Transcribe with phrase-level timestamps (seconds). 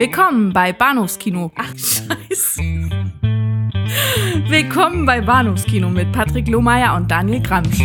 [0.00, 1.50] Willkommen bei Bahnhofskino.
[1.56, 2.62] Ach, scheiße.
[4.46, 7.80] Willkommen bei Bahnhofskino mit Patrick Lohmeier und Daniel Gramsch.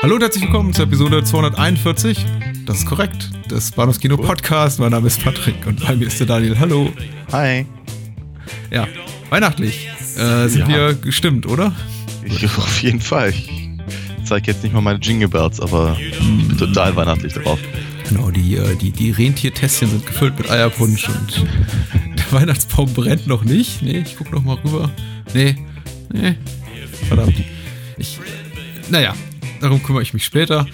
[0.00, 2.24] Hallo und herzlich willkommen zur Episode 241.
[2.66, 3.37] Das ist korrekt.
[3.48, 4.78] Das Bahnhofskino Podcast.
[4.78, 6.58] Mein Name ist Patrick und bei mir ist der Daniel.
[6.58, 6.92] Hallo.
[7.32, 7.64] Hi.
[8.70, 8.86] Ja,
[9.30, 10.68] weihnachtlich äh, sind Ja.
[10.68, 11.74] wir gestimmt, oder?
[12.24, 13.30] Ich, auf jeden Fall.
[13.30, 13.68] Ich
[14.24, 17.58] zeige jetzt nicht mal meine Jingle Bells, aber ich bin total weihnachtlich drauf.
[18.08, 21.46] Genau, die, äh, die, die Rentiertässchen sind gefüllt mit Eierpunsch und
[22.18, 23.82] der Weihnachtsbaum brennt noch nicht.
[23.82, 24.90] Nee, ich guck noch mal rüber.
[25.34, 25.56] Nee,
[26.12, 26.34] nee.
[27.08, 27.34] Verdammt.
[27.96, 28.18] Ich,
[28.90, 29.14] naja,
[29.60, 30.66] darum kümmere ich mich später.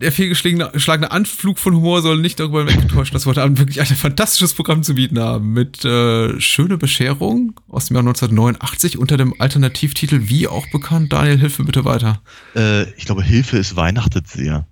[0.00, 3.86] Der fehlgeschlagene Anflug von Humor soll nicht darüber weggetäuscht, dass wir heute Abend wirklich ein
[3.86, 5.52] fantastisches Programm zu bieten haben.
[5.52, 11.12] Mit äh, Schöne Bescherung aus dem Jahr 1989 unter dem Alternativtitel Wie auch bekannt.
[11.12, 12.22] Daniel, hilf mir bitte weiter.
[12.56, 14.66] Äh, ich glaube, Hilfe ist weihnachtet sehr.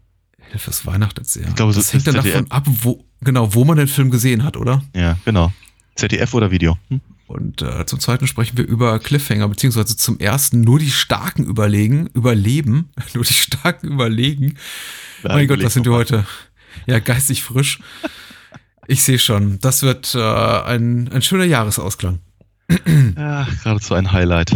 [0.51, 1.47] Hilfe, es weihnachtet sehr.
[1.47, 2.33] Ich glaube, so das hängt ist dann ZDF.
[2.33, 4.83] davon ab, wo, genau, wo man den Film gesehen hat, oder?
[4.97, 5.53] Ja, genau.
[5.95, 6.79] ZDF oder Video?
[6.89, 7.03] Hm?
[7.27, 12.07] Und äh, zum zweiten sprechen wir über Cliffhanger, beziehungsweise zum ersten nur die Starken überlegen,
[12.15, 14.55] überleben, nur die Starken überlegen.
[15.23, 16.25] Mein Gott, was sind wir heute?
[16.87, 17.81] Ja, geistig frisch.
[18.87, 22.21] Ich sehe schon, das wird äh, ein, ein schöner Jahresausklang.
[23.17, 24.53] Ja, geradezu ein Highlight.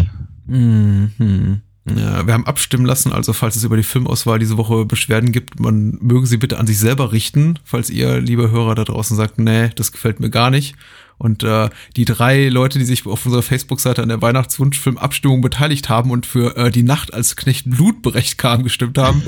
[0.46, 1.62] Mhm.
[1.84, 5.58] Ja, wir haben abstimmen lassen, also falls es über die Filmauswahl diese Woche Beschwerden gibt,
[5.58, 9.38] man möge sie bitte an sich selber richten, falls ihr, liebe Hörer da draußen, sagt,
[9.38, 10.76] nee, das gefällt mir gar nicht.
[11.18, 16.10] Und äh, die drei Leute, die sich auf unserer Facebook-Seite an der Weihnachtswunschfilm-Abstimmung beteiligt haben
[16.10, 19.22] und für äh, die Nacht als Knecht Blutberecht kam gestimmt haben,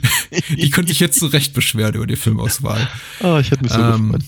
[0.50, 2.88] die könnte ich jetzt zu Recht beschweren über die Filmauswahl.
[3.20, 4.24] Oh, ich hätte mich so Ähm, gefreut.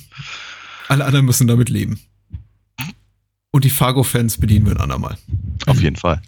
[0.89, 2.01] Alle anderen müssen damit leben.
[3.51, 5.17] Und die Fargo-Fans bedienen wir ein andermal.
[5.67, 6.21] Auf jeden Fall.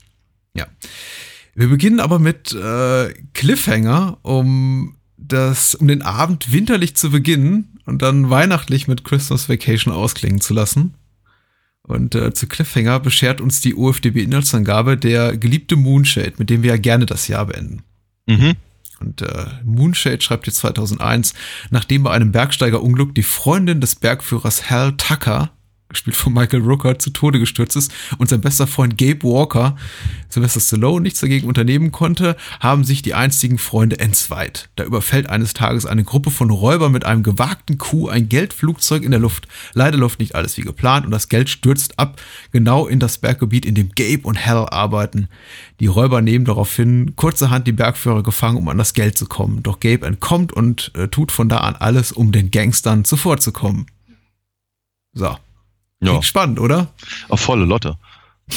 [0.55, 0.67] Ja.
[1.55, 8.03] Wir beginnen aber mit äh, Cliffhanger, um das, um den Abend winterlich zu beginnen und
[8.03, 10.95] dann weihnachtlich mit Christmas Vacation ausklingen zu lassen.
[11.87, 16.77] Und äh, zu Cliffhanger beschert uns die OFDB-Inhaltsangabe der geliebte Moonshade, mit dem wir ja
[16.79, 17.83] gerne das Jahr beenden.
[18.27, 18.55] Mhm.
[19.01, 21.35] Und äh, Moonshade schreibt jetzt 2001,
[21.71, 25.51] nachdem bei einem Bergsteigerunglück die Freundin des Bergführers Hal Tucker,
[25.95, 29.77] gespielt von Michael Rooker, zu Tode gestürzt ist und sein bester Freund Gabe Walker,
[30.29, 34.69] Sylvester Stallone, nichts dagegen unternehmen konnte, haben sich die einstigen Freunde entzweit.
[34.77, 39.13] Da überfällt eines Tages eine Gruppe von Räubern mit einem gewagten Coup ein Geldflugzeug in
[39.13, 39.49] der Luft.
[39.73, 42.21] Leider läuft nicht alles wie geplant und das Geld stürzt ab,
[42.53, 45.29] genau in das Berggebiet, in dem Gabe und Hal arbeiten.
[45.81, 49.63] Die Räuber nehmen daraufhin kurzerhand die Bergführer gefangen, um an das Geld zu kommen.
[49.63, 53.87] Doch Gabe entkommt und äh, tut von da an alles, um den Gangstern zuvorzukommen.
[55.13, 55.37] So.
[56.07, 56.93] Ja, spannend, oder?
[57.29, 57.97] auf volle Lotte.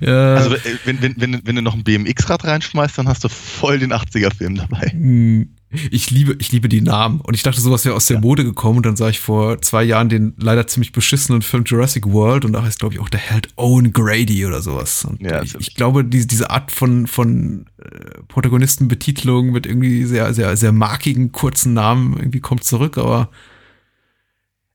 [0.00, 3.78] Äh, Also, wenn, wenn, wenn, wenn du noch ein BMX-Rad reinschmeißt, dann hast du voll
[3.78, 4.90] den 80er-Film dabei.
[4.90, 5.48] Hm,
[5.90, 7.20] Ich liebe, ich liebe die Namen.
[7.20, 8.78] Und ich dachte, sowas wäre aus der Mode gekommen.
[8.78, 12.44] Und dann sah ich vor zwei Jahren den leider ziemlich beschissenen Film Jurassic World.
[12.44, 15.04] Und da heißt, glaube ich, auch der Held Owen Grady oder sowas.
[15.06, 20.34] Und Ja, ich, ich glaube, die, diese Art von, von äh, Protagonistenbetitelung mit irgendwie sehr,
[20.34, 22.98] sehr, sehr markigen, kurzen Namen irgendwie kommt zurück.
[22.98, 23.30] Aber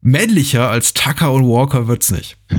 [0.02, 2.38] männlicher als Tucker und Walker wird's nicht.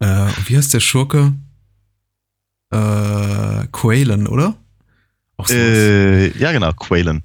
[0.00, 1.34] äh, wie heißt der Schurke?
[2.70, 4.56] Äh, Quaylen, oder?
[5.36, 5.60] Auch sowas.
[5.60, 7.22] Äh, ja, genau, Quaylen.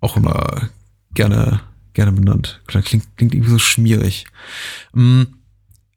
[0.00, 0.70] auch immer
[1.14, 1.60] gerne,
[1.94, 2.60] gerne benannt.
[2.66, 4.26] Klingt, klingt irgendwie so schmierig.
[4.92, 5.22] Mm,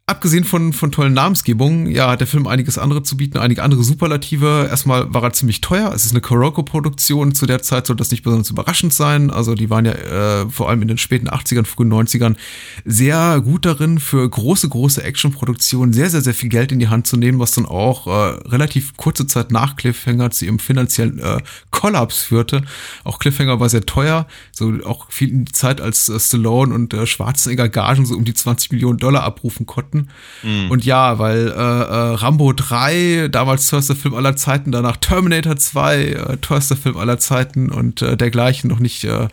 [0.10, 3.84] abgesehen von, von tollen Namensgebungen, ja, hat der Film einiges andere zu bieten, einige andere
[3.84, 4.66] Superlative.
[4.70, 5.92] Erstmal war er ziemlich teuer.
[5.94, 7.36] Es ist eine Kuroko-Produktion.
[7.36, 9.30] Zu der Zeit soll das nicht besonders überraschend sein.
[9.30, 12.38] Also die waren ja äh, vor allem in den späten 80ern, frühen 90ern
[12.86, 17.06] sehr gut darin, für große, große Actionproduktionen sehr, sehr, sehr viel Geld in die Hand
[17.06, 18.12] zu nehmen, was dann auch äh,
[18.48, 21.42] relativ kurze Zeit nach Cliffhanger zu ihrem finanziellen äh,
[21.72, 22.64] Kollaps führte.
[23.04, 26.94] Auch Cliffhanger war sehr teuer, so auch viel in die Zeit, als äh, Stallone und
[26.94, 29.97] äh, Schwarzenegger Gagen so um die 20 Millionen Dollar abrufen konnten.
[30.44, 30.72] Mhm.
[30.72, 36.04] Und ja, weil äh, äh, Rambo 3, damals teuerster Film aller Zeiten, danach Terminator 2,
[36.04, 39.28] äh, teuerster Film aller Zeiten und äh, dergleichen noch nicht äh,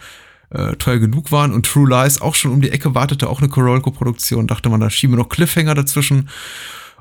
[0.50, 1.52] äh, teuer genug waren.
[1.52, 4.90] Und True Lies auch schon um die Ecke wartete, auch eine Corolco-Produktion, dachte man, da
[4.90, 6.28] schieben wir noch Cliffhanger dazwischen.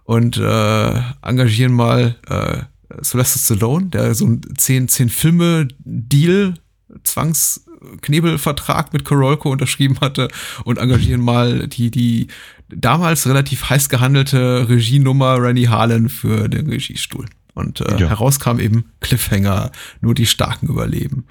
[0.03, 2.63] Und äh, engagieren mal äh,
[3.01, 6.55] Sylvester Stallone, der so ein 10, 10 Filme-Deal,
[7.03, 10.27] Zwangsknebelvertrag mit Corolco unterschrieben hatte.
[10.63, 12.27] Und engagieren mal die, die
[12.69, 17.25] damals relativ heiß gehandelte Regienummer Rennie Harlan für den Regiestuhl.
[17.55, 18.09] Und äh, Ja.
[18.09, 19.71] heraus kam eben Cliffhanger,
[20.01, 21.25] nur die Starken überleben.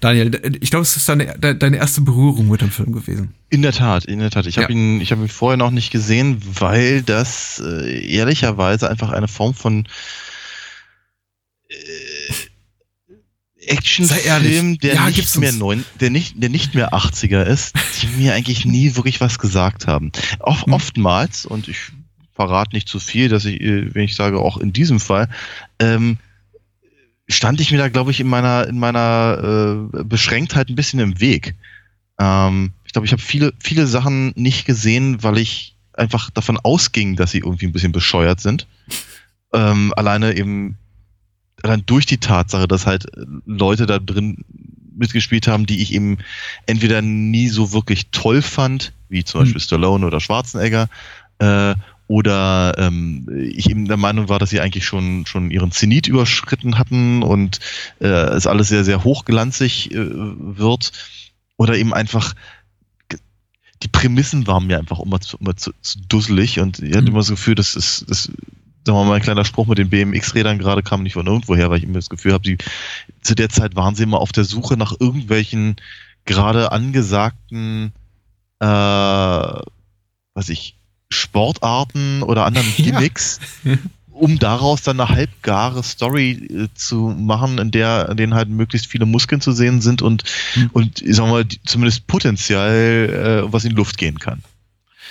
[0.00, 0.30] Daniel,
[0.62, 3.34] ich glaube, es ist deine, deine erste Berührung mit dem Film gewesen.
[3.50, 4.46] In der Tat, in der Tat.
[4.46, 4.78] Ich habe Ja.
[4.78, 9.52] ihn, ich habe ihn vorher noch nicht gesehen, weil das äh, ehrlicherweise einfach eine Form
[9.52, 9.86] von
[11.68, 11.74] äh,
[13.98, 18.34] Actionfilm, der Ja, nicht mehr neun, der nicht, der nicht mehr 80er ist, die mir
[18.34, 20.12] eigentlich nie wirklich was gesagt haben.
[20.40, 20.72] Auch Hm.
[20.72, 21.78] oftmals, und ich
[22.34, 25.28] verrate nicht zu viel, dass ich, äh, wenn ich sage, auch in diesem Fall,
[25.78, 26.18] ähm,
[27.28, 31.20] stand ich mir da, glaube ich, in meiner, in meiner äh, Beschränktheit ein bisschen im
[31.20, 31.54] Weg.
[32.18, 37.16] Ähm, ich glaube, ich habe viele, viele Sachen nicht gesehen, weil ich einfach davon ausging,
[37.16, 38.66] dass sie irgendwie ein bisschen bescheuert sind.
[39.52, 40.76] Ähm, alleine eben,
[41.62, 43.06] allein durch die Tatsache, dass halt
[43.46, 44.44] Leute da drin
[44.96, 46.18] mitgespielt haben, die ich eben
[46.66, 49.44] entweder nie so wirklich toll fand, wie zum Hm.
[49.44, 50.88] Beispiel Stallone oder Schwarzenegger,
[51.38, 51.74] äh,
[52.06, 56.76] oder ähm, ich eben der Meinung war, dass sie eigentlich schon schon ihren Zenit überschritten
[56.76, 57.60] hatten und
[58.00, 60.92] äh, es alles sehr sehr hochglanzig äh, wird
[61.56, 62.34] oder eben einfach
[63.82, 67.08] die Prämissen waren mir einfach immer zu, immer zu, zu dusselig und ich hatte Mhm.
[67.08, 68.30] immer das Gefühl, dass das, das
[68.86, 71.78] sagen wir mal, ein kleiner Spruch mit den BMX-Rädern gerade kam nicht von irgendwoher, weil
[71.78, 72.58] ich immer das Gefühl habe, die
[73.22, 75.76] zu der Zeit waren sie immer auf der Suche nach irgendwelchen
[76.24, 77.92] gerade angesagten,
[78.60, 78.66] äh,
[80.34, 80.76] was ich,
[81.12, 82.84] Sportarten oder anderen Ja.
[82.84, 83.40] Gimmicks,
[84.12, 88.86] um daraus dann eine halbgare Story äh, zu machen, in der, in denen halt möglichst
[88.86, 90.22] viele Muskeln zu sehen sind und,
[90.54, 90.70] Hm.
[90.72, 94.42] und ich sag mal, die- zumindest potenziell äh, was in die Luft gehen kann.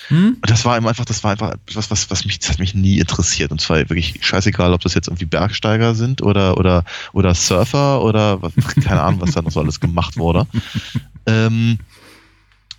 [0.10, 0.38] Hm?
[0.42, 3.00] Und das war einfach, das war einfach etwas, was, was mich, das hat mich nie
[3.00, 3.52] interessiert.
[3.52, 6.84] Und zwar wirklich scheißegal, ob das jetzt irgendwie Bergsteiger sind oder, oder,
[7.14, 8.54] oder Surfer oder was,
[8.84, 10.48] keine Ahnung, was da noch so alles gemacht wurde.
[11.26, 11.80] ähm,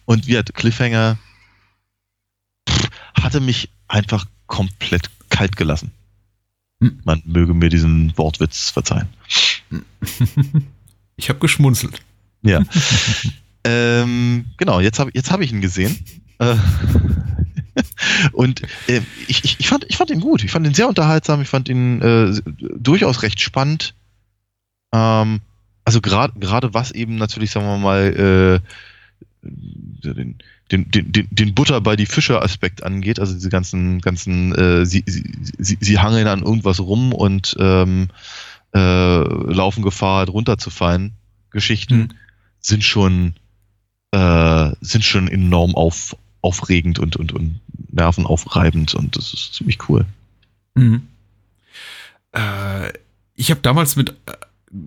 [0.05, 1.19] und wie hat Cliffhanger
[2.69, 5.93] pff, hatte mich einfach komplett kalt gelassen.
[6.81, 7.01] Hm.
[7.05, 9.09] Man möge mir diesen Wortwitz verzeihen.
[11.21, 12.01] Ich habe geschmunzelt.
[12.41, 12.63] Ja.
[13.65, 16.03] ähm, genau, jetzt habe jetzt hab ich ihn gesehen.
[16.41, 16.57] Äh,
[18.33, 20.43] und äh, ich, ich, ich, fand, ich fand ihn gut.
[20.43, 21.41] Ich fand ihn sehr unterhaltsam.
[21.43, 22.41] Ich fand ihn äh,
[22.77, 23.95] durchaus recht spannend.
[24.93, 25.41] Ähm,
[25.85, 28.67] also gerade gerade was eben natürlich, sagen wir mal, äh,
[29.43, 30.37] den,
[30.71, 35.03] den, den, den, Butter bei die Fische Aspekt angeht, also diese ganzen, ganzen, äh, sie,
[35.07, 38.09] sie, sie, sie hangeln an irgendwas rum und ähm,
[38.75, 38.79] äh,
[39.23, 41.13] laufen Gefahr, runterzufallen.
[41.51, 42.09] Geschichten Mhm.
[42.61, 43.35] sind schon
[44.13, 47.61] sind schon enorm auf, aufregend und, und, und
[47.91, 50.07] nervenaufreibend und das ist ziemlich cool.
[50.75, 51.09] Mhm.
[52.33, 52.93] Äh,
[53.35, 54.33] ich habe damals mit äh,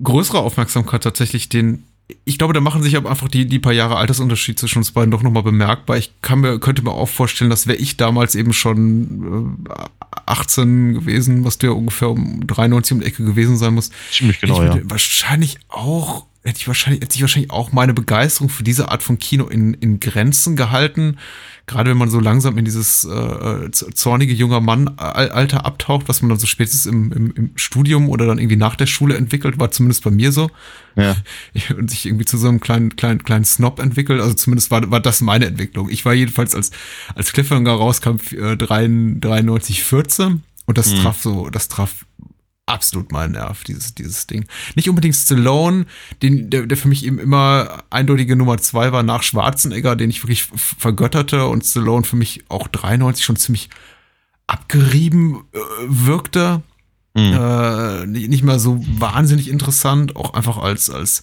[0.04, 1.84] größerer Aufmerksamkeit tatsächlich den.
[2.26, 5.10] Ich glaube, da machen sich aber einfach die, die paar Jahre Altersunterschied zwischen uns beiden
[5.10, 5.98] doch nochmal bemerkbar.
[5.98, 9.86] Ich kann mir, könnte mir auch vorstellen, dass wäre ich damals eben schon äh,
[10.26, 14.42] 18 gewesen, was du ja ungefähr um 93 um die Ecke gewesen sein muss, Ziemlich
[14.42, 14.80] genau, ja.
[14.84, 19.18] wahrscheinlich auch, hätte ich wahrscheinlich, hätte ich wahrscheinlich auch meine Begeisterung für diese Art von
[19.18, 21.18] Kino in, in Grenzen gehalten.
[21.66, 26.10] Gerade wenn man so langsam in dieses äh, z- zornige junger Mann Al- Alter abtaucht,
[26.10, 29.16] was man dann so spätestens im, im, im Studium oder dann irgendwie nach der Schule
[29.16, 30.52] entwickelt, war zumindest bei mir so.
[30.98, 31.16] ja.
[31.78, 34.20] Und sich irgendwie zu so einem kleinen, kleinen, kleinen Snob entwickelt.
[34.20, 35.90] Also zumindest war, war das meine Entwicklung.
[35.90, 36.72] Ich war jedenfalls, als,
[37.16, 40.44] als Cliffhanger rauskam, äh, 93, 14.
[40.66, 40.98] Und das Mhm.
[41.00, 42.06] traf so, das traf
[42.66, 44.46] absolut meinen Nerv, dieses, dieses Ding.
[44.76, 45.86] Nicht unbedingt Stallone,
[46.22, 50.24] den, der, der für mich eben immer eindeutige Nummer zwei war nach Schwarzenegger, den ich
[50.24, 53.70] wirklich vergötterte und Stallone für mich auch 93 schon ziemlich
[54.48, 56.62] abgerieben äh, wirkte
[57.16, 57.34] Mhm.
[57.40, 61.22] äh, nicht nicht mehr so wahnsinnig interessant, auch einfach als, als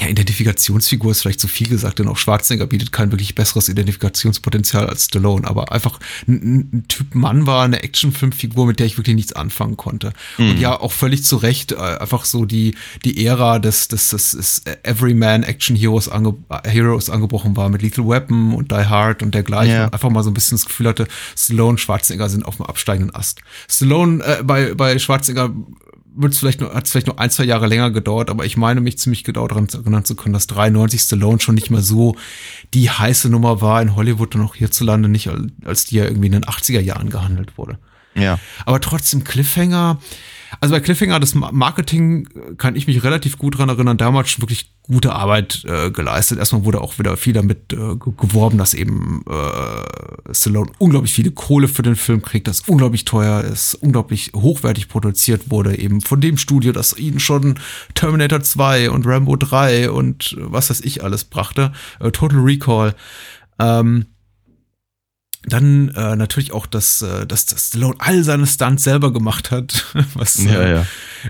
[0.00, 4.86] ja, Identifikationsfigur ist vielleicht zu viel gesagt, denn auch Schwarzenegger bietet kein wirklich besseres Identifikationspotenzial
[4.88, 9.16] als Stallone, aber einfach ein, ein- Typ Mann war, eine Actionfilmfigur, mit der ich wirklich
[9.16, 10.12] nichts anfangen konnte.
[10.38, 10.60] Und Mhm.
[10.60, 12.74] ja, auch völlig zu Recht, äh, einfach so die,
[13.04, 17.82] die Ära des, des, des, des Everyman Action Heroes, ange, äh, Heroes angebrochen war mit
[17.82, 19.82] Lethal Weapon und Die Hard und dergleichen.
[19.84, 22.66] Und einfach mal so ein bisschen das Gefühl hatte, Stallone und Schwarzenegger sind auf dem
[22.66, 23.40] absteigenden Ast.
[23.68, 25.50] Stallone äh, bei, bei Schwarzenegger
[26.14, 28.80] wird's vielleicht nur, hat es vielleicht noch ein, zwei Jahre länger gedauert, aber ich meine
[28.80, 32.16] mich ziemlich genau daran erinnern zu können, dass 93 Stallone schon nicht mehr so
[32.74, 36.26] die heiße Nummer war in Hollywood und auch hierzulande nicht, al- als die ja irgendwie
[36.26, 37.78] in den 80er Jahren gehandelt wurde.
[38.14, 38.38] ja.
[38.66, 39.98] Aber trotzdem Cliffhanger.
[40.60, 44.42] Also bei Cliffhanger, das Ma- Marketing kann ich mich relativ gut dran erinnern, damals schon
[44.42, 46.38] wirklich gute Arbeit äh, geleistet.
[46.38, 51.30] Erstmal wurde auch wieder viel damit äh, ge- geworben, dass eben äh, Stallone unglaublich viele
[51.30, 56.20] Kohle für den Film kriegt, das unglaublich teuer ist, unglaublich hochwertig produziert wurde, eben von
[56.20, 57.58] dem Studio, das ihnen schon
[57.94, 62.94] Terminator 2 und Rambo 3 und äh, was weiß ich alles brachte, äh, Total Recall.
[63.58, 64.06] Ähm,
[65.44, 69.86] dann äh, natürlich auch, dass, äh, dass, dass Stallone all seine Stunts selber gemacht hat,
[70.14, 70.70] was, Ja, äh,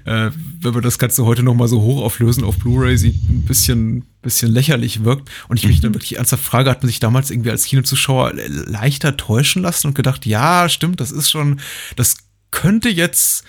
[0.06, 0.26] ja.
[0.26, 3.42] äh, wenn wir das Ganze heute noch mal so hoch auflösen auf Blu-ray, sieht ein
[3.42, 5.28] bisschen, bisschen lächerlich wirkt.
[5.48, 8.46] Und ich mich dann wirklich ernsthaft frage, hat man sich damals irgendwie als Kinozuschauer le-
[8.48, 11.60] leichter täuschen lassen und gedacht, ja, stimmt, das ist schon,
[11.96, 12.16] das
[12.50, 13.44] könnte jetzt,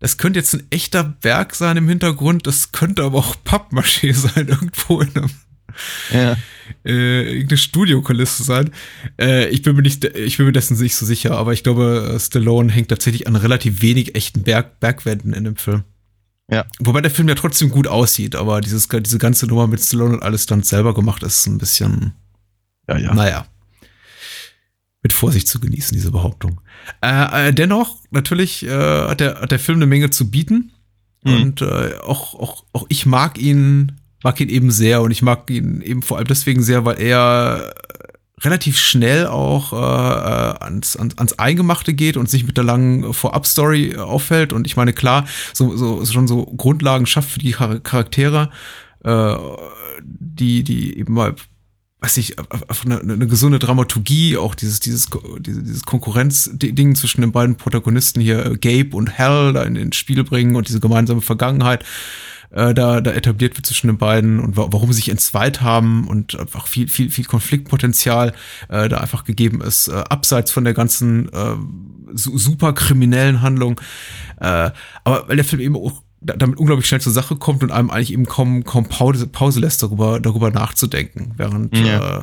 [0.00, 4.48] das könnte jetzt ein echter Berg sein im Hintergrund, das könnte aber auch Pappmaché sein,
[4.48, 5.30] irgendwo in einem
[6.12, 6.36] ja.
[6.84, 8.70] äh, irgendeine Studiokulisse sein.
[9.20, 12.12] Äh, ich bin mir nicht, ich bin mir dessen nicht so sicher, aber ich glaube,
[12.14, 15.84] äh, Stallone hängt tatsächlich an relativ wenig echten Berg, Bergwänden in dem Film.
[16.50, 16.66] Ja.
[16.80, 20.22] Wobei der Film ja trotzdem gut aussieht, aber dieses, diese ganze Nummer mit Stallone und
[20.22, 22.12] alles dann selber gemacht ist ein bisschen,
[22.88, 23.14] Ja, ja.
[23.14, 23.46] naja,
[25.02, 26.60] mit Vorsicht zu genießen, diese Behauptung.
[27.00, 30.72] Äh, äh, dennoch, natürlich äh, hat, der, hat der Film eine Menge zu bieten.
[31.24, 31.34] Mhm.
[31.34, 33.92] Und auch, auch, auch ich mag ihn,
[34.24, 37.74] mag ihn eben sehr und ich mag ihn eben vor allem deswegen sehr, weil er
[38.44, 43.12] relativ schnell auch äh, äh, ans, ans, ans Eingemachte geht und sich mit der langen
[43.12, 44.52] Vorab-Story auffällt.
[44.52, 48.50] Und ich meine, klar, so, so schon so Grundlagen schafft für die Char- Charaktere,
[49.04, 49.34] äh,
[50.02, 51.34] die, die eben mal,
[52.00, 52.36] weiß ich,
[52.84, 58.56] eine, eine gesunde Dramaturgie, auch dieses, dieses, dieses, Konkurrenzding zwischen den beiden Protagonisten hier, äh,
[58.56, 61.84] Gabe und Hal, da in, ins Spiel bringen und diese gemeinsame Vergangenheit
[62.52, 66.06] äh, da, da etabliert wird zwischen den beiden und wa warum sie sich entzweit haben
[66.06, 68.32] und einfach viel, viel, viel Konfliktpotenzial
[68.68, 71.56] äh, da einfach gegeben ist, äh, abseits von der ganzen äh,
[72.14, 73.80] su super kriminellen Handlung.
[74.40, 74.70] Äh,
[75.04, 77.90] aber weil der Film eben auch da- damit unglaublich schnell zur Sache kommt und einem
[77.90, 81.32] eigentlich eben kaum, kaum Pause, Pause lässt, darüber, darüber nachzudenken.
[81.36, 82.18] Während Ja.
[82.18, 82.22] äh,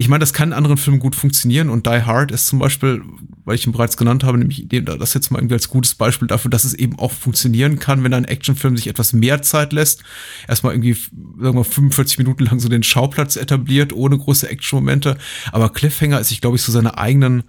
[0.00, 3.02] ich meine, das kann in anderen Filmen gut funktionieren und Die Hard ist zum Beispiel,
[3.44, 6.50] weil ich ihn bereits genannt habe, nämlich das jetzt mal irgendwie als gutes Beispiel dafür,
[6.50, 10.02] dass es eben auch funktionieren kann, wenn ein Actionfilm sich etwas mehr Zeit lässt.
[10.48, 15.18] Erstmal irgendwie, sagen wir mal, 45 Minuten lang so den Schauplatz etabliert, ohne große Action-Momente.
[15.52, 17.42] Aber Cliffhanger ist sich, glaube ich, so seine eigenen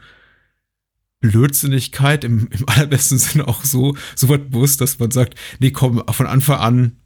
[1.22, 6.04] Blödsinnigkeit im, im allerbesten Sinne auch so, so weit bewusst, dass man sagt, nee, komm,
[6.12, 6.98] von Anfang an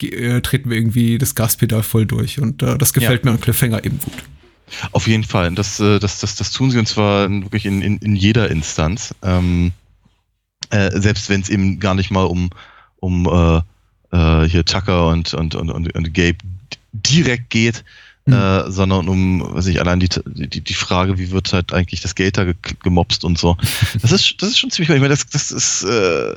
[0.00, 2.40] äh, treten wir irgendwie das Gaspedal voll durch.
[2.40, 4.14] Und äh, das gefällt mir an Cliffhanger eben gut.
[4.92, 5.50] Auf jeden Fall.
[5.52, 9.14] Das, äh, das, das, das tun sie und zwar wirklich in, in, in jeder Instanz.
[9.22, 9.72] Ähm,
[10.70, 12.50] äh, selbst wenn es eben gar nicht mal um,
[12.96, 13.60] um äh,
[14.16, 16.38] äh, hier Tucker und, und, und, und, und Gabe
[16.92, 17.84] direkt geht,
[18.26, 18.34] Mhm.
[18.34, 22.14] äh, sondern um, weiß ich, allein die, die, die Frage, wie wird halt eigentlich das
[22.14, 23.56] Geld da ge gemobst und so.
[24.02, 26.34] Das ist, das ist schon ziemlich, ich meine, das, das ist, äh,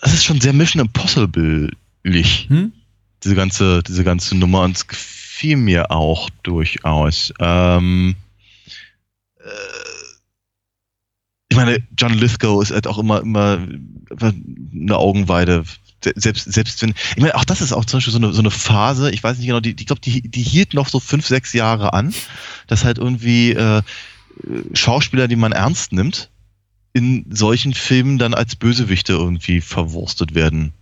[0.00, 2.72] das ist schon sehr Mission Impossible-lich Hm?
[3.22, 4.86] diese ganze, diese ganze Nummer und
[5.40, 7.32] gefiel mir auch durchaus.
[7.38, 8.14] Ähm,
[9.38, 9.48] äh,
[11.48, 13.66] ich meine, John Lithgow ist halt auch immer, immer
[14.20, 15.64] eine Augenweide.
[16.04, 18.40] Se- Selbst, selbst wenn, ich meine, auch das ist auch zum Beispiel so eine, so
[18.40, 21.26] eine Phase, ich weiß nicht genau, die, die glaube, die, die hielt noch so fünf,
[21.26, 22.14] sechs Jahre an,
[22.66, 23.82] dass halt irgendwie äh,
[24.74, 26.30] Schauspieler, die man ernst nimmt,
[26.92, 30.72] in solchen Filmen dann als Bösewichte irgendwie verwurstet werden.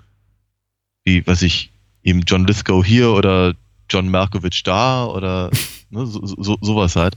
[1.05, 1.71] Wie, was ich,
[2.03, 3.55] eben John Lithgow hier oder
[3.89, 5.51] John Malkovich da oder
[5.91, 7.17] ne, so, so, sowas halt.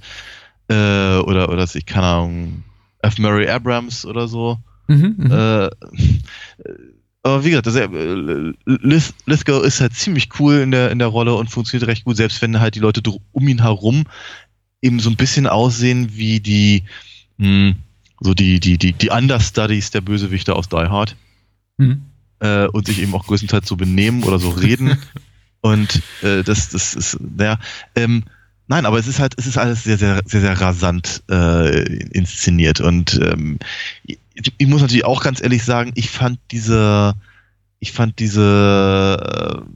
[0.70, 2.64] Äh, oder, oder ich, keine Ahnung,
[3.02, 3.18] F.
[3.18, 4.58] Murray Abrams oder so.
[4.88, 5.32] Mhm, mhm.
[5.32, 5.70] Äh,
[7.24, 7.88] aber wie gesagt, das, äh,
[8.66, 12.18] Lith, Lithgow ist halt ziemlich cool in der, in der Rolle und funktioniert recht gut,
[12.18, 13.02] selbst wenn halt die Leute
[13.32, 14.06] um ihn herum
[14.82, 16.84] eben so ein bisschen aussehen wie die,
[17.38, 17.76] mh,
[18.20, 21.16] so die, die, die, die Understudies der Bösewichte aus Die Hard
[21.78, 22.04] Mhm.
[22.40, 24.98] äh, und sich eben auch größtenteils so benehmen oder so reden.
[25.62, 27.60] und äh, das, das ist, naja,
[27.96, 28.24] ähm,
[28.68, 32.82] nein, aber es ist halt, es ist alles sehr, sehr, sehr, sehr rasant äh, inszeniert.
[32.82, 33.60] Und ähm,
[34.04, 34.18] ich,
[34.58, 37.14] ich muss natürlich auch ganz ehrlich sagen, ich fand diese,
[37.80, 39.72] ich fand diese äh,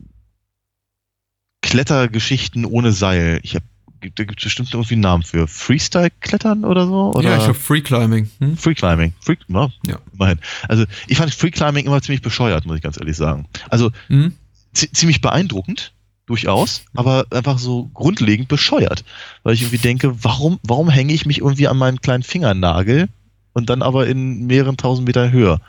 [1.61, 3.65] Klettergeschichten ohne Seil, ich habe
[4.13, 5.47] da gibt es bestimmt irgendwie einen Namen für.
[5.47, 7.13] Freestyle-Klettern oder so?
[7.15, 7.29] Oder?
[7.29, 8.29] ja, ich habe Free Climbing.
[8.39, 8.55] Hm?
[8.55, 9.13] Free Climbing.
[9.19, 9.99] Free, ja, Ja.
[10.13, 10.39] immerhin.
[10.67, 13.47] Also ich fand Free Climbing immer ziemlich bescheuert, muss ich ganz ehrlich sagen.
[13.69, 14.33] Also Mhm.
[14.75, 15.91] Zi- ziemlich beeindruckend,
[16.27, 19.03] durchaus, aber einfach so grundlegend bescheuert.
[19.43, 23.09] Weil ich irgendwie denke, warum, warum hänge ich mich irgendwie an meinen kleinen Fingernagel
[23.53, 25.59] und dann aber in mehreren tausend Meter Höhe?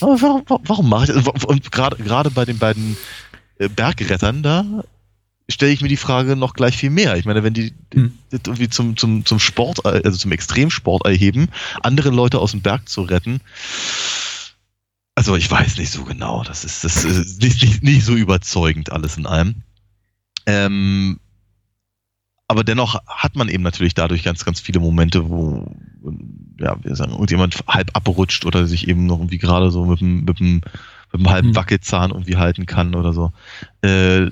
[0.00, 1.44] Aber warum, warum mache ich das?
[1.44, 2.96] Und gerade gerade bei den beiden
[3.58, 4.64] äh, Bergrettern da
[5.48, 7.16] stelle ich mir die Frage noch gleich viel mehr.
[7.16, 8.12] Ich meine, wenn die Hm.
[8.32, 11.48] irgendwie zum, zum, zum Sport, also zum Extremsport erheben,
[11.84, 13.40] andere Leute aus dem Berg zu retten.
[15.16, 16.44] Also ich weiß nicht so genau.
[16.44, 19.56] Das ist, das ist nicht, nicht, nicht so überzeugend alles in allem.
[20.46, 21.18] Ähm,
[22.48, 25.74] aber dennoch hat man eben natürlich dadurch ganz, ganz viele Momente, wo,
[26.60, 30.24] ja, wir sagen, irgendjemand halb abrutscht oder sich eben noch irgendwie gerade so mit dem,
[30.24, 30.60] mit dem,
[31.12, 31.56] mit dem halben Hm.
[31.56, 33.32] Wackelzahn irgendwie halten kann oder so.
[33.80, 34.30] Äh,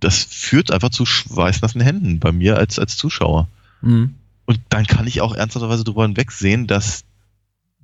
[0.00, 3.46] das führt einfach zu schweißnassen Händen bei mir als, als Zuschauer.
[3.82, 4.14] Mhm.
[4.46, 7.04] Und dann kann ich auch ernsthafterweise drüber hinwegsehen, dass,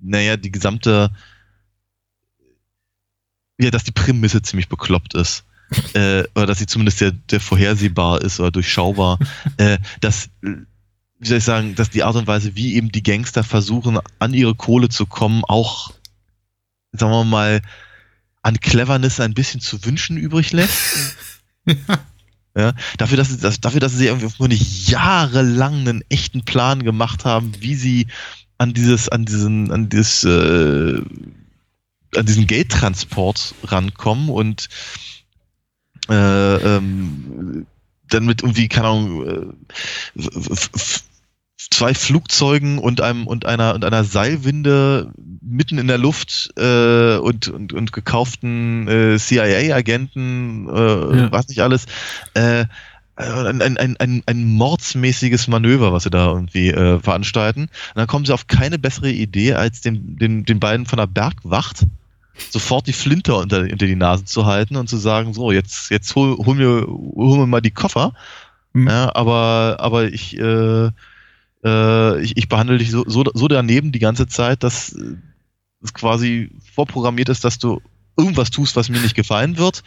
[0.01, 1.11] naja, die gesamte,
[3.61, 5.45] ja, dass die Prämisse ziemlich bekloppt ist.
[5.95, 9.19] äh, oder dass sie zumindest der, der vorhersehbar ist oder durchschaubar.
[9.57, 13.45] äh, dass, wie soll ich sagen, dass die Art und Weise, wie eben die Gangster
[13.45, 15.93] versuchen, an ihre Kohle zu kommen, auch,
[16.93, 17.63] sagen wir mal,
[18.43, 21.17] an Cleverness ein bisschen zu wünschen übrig lässt.
[22.57, 27.25] Ja, dafür, dass sie, dass, dafür, dass sie irgendwie nicht jahrelang einen echten Plan gemacht
[27.25, 28.09] haben, wie sie
[28.59, 31.01] an dieses, an diesen, an dieses, äh,
[32.17, 34.69] an diesen Geldtransport rankommen und
[36.09, 37.67] äh, ähm,
[38.09, 39.57] dann mit irgendwie, keine Ahnung,
[40.17, 40.23] äh,
[41.71, 47.49] zwei Flugzeugen und einem und einer und einer Seilwinde mitten in der Luft äh, und,
[47.49, 51.33] und, und gekauften äh, CIA-Agenten, äh, ja.
[51.33, 51.87] was nicht alles,
[52.35, 52.65] äh,
[53.17, 57.63] ein, ein, ein, ein mordsmäßiges Manöver, was sie da irgendwie äh, veranstalten.
[57.63, 61.07] Und dann kommen sie auf keine bessere Idee, als den, den, den beiden von der
[61.07, 61.87] Bergwacht
[62.49, 66.15] sofort die Flinte unter, unter die Nase zu halten und zu sagen, so, jetzt, jetzt
[66.15, 68.15] hol, hol, mir, hol mir mal die Koffer.
[68.73, 68.89] Mhm.
[68.89, 70.91] Ja, aber, aber ich, äh,
[71.65, 74.97] äh, ich, ich behandle dich so, so, so daneben die ganze Zeit, dass
[75.83, 77.81] es quasi vorprogrammiert ist, dass du
[78.17, 79.83] irgendwas tust, was mir nicht gefallen wird.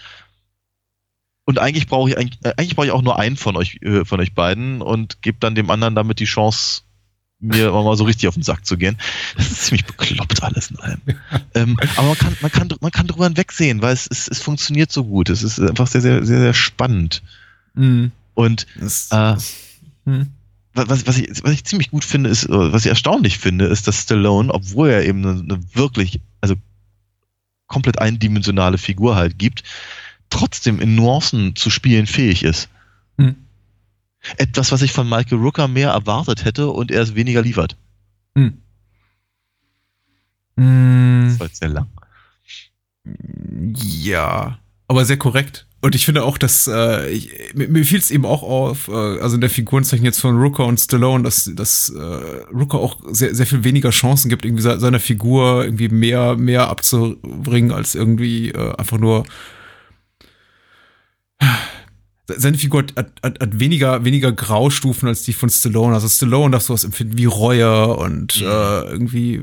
[1.45, 4.05] Und eigentlich brauche ich eigentlich, äh, eigentlich brauche ich auch nur einen von euch äh,
[4.05, 6.83] von euch beiden und gebe dann dem anderen damit die Chance,
[7.43, 8.97] mir mal so richtig auf den Sack zu gehen.
[9.35, 11.01] Das ist ziemlich bekloppt alles in allem.
[11.53, 14.91] ähm, aber man kann, man kann, man kann drüber hinwegsehen, weil es, es, es funktioniert
[14.91, 15.29] so gut.
[15.29, 17.21] Es ist einfach sehr, sehr, sehr, sehr spannend.
[17.73, 18.11] Mhm.
[18.33, 19.55] Und das, äh, das,
[20.05, 20.27] hm
[20.73, 24.01] was, was, ich, was ich ziemlich gut finde, ist, was ich erstaunlich finde, ist, dass
[24.01, 26.55] Stallone, obwohl er eben eine, eine wirklich, also
[27.67, 29.63] komplett eindimensionale Figur halt gibt,
[30.29, 32.69] trotzdem in Nuancen zu spielen fähig ist.
[34.37, 37.77] Etwas, was ich von Michael Rooker mehr erwartet hätte und er es weniger liefert.
[38.35, 38.61] Hm.
[40.57, 41.27] Hm.
[41.29, 41.87] Das war jetzt sehr lang.
[43.75, 45.67] Ja, aber sehr korrekt.
[45.81, 49.19] Und ich finde auch, dass äh, ich, mir, mir fiel es eben auch auf, äh,
[49.19, 53.35] also in der Figurenzeichnung jetzt von Rooker und Stallone, dass, dass äh, Rooker auch sehr,
[53.35, 58.73] sehr viel weniger Chancen gibt, irgendwie seiner Figur irgendwie mehr, mehr abzubringen, als irgendwie äh,
[58.77, 59.25] einfach nur
[62.27, 65.93] seine Figur hat, hat, hat, weniger, weniger Graustufen als die von Stallone.
[65.93, 68.47] Also Stallone darf sowas empfinden wie Reue und mhm.
[68.47, 69.41] äh, irgendwie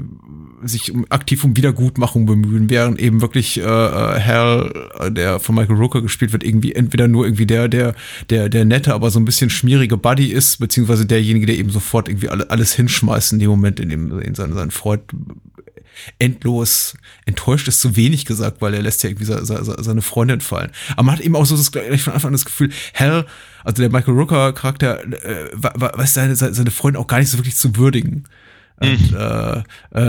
[0.63, 5.55] sich um, aktiv um Wiedergutmachung bemühen, während eben wirklich äh, äh Hal, äh, der von
[5.55, 7.95] Michael Rooker gespielt wird, irgendwie entweder nur irgendwie der, der,
[8.31, 12.09] der, der nette, aber so ein bisschen schmierige Buddy ist, beziehungsweise derjenige, der eben sofort
[12.09, 15.03] irgendwie alles hinschmeißt in dem Moment, in dem in sein, sein Freund
[16.19, 19.27] endlos enttäuscht ist zu wenig gesagt, weil er lässt ja irgendwie
[19.83, 20.71] seine Freundin fallen.
[20.93, 23.27] Aber man hat eben auch so das, gleich von Anfang an das Gefühl, Hell,
[23.65, 27.57] also der Michael Rooker Charakter, äh, weiß seine, seine Freundin auch gar nicht so wirklich
[27.57, 28.25] zu würdigen.
[28.83, 29.17] Und mhm.
[29.17, 29.59] äh,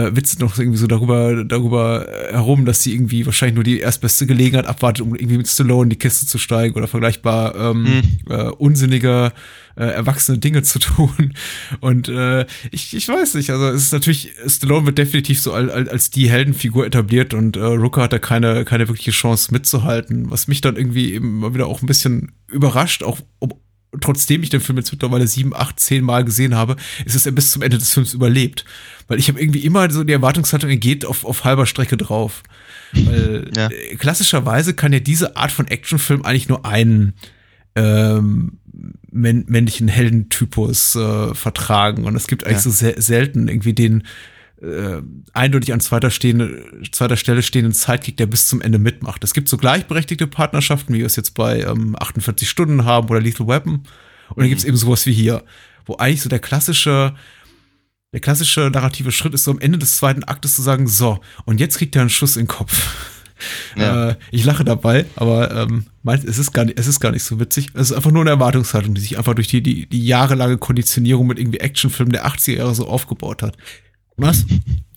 [0.06, 4.26] äh, witzt noch irgendwie so darüber, darüber herum, dass sie irgendwie wahrscheinlich nur die erstbeste
[4.26, 8.02] Gelegenheit abwartet, um irgendwie mit Stallone in die Kiste zu steigen oder vergleichbar ähm, mhm.
[8.32, 9.34] äh, unsinniger
[9.76, 11.34] äh, erwachsene Dinge zu tun.
[11.80, 15.70] Und äh, ich, ich weiß nicht, also es ist natürlich, Stallone wird definitiv so als,
[15.70, 20.48] als die Heldenfigur etabliert und äh, Rooker hat da keine, keine wirkliche Chance mitzuhalten, was
[20.48, 23.60] mich dann irgendwie eben mal wieder auch ein bisschen überrascht, auch ob,
[24.00, 27.32] trotzdem ich den Film jetzt mittlerweile sieben, acht, zehn Mal gesehen habe, ist es er
[27.32, 28.64] bis zum Ende des Films überlebt.
[29.08, 32.42] Weil ich habe irgendwie immer so die Erwartungshaltung, er geht auf, auf halber Strecke drauf.
[32.92, 33.68] Weil ja.
[33.98, 37.14] Klassischerweise kann ja diese Art von Actionfilm eigentlich nur einen
[37.74, 38.58] ähm,
[39.10, 42.04] männlichen Heldentypus äh, vertragen.
[42.04, 42.70] Und es gibt eigentlich ja.
[42.70, 44.04] so selten irgendwie den
[44.62, 49.24] äh, eindeutig an zweiter, stehende, zweiter Stelle stehenden Sidekick, der bis zum Ende mitmacht.
[49.24, 53.20] Es gibt so gleichberechtigte Partnerschaften, wie wir es jetzt bei ähm, 48 Stunden haben oder
[53.20, 53.74] Lethal Weapon.
[53.74, 53.86] Und
[54.36, 54.50] dann mhm.
[54.50, 55.42] gibt es eben sowas wie hier,
[55.84, 57.14] wo eigentlich so der klassische,
[58.12, 61.58] der klassische narrative Schritt ist so am Ende des zweiten Aktes zu sagen, so, und
[61.58, 62.88] jetzt kriegt er einen Schuss in den Kopf.
[63.74, 64.10] Ja.
[64.10, 67.24] Äh, ich lache dabei, aber ähm, meint, es, ist gar nicht, es ist gar nicht
[67.24, 67.70] so witzig.
[67.74, 71.26] Es ist einfach nur eine Erwartungshaltung, die sich einfach durch die, die, die jahrelange Konditionierung
[71.26, 73.56] mit irgendwie Actionfilmen der 80er Jahre so aufgebaut hat.
[74.16, 74.44] Was?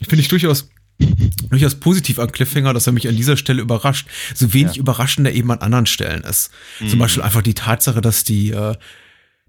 [0.01, 0.69] Finde ich durchaus
[1.49, 4.07] durchaus positiv an Cliffhanger, dass er mich an dieser Stelle überrascht.
[4.33, 4.81] So wenig ja.
[4.81, 6.51] überraschend er eben an anderen Stellen ist.
[6.79, 6.89] Mhm.
[6.89, 8.75] Zum Beispiel einfach die Tatsache, dass die, äh,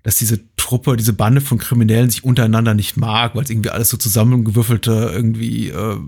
[0.02, 3.90] dass diese Truppe, diese Bande von Kriminellen sich untereinander nicht mag, weil es irgendwie alles
[3.90, 5.98] so zusammengewürfelte irgendwie äh,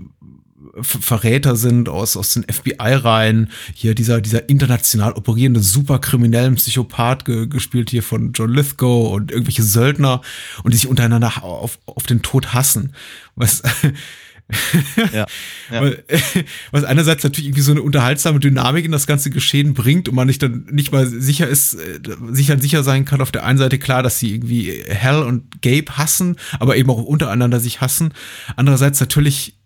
[0.81, 3.49] Verräter sind aus, aus den FBI-Reihen.
[3.73, 9.63] Hier dieser, dieser international operierende superkriminellen Psychopath ge, gespielt hier von John Lithgow und irgendwelche
[9.63, 10.21] Söldner
[10.63, 12.93] und die sich untereinander auf, auf den Tod hassen.
[13.35, 13.63] Was,
[15.13, 15.25] ja.
[15.71, 15.91] ja.
[16.71, 20.27] Was einerseits natürlich irgendwie so eine unterhaltsame Dynamik in das ganze Geschehen bringt und man
[20.27, 21.99] nicht dann nicht mal sicher ist, äh,
[22.31, 23.21] sicher sicher sein kann.
[23.21, 27.03] Auf der einen Seite klar, dass sie irgendwie Hell und Gabe hassen, aber eben auch
[27.03, 28.13] untereinander sich hassen.
[28.55, 29.58] Andererseits natürlich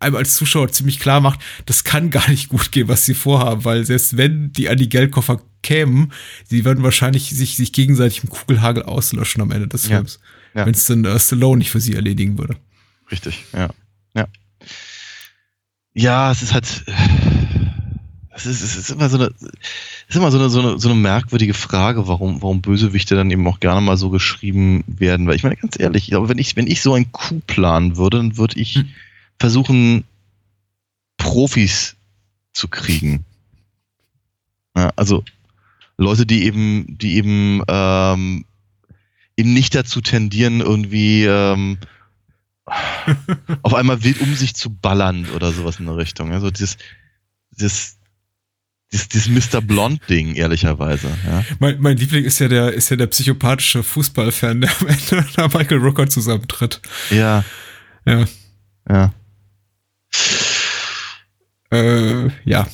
[0.00, 3.64] einem als Zuschauer ziemlich klar macht, das kann gar nicht gut gehen, was sie vorhaben,
[3.64, 6.12] weil selbst wenn die an die Geldkoffer kämen,
[6.44, 10.20] sie würden wahrscheinlich sich, sich gegenseitig im Kugelhagel auslöschen am Ende des Films.
[10.54, 10.60] Ja.
[10.60, 10.66] Ja.
[10.66, 12.56] Wenn es dann uh, Stallone nicht für sie erledigen würde.
[13.10, 13.70] Richtig, ja.
[14.14, 14.28] Ja.
[15.94, 16.84] Ja, es ist halt.
[18.34, 19.26] Es ist, es ist immer so eine,
[20.08, 23.46] ist immer so eine, so eine, so eine merkwürdige Frage, warum, warum Bösewichte dann eben
[23.46, 25.26] auch gerne mal so geschrieben werden.
[25.26, 27.98] Weil ich meine, ganz ehrlich, ich glaube, wenn ich, wenn ich so einen Coup planen
[27.98, 28.88] würde, dann würde ich hm.
[29.38, 30.04] Versuchen,
[31.16, 31.96] Profis
[32.52, 33.24] zu kriegen.
[34.76, 35.24] Ja, also
[35.96, 38.44] Leute, die eben, die eben, ähm,
[39.36, 41.78] eben nicht dazu tendieren, irgendwie ähm,
[43.62, 46.32] auf einmal wild um sich zu ballern oder sowas in der Richtung.
[46.32, 46.76] Also dieses,
[47.52, 47.98] dieses,
[48.92, 49.60] dieses, dieses Mr.
[49.60, 51.08] Blond-Ding, ehrlicherweise.
[51.26, 51.44] Ja.
[51.58, 55.52] Mein, mein Liebling ist ja der, ist ja der psychopathische Fußballfan, der am Ende nach
[55.54, 56.80] Michael Rooker zusammentritt.
[57.10, 57.44] Ja.
[58.04, 58.24] Ja.
[58.88, 59.12] Ja.
[61.72, 62.66] Äh, ja.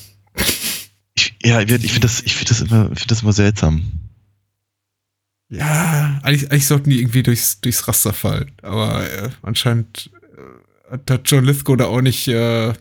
[1.15, 3.93] Ich, ja, ich finde das, ich finde das immer, ich finde das immer seltsam.
[5.49, 8.53] Ja, eigentlich, eigentlich sollten die irgendwie durchs, durchs Raster fallen.
[8.63, 10.11] Aber äh, anscheinend
[10.91, 12.75] äh, hat John Lithgow da auch nicht, äh,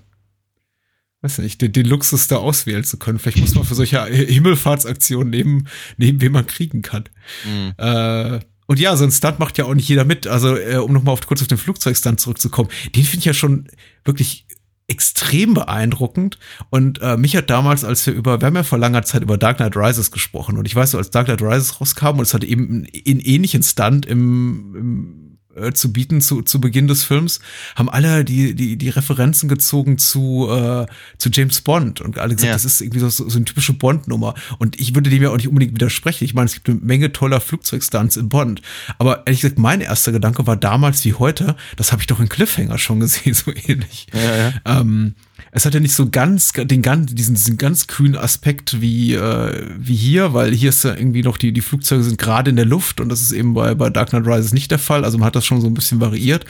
[1.22, 3.20] weiß nicht, den, den Luxus da auswählen zu können.
[3.20, 7.06] Vielleicht muss man für solche Himmelfahrtsaktionen nehmen, nehmen, wen man kriegen kann.
[7.46, 7.74] Mhm.
[7.78, 10.28] Äh, und ja, so ein Stunt macht ja auch nicht jeder mit.
[10.28, 13.68] Also, äh, um nochmal auf, kurz auf den Flugzeugstunt zurückzukommen, den finde ich ja schon
[14.04, 14.46] wirklich
[14.88, 16.38] extrem beeindruckend.
[16.70, 19.38] Und äh, mich hat damals, als wir über, wir haben ja vor langer Zeit über
[19.38, 20.58] Dark Knight Rises gesprochen.
[20.58, 23.64] Und ich weiß so, als Dark Knight Rises rauskam und es hatte eben in ähnlichen
[23.64, 25.27] Stunt im, im
[25.58, 27.40] äh, zu bieten zu, zu Beginn des Films,
[27.76, 30.86] haben alle die, die, die Referenzen gezogen zu, äh,
[31.18, 32.54] zu James Bond und alle gesagt, ja.
[32.54, 34.34] das ist irgendwie so, so, eine typische Bond-Nummer.
[34.58, 36.24] Und ich würde dem ja auch nicht unbedingt widersprechen.
[36.26, 38.62] Ich meine, es gibt eine Menge toller Flugzeugstunts in Bond.
[38.98, 42.30] Aber ehrlich gesagt, mein erster Gedanke war damals wie heute, das habe ich doch in
[42.30, 44.08] Cliffhanger schon gesehen, so ähnlich.
[44.14, 44.54] Ja, ja.
[44.66, 45.16] Ähm,
[45.58, 49.66] es hat ja nicht so ganz den ganz diesen diesen ganz kühlen Aspekt wie äh,
[49.76, 52.66] wie hier, weil hier ist ja irgendwie noch die die Flugzeuge sind gerade in der
[52.66, 55.04] Luft und das ist eben bei bei Dark Knight Rises nicht der Fall.
[55.04, 56.46] Also man hat das schon so ein bisschen variiert,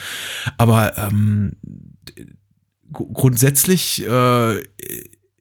[0.58, 1.52] aber ähm,
[2.92, 4.62] grundsätzlich äh,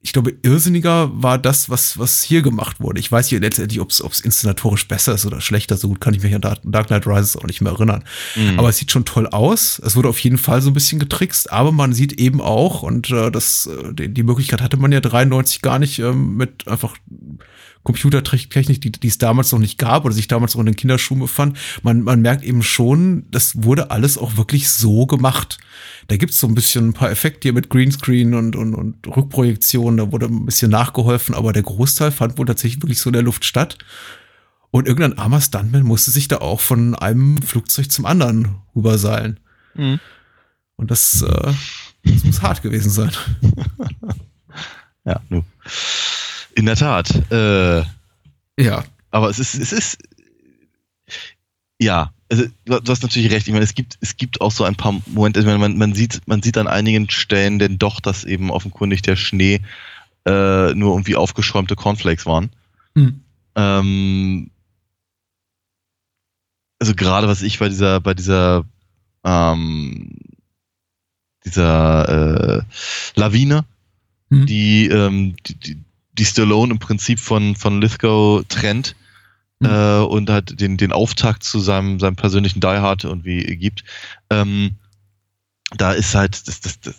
[0.08, 2.98] ich glaube, irrsinniger war das, was, was hier gemacht wurde.
[2.98, 5.76] Ich weiß hier letztendlich, ob es inszenatorisch besser ist oder schlechter.
[5.76, 8.06] So gut kann ich mich an Dark Knight Rises auch nicht mehr erinnern.
[8.38, 8.58] Mhm.
[8.58, 9.82] Aber es sieht schon toll aus.
[9.86, 13.10] Es wurde auf jeden Fall so ein bisschen getrickst, aber man sieht eben auch, und
[13.10, 16.96] äh, das, äh, die, die Möglichkeit hatte man ja 93 gar nicht ähm, mit einfach
[17.84, 21.20] Computertechnik, die, die es damals noch nicht gab oder sich damals noch in den Kinderschuhen
[21.20, 21.58] befand.
[21.84, 25.58] Man, man merkt eben schon, das wurde alles auch wirklich so gemacht.
[26.08, 29.98] Da gibt's so ein bisschen ein paar Effekte hier mit Greenscreen und, und, und Rückprojektion,
[29.98, 33.24] da wurde ein bisschen nachgeholfen, aber der Großteil fand wohl tatsächlich wirklich so in der
[33.24, 33.78] Luft statt.
[34.72, 39.40] Und irgendein armer Stuntman musste sich da auch von einem Flugzeug zum anderen rüberseilen.
[39.74, 40.00] Mhm.
[40.76, 41.54] Und das, äh,
[42.04, 43.12] das muss hart gewesen sein.
[45.06, 45.44] ja, nu.
[46.56, 47.10] In der Tat.
[47.32, 47.84] Äh,
[48.60, 48.84] ja.
[49.10, 49.98] Aber es ist, es ist,
[51.80, 53.48] ja, also, du hast natürlich recht.
[53.48, 55.94] Ich meine, es gibt, es gibt auch so ein paar Momente, ich meine, man, man
[55.94, 59.62] sieht, man sieht an einigen Stellen denn doch, dass eben offenkundig der Schnee
[60.26, 62.50] äh, nur irgendwie aufgeschäumte Cornflakes waren.
[62.96, 63.22] Hm.
[63.56, 64.52] Ähm,
[66.80, 68.66] also gerade was ich bei dieser, bei dieser,
[69.24, 70.18] ähm,
[71.46, 72.64] dieser äh,
[73.16, 73.64] Lawine,
[74.30, 74.46] hm.
[74.46, 75.78] die, ähm, die, die,
[76.12, 78.96] die Stallone im Prinzip von, von Lithgow trennt
[79.60, 79.68] mhm.
[79.68, 83.84] äh, und halt den, den Auftakt zu seinem, seinem persönlichen Die Hard irgendwie gibt.
[84.30, 84.76] Ähm,
[85.76, 86.96] da ist halt, das, das, das,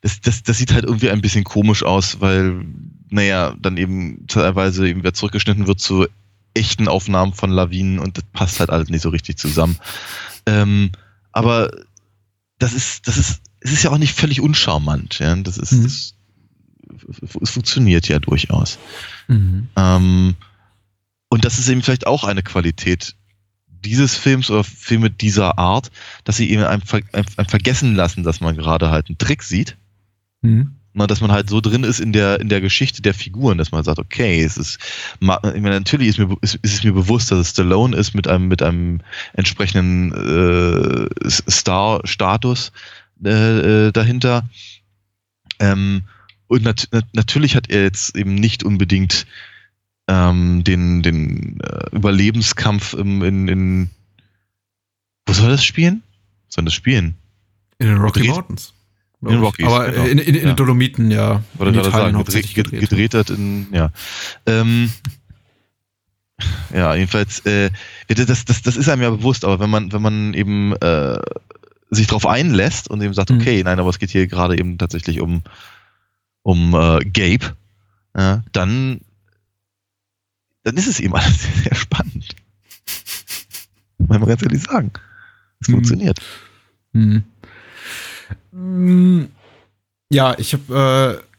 [0.00, 2.64] das, das, das sieht halt irgendwie ein bisschen komisch aus, weil,
[3.10, 6.06] naja, dann eben teilweise eben wieder zurückgeschnitten wird zu
[6.54, 9.78] echten Aufnahmen von Lawinen und das passt halt alles nicht so richtig zusammen.
[10.46, 10.90] Ähm,
[11.32, 11.70] aber
[12.58, 15.34] das ist, das ist, es ist ja auch nicht völlig uncharmant, ja.
[15.36, 15.82] Das ist, mhm.
[15.84, 16.14] das,
[17.40, 18.78] es funktioniert ja durchaus.
[19.28, 19.68] Mhm.
[19.76, 20.34] Ähm,
[21.32, 23.16] und das ist eben vielleicht auch eine Qualität
[23.66, 25.90] dieses Films oder Filme dieser Art,
[26.24, 29.78] dass sie eben einem, einem vergessen lassen, dass man gerade halt einen Trick sieht.
[30.42, 30.72] Mhm.
[30.92, 33.72] Na, dass man halt so drin ist in der, in der Geschichte der Figuren, dass
[33.72, 34.78] man sagt, okay, es ist,
[35.20, 38.28] ich meine, natürlich ist, mir, ist, ist es mir bewusst, dass es Stallone ist mit
[38.28, 39.00] einem, mit einem
[39.32, 42.72] entsprechenden äh, Star-Status
[43.24, 44.50] äh, äh, dahinter.
[45.60, 46.02] Ähm,
[46.46, 49.24] und nat natürlich hat er jetzt eben nicht unbedingt
[50.08, 53.90] ähm, den, den äh, Überlebenskampf im, in, in.
[55.26, 56.02] Wo soll das spielen?
[56.48, 57.14] Soll das spielen?
[57.78, 58.74] In den Rocky Gedreht- Mountains.
[59.22, 60.04] In den Rockies, Aber genau.
[60.04, 60.40] in, in, in Ja.
[60.46, 61.44] den Dolomiten, ja.
[61.54, 63.90] Wollte in Italien sagen, hauptsächlich gedreht, gedreht hat in, ja.
[64.46, 64.90] Ähm,
[66.74, 67.70] ja, jedenfalls, äh,
[68.08, 71.18] das, das, das ist einem ja bewusst, aber wenn man, wenn man eben äh,
[71.90, 73.40] sich darauf einlässt und eben sagt, Mhm.
[73.40, 75.42] okay, nein, aber es geht hier gerade eben tatsächlich um,
[76.42, 77.54] um äh, Gabe,
[78.16, 79.02] ja, dann,
[80.64, 82.34] dann ist es eben alles sehr, sehr spannend.
[83.98, 84.90] Muss man ganz ehrlich sagen.
[85.60, 85.72] Es Mhm.
[85.74, 86.18] funktioniert.
[86.92, 87.24] Hm.
[88.52, 89.24] Mm,
[90.10, 91.31] Ja, ich habe äh,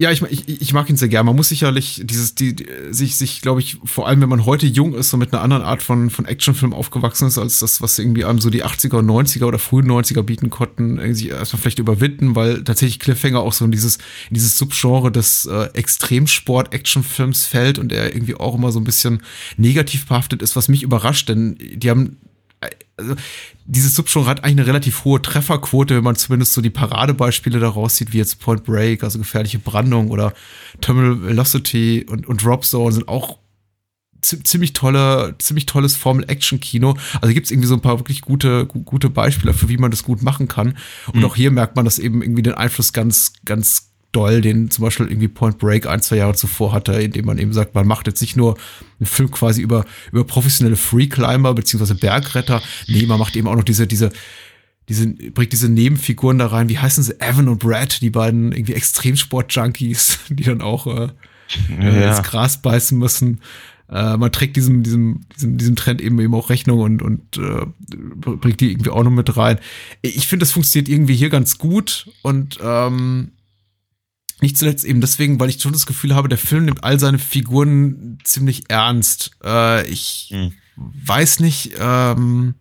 [0.00, 1.24] ja, ich, ich, ich mag ihn sehr gern.
[1.24, 4.66] Man muss sicherlich dieses, die, die sich, sich, glaube ich, vor allem, wenn man heute
[4.66, 8.00] jung ist und mit einer anderen Art von, von Actionfilm aufgewachsen ist, als das, was
[8.00, 11.78] irgendwie einem so die 80er und 90er oder frühen 90er bieten konnten, irgendwie erstmal vielleicht
[11.78, 13.98] überwinden, weil tatsächlich Cliffhanger auch so in dieses,
[14.30, 19.22] in dieses Subgenre des äh, Extremsport-Actionfilms fällt und er irgendwie auch immer so ein bisschen
[19.56, 22.16] negativ behaftet ist, was mich überrascht, denn die haben
[22.96, 23.14] also
[23.64, 27.96] dieses Subgenre hat eigentlich eine relativ hohe Trefferquote, wenn man zumindest so die Paradebeispiele daraus
[27.96, 30.32] sieht, wie jetzt Point Break, also gefährliche Brandung oder
[30.80, 33.38] Terminal Velocity und, und Drop Zone sind auch
[34.22, 36.96] zi- ziemlich tolle, ziemlich tolles Formel-Action-Kino.
[37.20, 39.90] Also gibt es irgendwie so ein paar wirklich gute, gu- gute Beispiele für, wie man
[39.90, 40.76] das gut machen kann.
[41.08, 41.24] Und Mhm.
[41.24, 45.06] auch hier merkt man, dass eben irgendwie den Einfluss ganz, ganz doll, den zum Beispiel
[45.06, 48.20] irgendwie Point Break ein, zwei Jahre zuvor hatte, indem man eben sagt, man macht jetzt
[48.20, 48.56] nicht nur
[48.98, 53.64] einen Film quasi über, über professionelle Free-Climber beziehungsweise Bergretter, nee, man macht eben auch noch
[53.64, 54.10] diese, diese,
[54.88, 58.74] diese, bringt diese Nebenfiguren da rein, wie heißen sie, Evan und Brad, die beiden irgendwie
[58.74, 61.08] Extremsport-Junkies, die dann auch äh,
[61.78, 63.40] äh, ins Gras beißen müssen.
[63.88, 67.66] Äh, man trägt diesem, diesem, diesem, diesem Trend eben eben auch Rechnung und, und äh,
[68.16, 69.58] bringt die irgendwie auch noch mit rein.
[70.02, 73.32] Ich finde, das funktioniert irgendwie hier ganz gut und ähm,
[74.40, 77.18] nicht zuletzt eben deswegen, weil ich schon das Gefühl habe, der Film nimmt all seine
[77.18, 79.30] Figuren ziemlich ernst.
[79.44, 80.52] Äh, ich Mhm.
[80.76, 82.54] weiß nicht, ähm,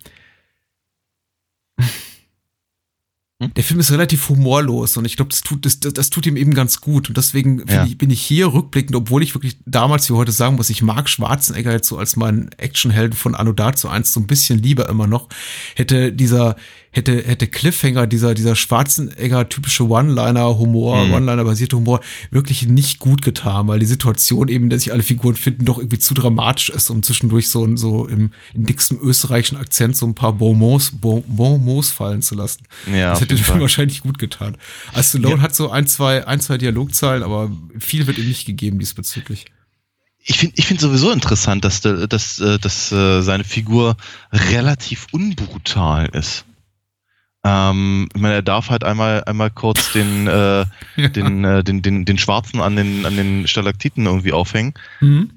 [3.42, 3.54] Hm?
[3.56, 6.54] der Film ist relativ humorlos und ich glaube, das tut, das, das, tut ihm eben
[6.54, 7.10] ganz gut.
[7.10, 7.84] Und deswegen Ja.
[7.86, 11.10] ich, bin ich hier rückblickend, obwohl ich wirklich damals wie heute sagen muss, ich mag
[11.10, 15.08] Schwarzenegger jetzt so als meinen Actionhelden von Anno dazu eins so ein bisschen lieber immer
[15.08, 15.30] noch,
[15.76, 16.56] hätte dieser,
[16.94, 21.14] hätte, hätte Cliffhanger, dieser, dieser Schwarzenegger typische One-Liner-Humor, Mhm.
[21.14, 22.00] One-Liner-basierte Humor
[22.32, 25.80] wirklich nicht gut getan, weil die Situation eben, in der sich alle Figuren finden, doch
[25.80, 30.16] irgendwie zu dramatisch ist, um zwischendurch so, so im, in dickstem österreichischen Akzent so ein
[30.16, 32.64] paar Bonmots, Bon- Bonmots fallen zu lassen.
[32.90, 34.56] Ja, das hätte dem wahrscheinlich gut getan.
[34.94, 35.42] Also Stallone Ja.
[35.42, 39.46] hat so ein, zwei, ein, zwei Dialogzeilen, aber viel wird ihm nicht gegeben diesbezüglich.
[40.26, 43.98] ich finde ich find sowieso interessant, dass, der- dass, äh, dass äh, seine Figur
[44.32, 46.46] relativ unbrutal ist.
[47.44, 50.66] Ähm, ich meine, er darf halt einmal, einmal kurz den, äh,
[51.10, 54.74] den, äh, den, den, den Schwarzen an den, an den Stalaktiten irgendwie aufhängen.
[55.02, 55.32] Mhm.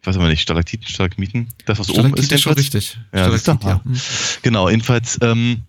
[0.00, 2.32] Ich weiß aber nicht, Stalaktiten, Stalagmiten, das, was oben ist.
[2.32, 2.98] ist schon richtig.
[3.12, 3.58] Ja, siehst du?
[3.62, 3.80] ja.
[3.84, 4.00] Mhm.
[4.42, 5.64] Genau, jedenfalls, ähm,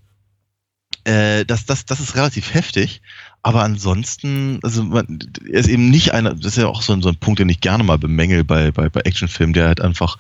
[1.04, 3.02] äh, das, das, das ist relativ heftig.
[3.42, 7.02] Aber ansonsten, also man, er ist eben nicht einer, das ist ja auch so ein,
[7.02, 10.18] so ein Punkt, den ich gerne mal bemängel bei, bei, bei Actionfilmen, der halt einfach,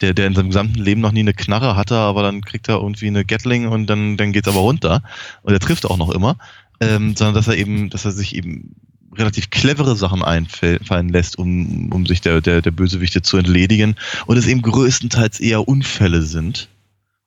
[0.00, 2.76] der, der in seinem gesamten Leben noch nie eine Knarre hatte, aber dann kriegt er
[2.76, 5.02] irgendwie eine Gatling und dann, dann geht's aber runter.
[5.42, 6.38] Und er trifft auch noch immer.
[6.80, 8.74] Ähm, sondern dass er eben, dass er sich eben
[9.16, 13.96] relativ clevere Sachen einfallen lässt, um, um sich der, der, der Bösewichte zu entledigen.
[14.26, 16.68] Und es eben größtenteils eher Unfälle sind.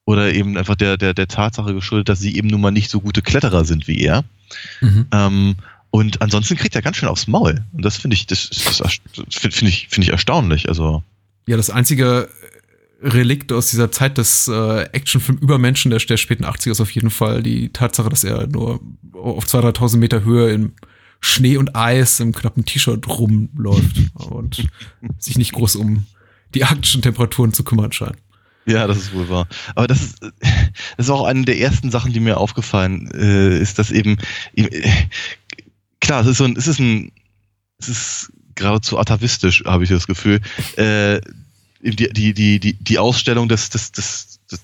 [0.06, 3.02] Oder eben einfach der, der, der Tatsache geschuldet, dass sie eben nun mal nicht so
[3.02, 4.24] gute Kletterer sind wie er.
[4.82, 5.08] Mhm.
[5.12, 5.56] Ähm,
[5.90, 7.64] und ansonsten kriegt er ganz schön aufs Maul.
[7.74, 9.00] Und das finde ich, das, das,
[9.32, 10.68] finde find ich, finde ich erstaunlich.
[10.68, 11.04] Also,
[11.48, 12.30] Ja, das einzige
[13.02, 17.44] Relikt aus dieser Zeit des äh, Actionfilm-Übermenschen der, der späten 80er ist auf jeden Fall
[17.44, 18.82] die Tatsache, dass er nur
[19.14, 20.74] auf 2.000, 3.000 Meter Höhe im
[21.22, 24.68] Schnee und Eis im knappen T-Shirt rumläuft und
[25.18, 26.06] sich nicht groß um
[26.54, 28.18] die arktischen Temperaturen zu kümmern scheint.
[28.66, 29.48] Ja, das ist wohl wahr.
[29.76, 33.80] Aber das ist, das ist auch eine der ersten Sachen, die mir aufgefallen äh, ist,
[33.80, 34.18] dass eben,
[34.56, 34.92] äh,
[36.00, 37.12] klar, es ist so ein, es ist ein,
[37.78, 40.42] es ist geradezu atavistisch, habe ich das Gefühl.
[40.78, 41.22] Äh,
[41.82, 44.62] die, die, die, die, die Ausstellung des, des, des, des,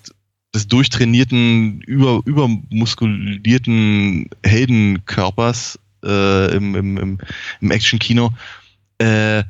[0.55, 7.17] des durchtrainierten, über, übermuskulierten Heldenkörpers äh, im, im, im,
[7.59, 8.31] im Action-Kino.
[8.97, 9.43] Äh,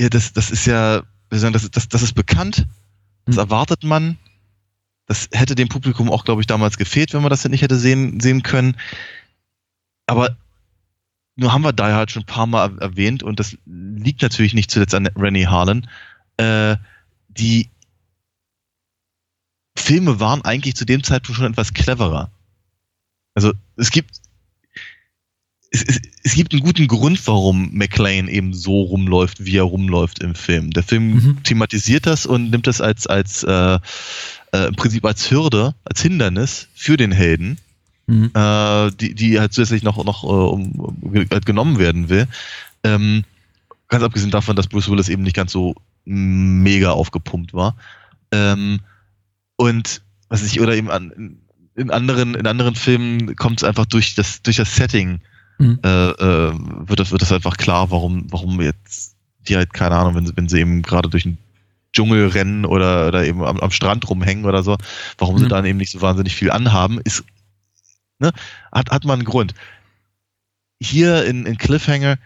[0.00, 2.66] ja, das, das ist ja, das, das, das ist bekannt,
[3.28, 3.40] das Hm.
[3.40, 4.18] erwartet man.
[5.06, 8.20] Das hätte dem Publikum auch, glaube ich, damals gefehlt, wenn man das nicht hätte sehen,
[8.20, 8.76] sehen können.
[10.06, 10.36] Aber
[11.36, 14.54] nur haben wir da halt schon ein paar Mal er- erwähnt und das liegt natürlich
[14.54, 15.88] nicht zuletzt an Rennie Harlan.
[16.36, 16.76] Äh,
[17.28, 17.70] die
[19.76, 22.30] Filme waren eigentlich zu dem Zeitpunkt schon etwas cleverer.
[23.34, 24.20] Also es gibt
[25.70, 30.20] es, es, es gibt einen guten Grund, warum McLean eben so rumläuft, wie er rumläuft
[30.20, 30.70] im Film.
[30.70, 31.42] Der Film mhm.
[31.42, 33.78] thematisiert das und nimmt das als, als äh,
[34.52, 37.58] äh, im Prinzip als Hürde, als Hindernis für den Helden,
[38.06, 38.30] mhm.
[38.34, 40.96] äh, die, die halt zusätzlich noch, noch äh, um,
[41.30, 42.26] halt genommen werden will.
[42.84, 43.24] Ähm,
[43.88, 47.76] ganz abgesehen davon, dass Bruce Willis eben nicht ganz so mega aufgepumpt war.
[48.32, 48.80] Ähm,
[49.56, 51.38] und was ich, oder eben an,
[51.74, 55.20] in anderen, in anderen Filmen kommt es einfach durch das, durch das Setting,
[55.58, 55.78] mhm.
[55.84, 56.52] äh, äh,
[56.88, 59.16] wird, das, wird das einfach klar, warum, warum jetzt
[59.48, 61.38] die halt, keine Ahnung, wenn, wenn sie eben gerade durch den
[61.92, 64.76] Dschungel rennen oder, oder eben am, am Strand rumhängen oder so,
[65.16, 65.40] warum mhm.
[65.40, 67.24] sie dann eben nicht so wahnsinnig viel anhaben, ist,
[68.18, 68.32] ne,
[68.72, 69.54] hat, hat man einen Grund.
[70.80, 72.18] Hier in, in Cliffhanger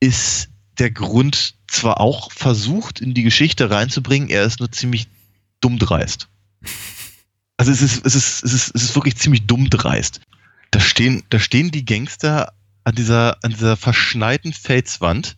[0.00, 5.08] ist der Grund zwar auch versucht, in die Geschichte reinzubringen, er ist nur ziemlich
[5.60, 6.28] dumm dreist.
[7.56, 10.20] Also es ist, es ist, es ist, es ist wirklich ziemlich dumm dreist.
[10.70, 12.52] Da stehen, da stehen die Gangster
[12.84, 15.36] an dieser, an dieser verschneiten Felswand,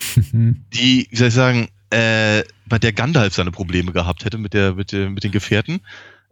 [0.32, 4.74] die, wie soll ich sagen, äh, bei der Gandalf seine Probleme gehabt hätte mit der,
[4.74, 5.80] mit, der, mit den Gefährten.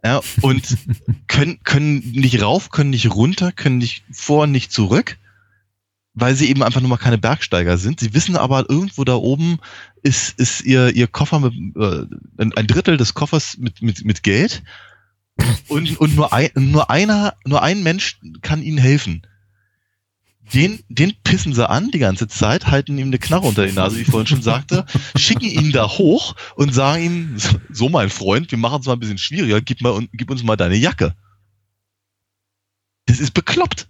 [0.03, 0.77] Ja, und
[1.27, 5.17] können, können nicht rauf, können nicht runter, können nicht vor, nicht zurück,
[6.13, 7.99] weil sie eben einfach nur mal keine Bergsteiger sind.
[7.99, 9.59] Sie wissen aber, irgendwo da oben
[10.03, 12.05] ist, ist ihr, ihr Koffer mit, äh,
[12.37, 14.63] ein Drittel des Koffers mit, mit, mit Geld.
[15.67, 19.21] Und, und nur, ein, nur einer, nur ein Mensch kann ihnen helfen
[20.53, 23.97] den, den pissen sie an die ganze Zeit, halten ihm eine Knarre unter die Nase,
[23.97, 24.85] wie ich vorhin schon sagte,
[25.17, 27.37] schicken ihn da hoch und sagen ihm,
[27.71, 30.55] so mein Freund, wir machen es mal ein bisschen schwieriger, gib, mal, gib uns mal
[30.55, 31.15] deine Jacke.
[33.05, 33.87] Das ist bekloppt.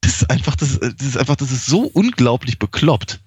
[0.00, 3.20] Das ist einfach, das, das ist einfach, das ist so unglaublich bekloppt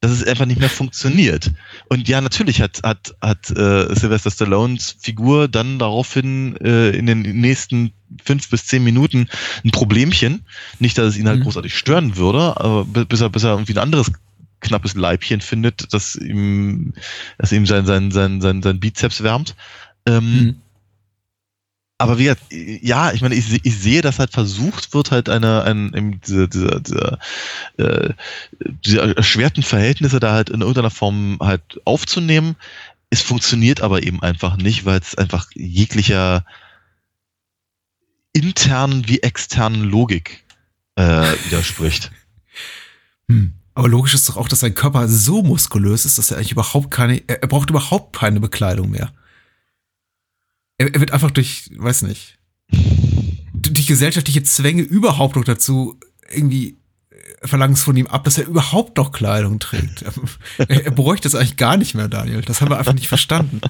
[0.00, 1.50] dass es einfach nicht mehr funktioniert.
[1.88, 7.20] Und ja, natürlich hat, hat, hat äh, Sylvester Stallones Figur dann daraufhin äh, in den
[7.20, 7.92] nächsten
[8.24, 9.28] fünf bis zehn Minuten
[9.62, 10.42] ein Problemchen.
[10.78, 11.44] Nicht, dass es ihn halt mhm.
[11.44, 14.10] großartig stören würde, aber bis er, bis er irgendwie ein anderes
[14.60, 16.94] knappes Leibchen findet, das ihm,
[17.38, 19.54] das ihm sein, sein, sein, sein, sein Bizeps wärmt.
[20.06, 20.56] Ähm, mhm
[22.00, 25.64] aber wie gesagt, ja, ich meine, ich, ich sehe, dass halt versucht wird, halt eine,
[25.64, 27.18] ein, diese, diese, diese,
[27.76, 28.14] äh,
[28.86, 32.56] diese erschwerten Verhältnisse da halt in irgendeiner Form halt aufzunehmen.
[33.10, 36.46] Es funktioniert aber eben einfach nicht, weil es einfach jeglicher
[38.32, 40.42] internen wie externen Logik
[40.96, 41.02] äh,
[41.44, 42.10] widerspricht.
[43.28, 43.52] Hm.
[43.74, 46.90] Aber logisch ist doch auch, dass sein Körper so muskulös ist, dass er eigentlich überhaupt
[46.90, 49.12] keine, er braucht überhaupt keine Bekleidung mehr.
[50.80, 52.38] Er, er wird einfach durch, weiß nicht,
[53.52, 56.78] durch gesellschaftliche Zwänge überhaupt noch dazu irgendwie
[57.10, 60.02] äh, verlangen es von ihm ab, dass er überhaupt noch Kleidung trägt.
[60.56, 62.40] Er, er bräuchte es eigentlich gar nicht mehr, Daniel.
[62.40, 63.60] Das haben wir einfach nicht verstanden.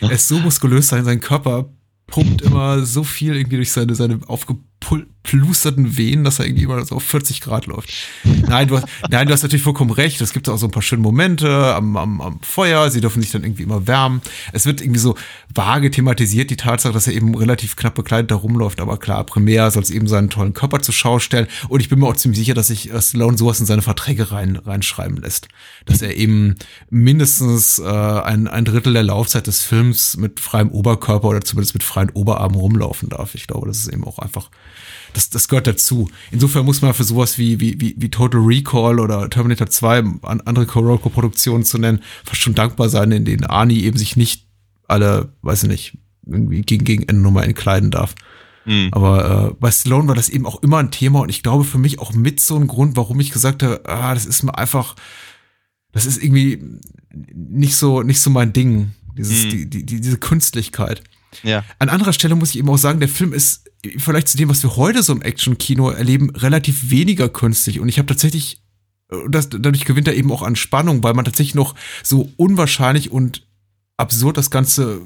[0.00, 1.68] Er ist so muskulös, sein, sein Körper
[2.06, 4.20] pumpt immer so viel irgendwie durch seine, seine
[5.22, 7.90] aufgeplusterten Venen, dass er irgendwie immer so auf 40 Grad läuft.
[8.24, 10.20] Nein, du hast, nein, du hast natürlich vollkommen recht.
[10.20, 12.90] Es gibt auch so ein paar schöne Momente am, am, am Feuer.
[12.90, 14.20] Sie dürfen sich dann irgendwie immer wärmen.
[14.52, 15.16] Es wird irgendwie so
[15.54, 18.80] vage thematisiert, die Tatsache, dass er eben relativ knapp bekleidet da rumläuft.
[18.80, 21.46] Aber klar, primär soll es eben seinen tollen Körper zur Schau stellen.
[21.68, 24.56] Und ich bin mir auch ziemlich sicher, dass sich Sloan sowas in seine Verträge rein,
[24.56, 25.48] reinschreiben lässt.
[25.86, 26.56] Dass er eben
[26.90, 31.82] mindestens äh, ein, ein Drittel der Laufzeit des Films mit freiem Oberkörper oder zumindest mit
[31.82, 33.34] freien Oberarmen rumlaufen darf.
[33.34, 34.50] Ich glaube, das ist eben auch einfach
[35.12, 36.10] das, das gehört dazu.
[36.30, 40.40] Insofern muss man für sowas wie, wie, wie, wie Total Recall oder Terminator 2, an
[40.42, 44.46] andere Kuroko-Produktionen zu nennen, fast schon dankbar sein, in denen Arnie eben sich nicht
[44.88, 48.14] alle, weiß ich nicht, irgendwie gegen, gegen Ende nochmal entkleiden darf.
[48.64, 48.88] Mhm.
[48.92, 51.78] Aber äh, bei Stallone war das eben auch immer ein Thema und ich glaube für
[51.78, 54.94] mich auch mit so ein Grund, warum ich gesagt habe, ah, das ist mir einfach,
[55.92, 56.62] das ist irgendwie
[57.34, 59.50] nicht so, nicht so mein Ding, dieses, mhm.
[59.50, 61.02] die, die, diese Künstlichkeit.
[61.42, 61.64] Ja.
[61.78, 64.62] An anderer Stelle muss ich eben auch sagen, der Film ist vielleicht zu dem, was
[64.62, 67.80] wir heute so im Action-Kino erleben, relativ weniger künstlich.
[67.80, 68.62] Und ich habe tatsächlich,
[69.10, 73.10] äh, das, dadurch gewinnt er eben auch an Spannung, weil man tatsächlich noch so unwahrscheinlich
[73.10, 73.46] und
[73.96, 75.02] absurd das Ganze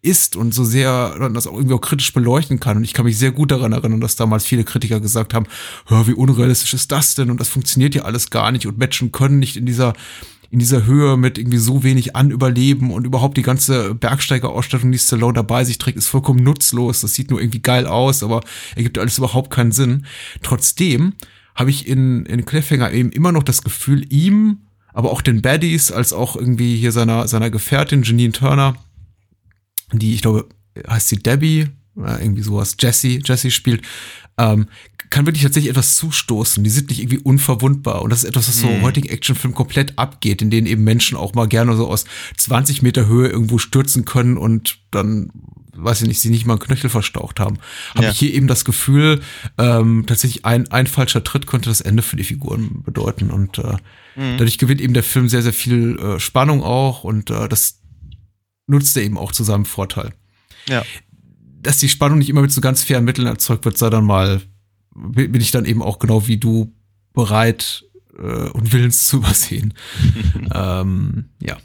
[0.00, 2.76] ist und so sehr man das auch irgendwie auch kritisch beleuchten kann.
[2.76, 5.46] Und ich kann mich sehr gut daran erinnern, dass damals viele Kritiker gesagt haben,
[5.86, 7.30] hör, wie unrealistisch ist das denn?
[7.30, 9.94] Und das funktioniert ja alles gar nicht und Menschen können nicht in dieser
[10.50, 14.98] in dieser Höhe mit irgendwie so wenig an überleben und überhaupt die ganze Bergsteigerausstattung, die
[14.98, 17.02] Stallone dabei sich trägt, ist vollkommen nutzlos.
[17.02, 18.42] Das sieht nur irgendwie geil aus, aber
[18.74, 20.06] ergibt alles überhaupt keinen Sinn.
[20.42, 21.12] Trotzdem
[21.54, 24.60] habe ich in, in Cliffhanger eben immer noch das Gefühl, ihm,
[24.94, 28.76] aber auch den Baddies, als auch irgendwie hier seiner, seiner Gefährtin Janine Turner,
[29.92, 30.48] die, ich glaube,
[30.88, 33.82] heißt sie Debbie, irgendwie sowas, Jesse, Jesse spielt,
[34.36, 34.68] ähm,
[35.10, 36.62] kann wirklich tatsächlich etwas zustoßen.
[36.62, 38.02] Die sind nicht irgendwie unverwundbar.
[38.02, 38.82] Und das ist etwas, was so mhm.
[38.82, 42.04] heutigen Actionfilm komplett abgeht, in denen eben Menschen auch mal gerne so aus
[42.36, 45.30] 20 Meter Höhe irgendwo stürzen können und dann
[45.80, 47.58] weiß ich nicht, sie nicht mal einen Knöchel verstaucht haben.
[47.94, 48.10] Habe Ja.
[48.10, 49.20] ich hier eben das Gefühl,
[49.58, 53.30] ähm, tatsächlich ein, ein falscher Tritt könnte das Ende für die Figuren bedeuten.
[53.30, 53.76] Und äh,
[54.16, 54.38] Mhm.
[54.38, 57.80] dadurch gewinnt eben der Film sehr, sehr viel äh, Spannung auch und äh, das
[58.66, 60.12] nutzt er eben auch zu seinem Vorteil.
[60.68, 60.84] Ja.
[61.68, 64.40] Dass die Spannung nicht immer mit so ganz fairen Mitteln erzeugt wird, sei dann mal,
[64.94, 66.72] bin ich dann eben auch genau wie du
[67.12, 67.84] bereit
[68.18, 69.74] äh, und willens zu übersehen.
[70.54, 71.58] ähm, ja.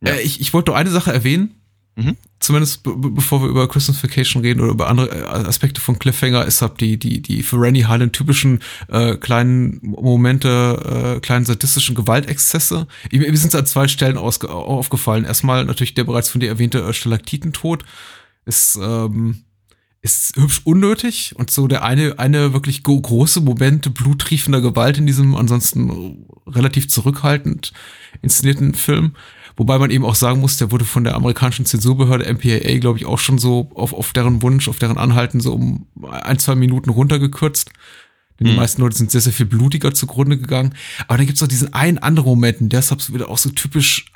[0.00, 0.14] Ja.
[0.14, 1.54] Äh, ich, ich wollte nur eine Sache erwähnen.
[1.94, 2.16] Mhm.
[2.40, 5.98] Zumindest be be- bevor wir über Christmas Vacation reden oder über andere äh, Aspekte von
[6.00, 11.44] Cliffhanger, ist halt die, die, die für Rennie Harlan typischen äh, kleinen Momente, äh, kleinen
[11.44, 12.88] sadistischen Gewaltexzesse.
[13.12, 15.24] Mir mir sind an zwei Stellen aufgefallen.
[15.24, 17.84] Erstmal natürlich der bereits von dir erwähnte äh, Stalaktitentod
[18.48, 19.44] ist, ähm,
[20.00, 25.34] ist hübsch unnötig und so der eine, eine wirklich große Moment bluttriefender Gewalt in diesem
[25.34, 27.72] ansonsten relativ zurückhaltend
[28.22, 29.14] inszenierten Film.
[29.56, 33.06] Wobei man eben auch sagen muss, der wurde von der amerikanischen Zensurbehörde MPAA, glaube ich,
[33.06, 36.90] auch schon so auf, auf deren Wunsch, auf deren Anhalten so um ein, zwei Minuten
[36.90, 37.70] runtergekürzt.
[38.38, 38.56] Denn die Hm.
[38.56, 40.74] meisten Leute sind sehr, sehr viel blutiger zugrunde gegangen.
[41.08, 43.50] Aber dann gibt's noch diesen einen anderen Moment, und der ist halt wieder auch so
[43.50, 44.12] typisch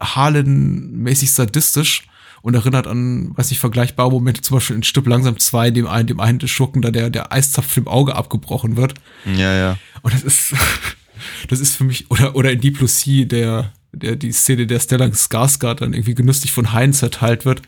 [0.00, 2.06] Harlan-mäßig sadistisch
[2.42, 6.06] und erinnert an, weiß nicht, vergleichbare Momente, zum Beispiel in Stück langsam zwei, dem einen,
[6.06, 8.94] dem einen des Schurken, da der, der Eiszapf im Auge abgebrochen wird.
[9.26, 9.78] Ja, ja.
[10.02, 10.54] Und das ist,
[11.48, 14.80] das ist für mich, oder, oder in Deep Blue Sea, der, der, die Szene, der
[14.80, 17.62] Stellan Skarsgård dann irgendwie genüsslich von Haien zerteilt wird.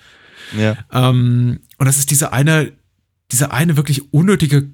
[0.56, 0.76] Ja.
[0.92, 2.72] Ähm, und das ist diese eine,
[3.30, 4.70] diese eine wirklich unnötige,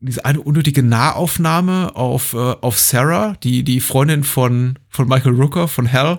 [0.00, 5.68] diese eine unnötige Nahaufnahme auf, äh, auf Sarah, die, die Freundin von, von Michael Rooker,
[5.68, 6.18] von Hell,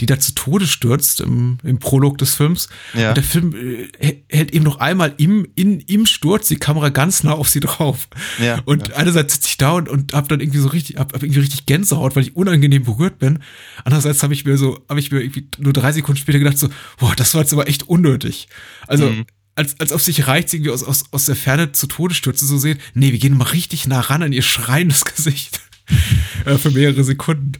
[0.00, 2.68] die da zu Tode stürzt im, im Prolog des Films.
[2.94, 3.10] Ja.
[3.10, 7.22] Und der Film äh, hält eben noch einmal im, in, im Sturz die Kamera ganz
[7.22, 8.08] nah auf sie drauf.
[8.42, 8.94] Ja, Und ja.
[8.96, 11.66] einerseits sitze ich da und, und hab dann irgendwie so richtig, hab, hab irgendwie richtig
[11.66, 13.40] Gänsehaut, weil ich unangenehm berührt bin.
[13.84, 16.68] Andererseits habe ich mir so, habe ich mir irgendwie nur drei Sekunden später gedacht so,
[16.98, 18.48] boah, das war jetzt aber echt unnötig.
[18.86, 19.24] Also, Mhm.
[19.54, 22.58] als, als ob sich reicht, irgendwie aus, aus, aus der Ferne zu Tode stürzen zu
[22.58, 22.78] sehen.
[22.94, 25.60] Nee, wir gehen mal richtig nah ran an ihr schreiendes Gesicht.
[26.44, 27.52] äh, für mehrere Sekunden.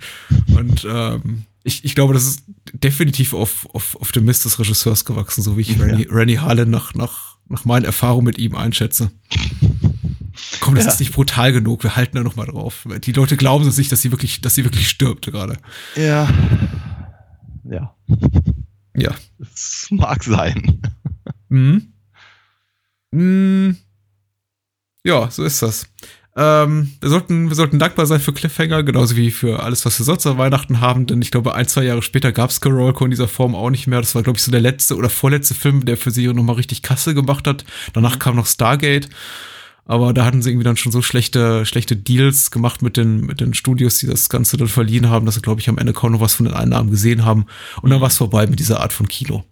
[0.57, 5.05] Und ähm, ich, ich glaube, das ist definitiv auf, auf, auf dem Mist des Regisseurs
[5.05, 5.85] gewachsen, so wie ich Ja.
[5.85, 9.11] Rennie, Rennie Harlan nach, nach, nach meinen Erfahrungen mit ihm einschätze.
[10.61, 10.93] Komm, das Ja.
[10.93, 11.83] ist nicht brutal genug.
[11.85, 12.87] Wir halten da noch mal drauf.
[13.05, 15.59] Die Leute glauben es nicht, dass sie wirklich, dass sie wirklich stirbt gerade.
[15.97, 16.29] Ja.
[17.65, 17.95] Ja.
[18.97, 19.15] Ja.
[19.41, 20.81] Es mag sein.
[21.49, 21.93] Mhm.
[23.11, 23.77] Mhm.
[25.05, 25.87] Ja, so ist das.
[26.35, 30.05] Ähm, wir, sollten, wir sollten dankbar sein für Cliffhanger, genauso wie für alles, was wir
[30.05, 33.11] sonst an Weihnachten haben, denn ich glaube, ein, zwei Jahre später gab es Carolco in
[33.11, 34.01] dieser Form auch nicht mehr.
[34.01, 36.81] Das war, glaube ich, so der letzte oder vorletzte Film, der für sie nochmal richtig
[36.83, 37.65] Kasse gemacht hat.
[37.93, 39.11] Danach kam noch Stargate.
[39.85, 43.41] Aber da hatten sie irgendwie dann schon so schlechte, schlechte Deals gemacht mit den, mit
[43.41, 46.13] den Studios, die das Ganze dann verliehen haben, dass sie, glaube ich, am Ende kaum
[46.13, 47.47] noch was von den Einnahmen gesehen haben.
[47.83, 49.45] Und dann war es vorbei mit dieser Art von Kino.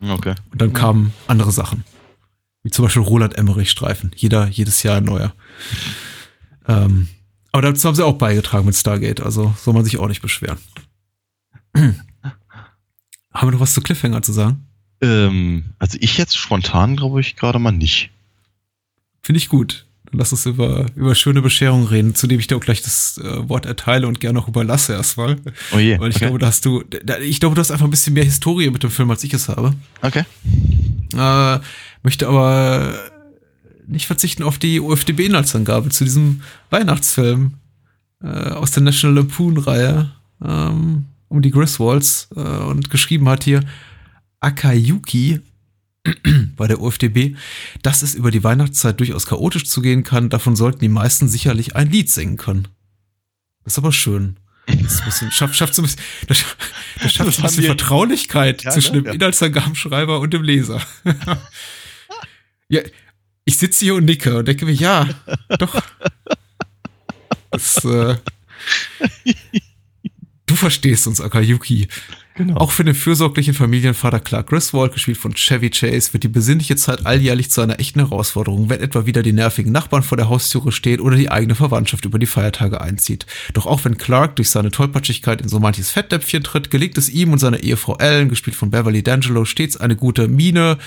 [0.00, 0.34] Okay.
[0.50, 1.84] Und dann kamen andere Sachen.
[2.62, 4.10] Wie zum Beispiel Roland Emmerich Streifen.
[4.16, 5.34] Jeder, jedes Jahr ein neuer.
[6.68, 7.08] Ähm,
[7.52, 10.58] aber dazu haben sie auch beigetragen mit Stargate, also soll man sich auch nicht beschweren.
[11.76, 14.66] haben wir noch was zu Cliffhanger zu sagen?
[15.00, 18.10] Ähm, also ich jetzt spontan glaube ich gerade mal nicht.
[19.22, 19.86] Finde ich gut.
[20.04, 23.18] Dann lass uns über, über schöne Bescherung reden, zu dem ich dir auch gleich das
[23.18, 25.36] äh, Wort erteile und gerne auch überlasse erstmal.
[25.72, 25.98] Oh je.
[25.98, 26.26] Weil ich okay.
[26.26, 28.82] glaube, da hast du, da, ich glaube, du hast einfach ein bisschen mehr Historie mit
[28.82, 29.74] dem Film, als ich es habe.
[30.02, 30.24] okay.
[31.16, 31.60] Äh,
[32.02, 32.98] möchte aber
[33.86, 37.54] nicht verzichten auf die UFDB-Inhaltsangabe zu diesem Weihnachtsfilm
[38.22, 40.10] äh, aus der National Lampoon-Reihe
[40.44, 43.60] ähm, um die Griswolds äh, und geschrieben hat hier
[44.40, 45.40] Akayuki
[46.56, 47.34] bei der UFDB,
[47.82, 50.28] dass es über die Weihnachtszeit durchaus chaotisch zugehen kann.
[50.28, 52.68] Davon sollten die meisten sicherlich ein Lied singen können.
[53.64, 54.36] Das ist aber schön.
[54.66, 56.44] Das ist ein bisschen, schafft, schafft so ein bisschen, das,
[57.02, 59.02] das schafft Das ein bisschen Vertraulichkeit Ja, zwischen ne?
[59.02, 59.12] dem Ja.
[59.12, 60.80] Inhaltsangabenschreiber und dem Leser.
[62.68, 62.80] ja,
[63.44, 65.08] ich sitze hier und nicke und denke mir, ja,
[65.58, 65.82] doch.
[67.50, 68.16] Das, äh,
[70.46, 71.88] du verstehst uns, Akayuki.
[72.36, 72.56] Genau.
[72.56, 77.06] Auch für den fürsorglichen Familienvater Clark Griswold, gespielt von Chevy Chase, wird die besinnliche Zeit
[77.06, 80.98] alljährlich zu einer echten Herausforderung, wenn etwa wieder die nervigen Nachbarn vor der Haustüre stehen
[80.98, 83.26] oder die eigene Verwandtschaft über die Feiertage einzieht.
[83.52, 87.32] Doch auch wenn Clark durch seine Tollpatschigkeit in so manches Fettnäpfchen tritt, gelingt es ihm
[87.32, 90.78] und seiner Ehefrau Ellen, gespielt von Beverly D'Angelo, stets eine gute Miene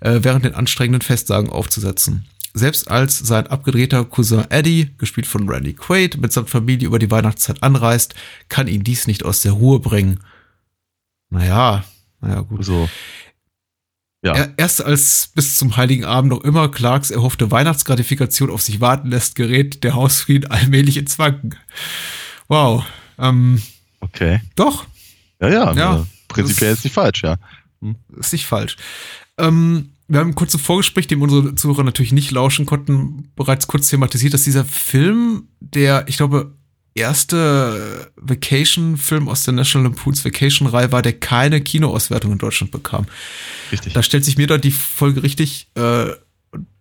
[0.00, 2.24] äh, während den anstrengenden Festsagen aufzusetzen.
[2.54, 7.62] Selbst als sein abgedrehter Cousin Eddie, gespielt von Randy Quaid, mitsamt Familie über die Weihnachtszeit
[7.62, 8.14] anreist,
[8.48, 10.20] kann ihn dies nicht aus der Ruhe bringen.
[11.34, 11.84] Naja,
[12.20, 12.64] naja, gut.
[12.64, 12.88] so.
[14.22, 14.32] Ja.
[14.34, 19.10] Er, erst als bis zum Heiligen Abend noch immer Clarks erhoffte Weihnachtsgratifikation auf sich warten
[19.10, 21.56] lässt, gerät der Hausfrieden allmählich ins Wanken.
[22.48, 22.84] Wow.
[23.18, 23.60] Ähm,
[24.00, 24.40] Okay.
[24.54, 24.86] doch.
[25.40, 25.72] Ja, ja.
[25.74, 26.00] Ja.
[26.00, 27.36] äh, Prinzipiell ist nicht falsch, ja.
[27.80, 27.96] hm.
[28.18, 28.76] ist nicht falsch.
[29.38, 33.88] Ähm, wir haben ein kurzes Vorgespräch, dem unsere Zuhörer natürlich nicht lauschen konnten, bereits kurz
[33.88, 36.54] thematisiert, dass dieser Film, der, ich glaube,
[36.94, 43.06] erste Vacation-Film aus der National Lampoons Vacation-Reihe war, der keine Kinoauswertung in Deutschland bekam.
[43.72, 43.92] Richtig.
[43.92, 46.06] Da stellt sich mir da die Folge richtig äh,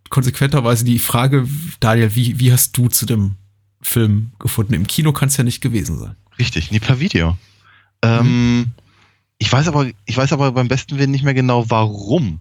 [0.09, 1.47] konsequenterweise die Frage,
[1.79, 3.35] Daniel, wie, wie hast du zu dem
[3.81, 4.73] Film gefunden?
[4.73, 6.15] Im Kino kann es ja nicht gewesen sein.
[6.37, 7.37] Richtig, nie per Video.
[8.03, 8.71] Ähm, mhm.
[9.39, 12.39] ich weiß aber, ich weiß aber beim besten Willen nicht mehr genau, warum.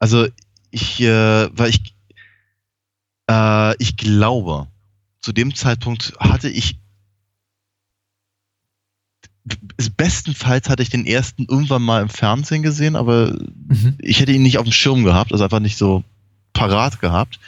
[0.00, 0.26] Also
[0.70, 1.94] ich, äh, weil ich,
[3.30, 4.66] äh, ich glaube,
[5.20, 6.78] zu dem Zeitpunkt hatte ich
[9.96, 13.32] bestenfalls hatte ich den ersten irgendwann mal im Fernsehen gesehen, aber
[13.68, 13.94] mhm.
[13.98, 16.04] ich hätte ihn nicht auf dem Schirm gehabt, also einfach nicht so
[16.52, 17.38] parat gehabt.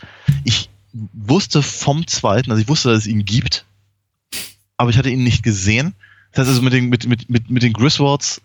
[0.45, 0.71] Ich
[1.13, 3.65] wusste vom zweiten, also ich wusste, dass es ihn gibt,
[4.77, 5.95] aber ich hatte ihn nicht gesehen.
[6.33, 8.41] Das heißt also mit den, mit, mit, mit, mit den Griswolds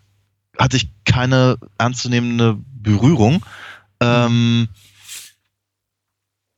[0.58, 3.44] hatte ich keine ernstzunehmende Berührung.
[4.00, 4.68] Ähm,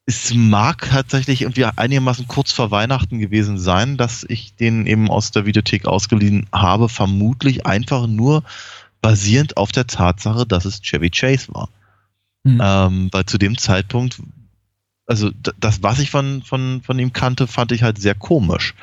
[0.10, 5.32] es mag tatsächlich irgendwie einigermaßen kurz vor Weihnachten gewesen sein, dass ich den eben aus
[5.32, 8.44] der Videothek ausgeliehen habe, vermutlich einfach nur
[9.02, 11.68] basierend auf der Tatsache, dass es Chevy Chase war.
[12.46, 12.62] Mhm.
[12.64, 14.22] Ähm, weil zu dem Zeitpunkt,
[15.08, 15.30] also
[15.60, 18.76] das, was ich von, von, von ihm kannte, fand ich halt sehr komisch.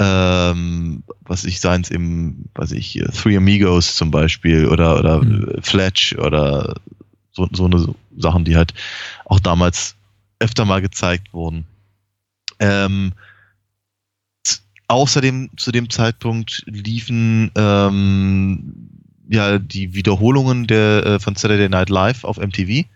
[0.00, 5.62] Ähm, was ich seins im, was ich, Three Amigos zum Beispiel oder, oder mhm.
[5.62, 6.74] Fletch oder
[7.30, 8.74] so, so eine Sachen, die halt
[9.26, 9.95] auch damals
[10.38, 11.66] öfter mal gezeigt wurden.
[12.58, 13.12] Ähm,
[14.88, 18.90] außerdem zu dem Zeitpunkt liefen ähm,
[19.28, 22.86] ja die Wiederholungen der äh, von Saturday Night Live auf MTV.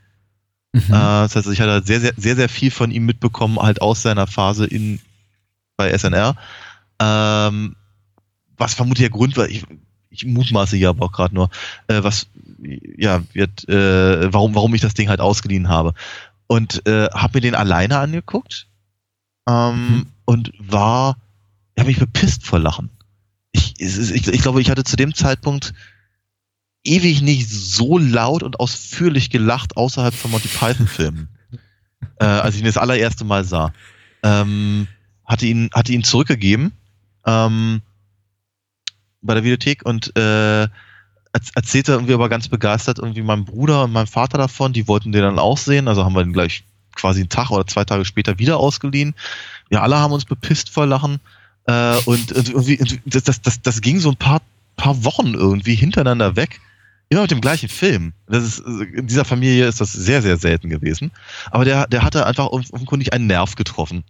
[0.73, 0.83] Mhm.
[0.89, 4.03] Äh, das heißt, ich hatte sehr, sehr, sehr, sehr viel von ihm mitbekommen, halt aus
[4.03, 5.01] seiner Phase in
[5.77, 6.37] bei SNR.
[7.01, 7.77] Ähm,
[8.57, 9.65] was vermutlich der Grund war, ich,
[10.11, 11.49] ich mutmaße ja aber auch gerade nur,
[11.89, 12.27] äh, was
[12.99, 15.95] ja wird, äh, warum, warum ich das Ding halt ausgeliehen habe
[16.51, 18.67] und äh, habe mir den alleine angeguckt
[19.49, 20.07] ähm, mhm.
[20.25, 21.17] und war,
[21.79, 22.91] habe mich bepisst vor Lachen.
[23.53, 25.75] Ich, ich, ich glaube, ich hatte zu dem Zeitpunkt
[26.83, 31.29] ewig nicht so laut und ausführlich gelacht außerhalb von Monty Python Filmen,
[32.19, 33.73] äh, als ich ihn das allererste Mal sah.
[34.25, 34.89] Ähm,
[35.25, 36.73] hatte ihn hatte ihn zurückgegeben
[37.27, 37.81] ähm,
[39.23, 40.67] bei der Videothek und äh,
[41.55, 45.23] erzählte irgendwie aber ganz begeistert irgendwie meinem Bruder und meinem Vater davon, die wollten den
[45.23, 46.65] dann auch sehen, also haben wir den gleich
[46.95, 49.15] quasi einen Tag oder zwei Tage später wieder ausgeliehen.
[49.69, 51.21] Wir alle haben uns bepisst vor Lachen
[51.67, 54.43] äh, und, und irgendwie, das, das, das, das ging so ein paar,
[54.77, 56.61] paar Wochen irgendwie hintereinander weg.
[57.09, 58.13] Immer mit dem gleichen Film.
[58.29, 61.11] Das ist, in dieser Familie ist das sehr, sehr selten gewesen.
[61.51, 64.05] Aber der, der hatte einfach offenkundig einen Nerv getroffen.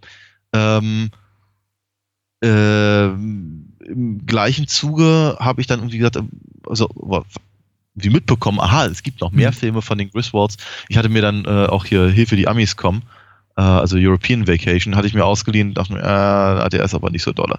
[0.53, 1.11] Ähm,
[2.43, 3.09] äh,
[3.87, 6.19] Im gleichen Zuge habe ich dann irgendwie gesagt,
[6.67, 6.89] also
[7.95, 9.55] wie mitbekommen, aha, es gibt noch mehr mhm.
[9.55, 10.57] Filme von den Griswolds.
[10.89, 13.03] Ich hatte mir dann äh, auch hier Hilfe die Amis kommen,
[13.57, 17.23] äh, also European Vacation, hatte ich mir ausgeliehen, dachte mir, äh, der ist aber nicht
[17.23, 17.59] so dolle.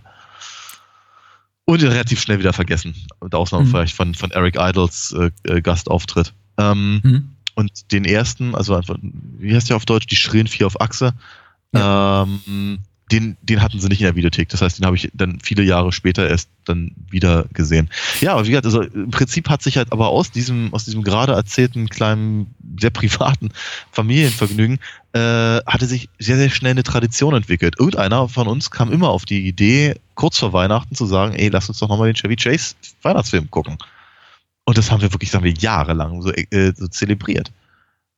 [1.66, 2.96] Und relativ schnell wieder vergessen.
[3.22, 3.70] Mit Ausnahme mhm.
[3.70, 6.34] vielleicht von, von Eric Idles äh, äh, Gastauftritt.
[6.58, 7.30] Ähm, mhm.
[7.56, 10.08] Und den ersten, also einfach, wie heißt der auf Deutsch?
[10.08, 11.14] Die Schrillen vier auf Achse.
[11.74, 12.24] Ja.
[12.24, 12.80] Ähm,
[13.12, 14.50] den, den hatten sie nicht in der Videothek.
[14.50, 17.90] Das heißt, den habe ich dann viele Jahre später erst dann wieder gesehen.
[18.22, 21.04] Ja, aber wie gesagt, also im Prinzip hat sich halt aber aus diesem, aus diesem
[21.04, 23.50] gerade erzählten kleinen, sehr privaten
[23.92, 24.80] Familienvergnügen,
[25.14, 25.20] äh,
[25.66, 27.76] hatte sich sehr, sehr schnell eine Tradition entwickelt.
[27.80, 31.68] Irgendeiner von uns kam immer auf die Idee, kurz vor Weihnachten zu sagen, ey, lass
[31.68, 33.78] uns doch nochmal den Chevy Chase Weihnachtsfilm gucken.
[34.64, 37.52] Und das haben wir wirklich, sagen wir, jahrelang so, äh, so zelebriert.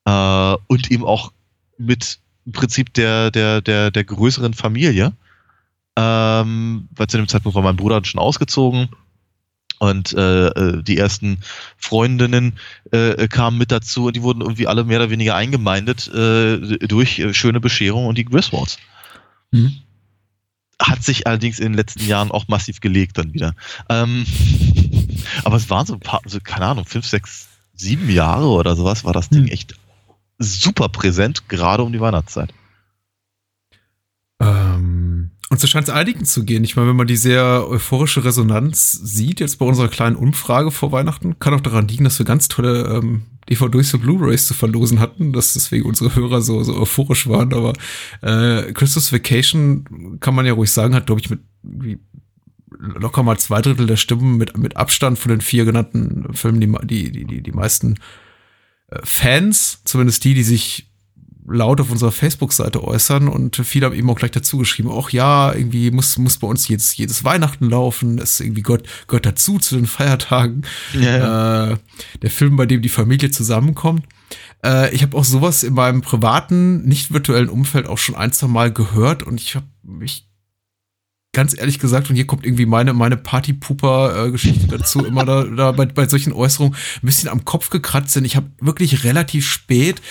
[0.05, 1.31] Äh, und eben auch
[1.77, 5.13] mit im Prinzip der, der, der, der größeren Familie.
[5.95, 8.89] Ähm, weil zu dem Zeitpunkt war mein Bruder schon ausgezogen
[9.83, 11.39] und äh, äh, die ersten
[11.77, 12.53] Freundinnen
[12.91, 17.19] äh, kamen mit dazu und die wurden irgendwie alle mehr oder weniger eingemeindet äh, durch
[17.19, 18.77] äh, schöne Bescherung und die Griswolds.
[19.51, 19.75] Mhm.
[20.79, 23.55] Hat sich allerdings in den letzten Jahren auch massiv gelegt dann wieder.
[23.89, 24.25] Ähm,
[25.43, 29.03] aber es waren so ein paar, so, keine Ahnung, fünf, sechs, sieben Jahre oder sowas
[29.03, 29.49] war das Ding mhm.
[29.49, 29.75] echt
[30.43, 32.53] super präsent, gerade um die Weihnachtszeit.
[34.39, 36.63] Ähm, und so scheint es einigen zu gehen.
[36.63, 40.91] Ich meine, wenn man die sehr euphorische Resonanz sieht, jetzt bei unserer kleinen Umfrage vor
[40.91, 44.99] Weihnachten, kann auch daran liegen, dass wir ganz tolle ähm, DVDs für Blu-rays zu verlosen
[44.99, 47.53] hatten, dass deswegen unsere Hörer so, so euphorisch waren.
[47.53, 47.73] Aber
[48.21, 51.99] äh, Christmas Vacation, kann man ja ruhig sagen, hat, glaube ich, mit wie,
[52.79, 57.11] locker mal zwei Drittel der Stimmen mit, mit Abstand von den vier genannten Filmen die,
[57.11, 57.99] die, die, die meisten
[59.03, 60.89] Fans, zumindest die, die sich
[61.45, 65.53] laut auf unserer Facebook-Seite äußern und viele haben eben auch gleich dazu geschrieben, auch ja,
[65.53, 69.59] irgendwie muss, muss bei uns jedes, jedes Weihnachten laufen, das ist irgendwie Gott, gehört dazu
[69.59, 70.63] zu den Feiertagen.
[70.93, 71.71] Ja.
[71.71, 71.77] Äh,
[72.21, 74.05] der Film, bei dem die Familie zusammenkommt.
[74.63, 78.47] Äh, ich habe auch sowas in meinem privaten, nicht virtuellen Umfeld auch schon ein, zwei
[78.47, 80.27] Mal gehört und ich habe mich
[81.33, 85.87] ganz ehrlich gesagt, und hier kommt irgendwie meine, meine Partypooper-Geschichte dazu, immer da, da bei,
[85.87, 88.23] bei solchen Äußerungen ein bisschen am Kopf gekratzt sind.
[88.23, 90.01] Ich habe wirklich relativ spät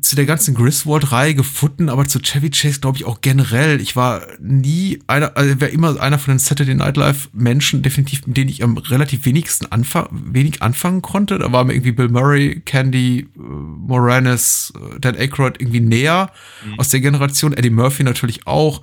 [0.00, 3.78] zu der ganzen Griswold-Reihe gefunden, aber zu Chevy Chase glaube ich auch generell.
[3.78, 8.26] Ich war nie einer, also wäre immer einer von den Saturday Night Live Menschen, definitiv,
[8.26, 11.38] mit denen ich am relativ wenigsten anfang, wenig anfangen konnte.
[11.38, 16.30] Da war mir irgendwie Bill Murray, Candy, äh, Moranis, äh, Dan Aykroyd irgendwie näher
[16.64, 16.80] mhm.
[16.80, 17.52] aus der Generation.
[17.52, 18.80] Eddie Murphy natürlich auch.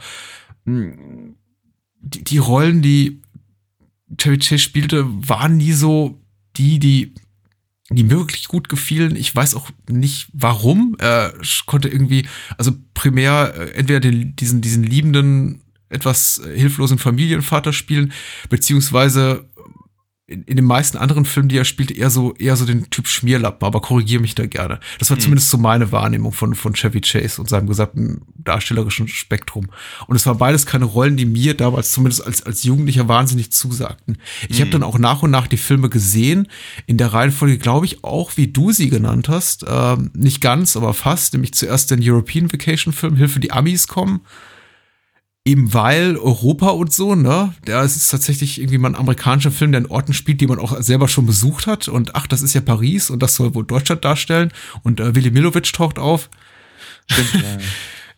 [2.01, 3.21] Die, die Rollen, die
[4.17, 6.19] Chevy Chase spielte, waren nie so
[6.57, 7.13] die, die
[7.91, 9.15] die mir wirklich gut gefielen.
[9.15, 10.95] Ich weiß auch nicht warum.
[10.99, 11.33] Er
[11.65, 12.27] konnte irgendwie,
[12.57, 18.13] also primär äh, entweder den, diesen, diesen liebenden, etwas äh, hilflosen Familienvater spielen,
[18.49, 19.49] beziehungsweise
[20.29, 23.07] in, in den meisten anderen Filmen, die er spielte, eher so, eher so den Typ
[23.07, 24.79] Schmierlappen, aber korrigiere mich da gerne.
[24.99, 25.21] Das war mhm.
[25.21, 29.67] zumindest so meine Wahrnehmung von, von Chevy Chase und seinem gesamten darstellerischen Spektrum.
[30.07, 34.17] Und es war beides keine Rollen, die mir damals zumindest als, als Jugendlicher wahnsinnig zusagten.
[34.47, 34.61] Ich mhm.
[34.61, 36.47] habe dann auch nach und nach die Filme gesehen,
[36.85, 39.65] in der Reihenfolge, glaube ich, auch wie du sie genannt hast.
[39.67, 44.21] Ähm, nicht ganz, aber fast, nämlich zuerst den European Vacation Film, Hilfe die Amis kommen
[45.49, 49.81] eben weil Europa und so, ne, der ist tatsächlich irgendwie mal ein amerikanischer Film, der
[49.81, 51.87] in Orten spielt, die man auch selber schon besucht hat.
[51.87, 54.51] Und ach, das ist ja Paris und das soll wohl Deutschland darstellen.
[54.83, 56.29] Und äh, Willy Milovic taucht auf.
[57.07, 57.43] Stimmt,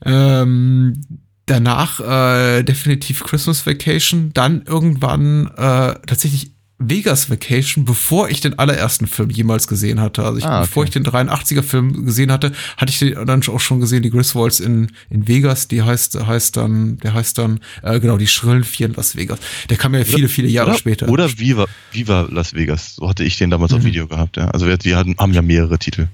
[0.06, 0.42] ja.
[0.42, 1.02] ähm,
[1.46, 6.52] danach äh, definitiv Christmas Vacation, dann irgendwann äh, tatsächlich
[6.90, 10.24] Vegas Vacation, bevor ich den allerersten Film jemals gesehen hatte.
[10.24, 10.68] Also ich, ah, okay.
[10.68, 14.10] bevor ich den 83er Film gesehen hatte, hatte ich den dann auch schon gesehen, die
[14.10, 18.64] Griswolds in, in Vegas, die heißt, heißt dann, der heißt dann, äh, genau, die schrillen
[18.64, 19.40] Vier in Las Vegas.
[19.70, 21.10] Der kam ja viele, viele Jahre oder, später.
[21.10, 22.96] Oder Viva, Viva Las Vegas.
[22.96, 23.78] So hatte ich den damals mhm.
[23.78, 24.48] auf Video gehabt, ja.
[24.50, 26.08] Also wir, wir hatten, haben ja mehrere Titel.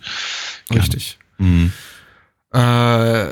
[0.74, 1.18] Richtig.
[1.38, 1.72] Mhm.
[2.52, 3.28] Äh,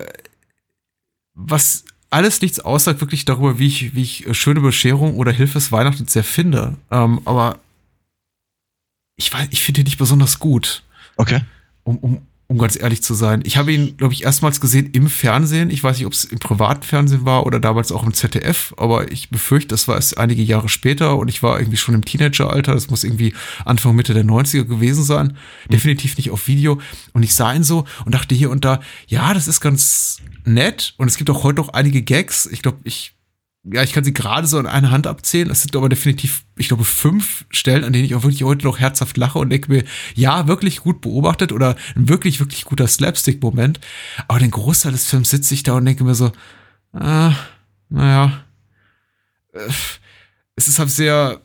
[1.33, 1.85] was
[2.15, 6.07] alles nichts aussagt wirklich darüber, wie ich, wie ich äh, schöne Bescherung oder Hilfes Weihnachten
[6.07, 6.77] sehr finde.
[6.89, 7.59] Ähm, aber
[9.17, 10.83] ich weiß, ich finde ihn nicht besonders gut.
[11.17, 11.41] Okay.
[11.83, 13.41] Um, um, um ganz ehrlich zu sein.
[13.43, 15.71] Ich habe ihn, glaube ich, erstmals gesehen im Fernsehen.
[15.71, 19.11] Ich weiß nicht, ob es im privaten Fernsehen war oder damals auch im ZDF, aber
[19.11, 22.73] ich befürchte, das war es einige Jahre später und ich war irgendwie schon im Teenageralter.
[22.73, 23.33] Das muss irgendwie
[23.65, 25.37] Anfang, Mitte der 90er gewesen sein.
[25.67, 25.71] Mhm.
[25.71, 26.79] Definitiv nicht auf Video.
[27.13, 30.93] Und ich sah ihn so und dachte hier und da, ja, das ist ganz nett.
[30.97, 32.45] Und es gibt auch heute noch einige Gags.
[32.45, 33.14] Ich glaube, ich
[33.71, 35.49] ja, ich kann sie gerade so an einer Hand abzählen.
[35.49, 38.79] Es sind aber definitiv, ich glaube, fünf Stellen, an denen ich auch wirklich heute noch
[38.79, 43.79] herzhaft lache und denke mir, ja, wirklich gut beobachtet oder ein wirklich, wirklich guter Slapstick-Moment.
[44.27, 46.31] Aber den Großteil des Films sitze ich da und denke mir so,
[46.93, 47.33] ah,
[47.89, 48.43] naja,
[49.53, 49.69] äh,
[50.55, 51.41] es ist halt sehr,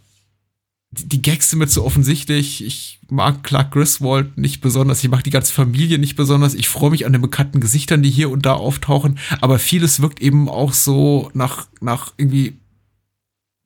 [0.93, 2.65] die Gags sind mir zu offensichtlich.
[2.65, 5.03] Ich mag Clark Griswold nicht besonders.
[5.05, 6.55] Ich mag die ganze Familie nicht besonders.
[6.55, 9.19] Ich freue mich an den bekannten Gesichtern, die hier und da auftauchen.
[9.41, 12.59] Aber vieles wirkt eben auch so nach, nach irgendwie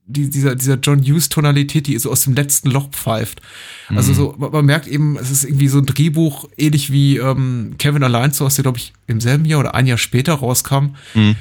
[0.07, 3.41] die, dieser, dieser John Hughes-Tonalität, die so aus dem letzten Loch pfeift.
[3.89, 4.17] Also mhm.
[4.17, 8.33] so, man merkt eben, es ist irgendwie so ein Drehbuch, ähnlich wie ähm, Kevin Allein
[8.33, 10.97] zu Hause, der, glaube ich, im selben Jahr oder ein Jahr später rauskam.
[11.15, 11.37] Mhm.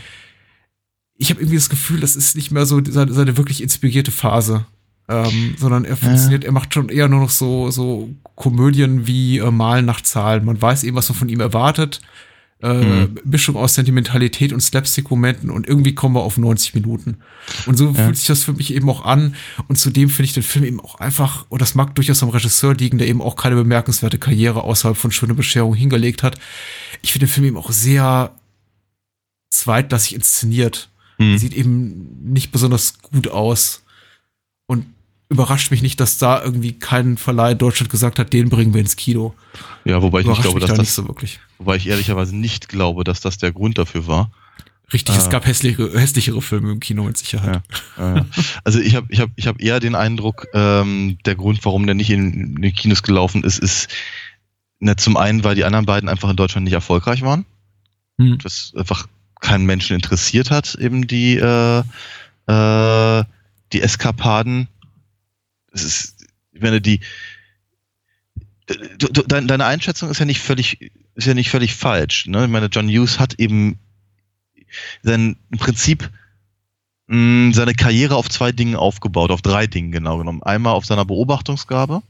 [1.18, 4.66] Ich habe irgendwie das Gefühl, das ist nicht mehr so seine, seine wirklich inspirierte Phase
[5.10, 6.50] ähm, sondern er funktioniert, ja.
[6.50, 10.46] er macht schon eher nur noch so, so Komödien wie äh, Malen nach Zahlen.
[10.46, 12.02] Man weiß eben, was man von ihm erwartet.
[12.62, 13.20] Äh, mhm.
[13.26, 17.18] Mischung aus Sentimentalität und Slapstick-Momenten und irgendwie kommen wir auf 90 Minuten.
[17.66, 17.94] Und so ja.
[17.94, 19.36] fühlt sich das für mich eben auch an.
[19.68, 22.74] Und zudem finde ich den Film eben auch einfach, und das mag durchaus am Regisseur
[22.74, 26.40] liegen, der eben auch keine bemerkenswerte Karriere außerhalb von Schöne Bescherung hingelegt hat.
[27.02, 28.34] Ich finde den Film eben auch sehr
[29.50, 30.90] zweitklassig inszeniert.
[31.18, 31.38] Mhm.
[31.38, 33.83] Sieht eben nicht besonders gut aus.
[35.34, 38.82] Überrascht mich nicht, dass da irgendwie kein Verleih in Deutschland gesagt hat, den bringen wir
[38.82, 39.34] ins Kino.
[39.84, 41.08] Ja, wobei ich nicht glaube, dass da das, so
[41.58, 44.32] wobei ich ehrlicherweise nicht glaube, dass das der Grund dafür war.
[44.94, 47.64] Richtig, äh, es gab hässliche, hässlichere Filme im Kino mit Sicherheit.
[47.98, 48.24] Ja, äh,
[48.64, 51.96] also ich habe ich hab, ich hab eher den Eindruck, ähm, der Grund, warum der
[51.96, 53.88] nicht in, in die Kinos gelaufen ist, ist
[54.80, 57.44] ne, zum einen, weil die anderen beiden einfach in Deutschland nicht erfolgreich waren.
[58.20, 58.38] Hm.
[58.44, 59.08] Das einfach
[59.42, 61.84] keinen Menschen interessiert hat, eben die äh,
[62.46, 63.24] äh,
[63.74, 64.68] die Eskapaden.
[65.74, 67.02] Es ist, ich meine, die,
[68.98, 72.28] du, du, deine Einschätzung ist ja nicht völlig, ist ja nicht völlig falsch.
[72.28, 72.46] Ne?
[72.46, 73.80] Ich meine, John Hughes hat eben
[75.02, 76.10] sein, im Prinzip
[77.08, 77.18] mh,
[77.50, 80.44] mm, seine Karriere auf zwei Dingen aufgebaut, auf drei Dingen genau genommen.
[80.44, 82.02] Einmal auf seiner Beobachtungsgabe,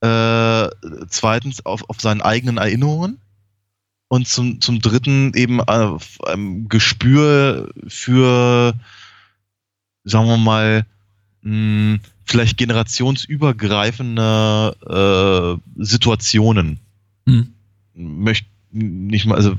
[0.00, 0.68] äh,
[1.08, 3.20] zweitens auf, auf seinen eigenen Erinnerungen
[4.08, 8.74] und zum, zum dritten eben äh, ein Gespür für,
[10.04, 10.86] sagen wir mal,
[11.42, 16.80] mh, vielleicht generationsübergreifende äh, Situationen.
[17.26, 17.54] Hm.
[17.94, 19.56] Möchte nicht mal, also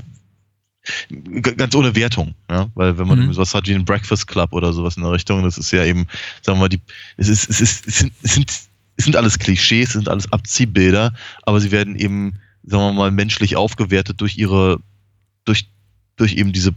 [1.42, 3.32] ganz ohne Wertung, ja, weil wenn man mhm.
[3.32, 6.06] sowas hat wie ein Breakfast Club oder sowas in der Richtung, das ist ja eben,
[6.40, 6.80] sagen wir mal, die,
[7.16, 8.50] es ist, es ist, es sind, es sind,
[8.96, 13.10] es sind alles Klischees, es sind alles Abziehbilder, aber sie werden eben, sagen wir mal,
[13.10, 14.80] menschlich aufgewertet durch ihre,
[15.44, 15.68] durch,
[16.16, 16.74] durch eben diese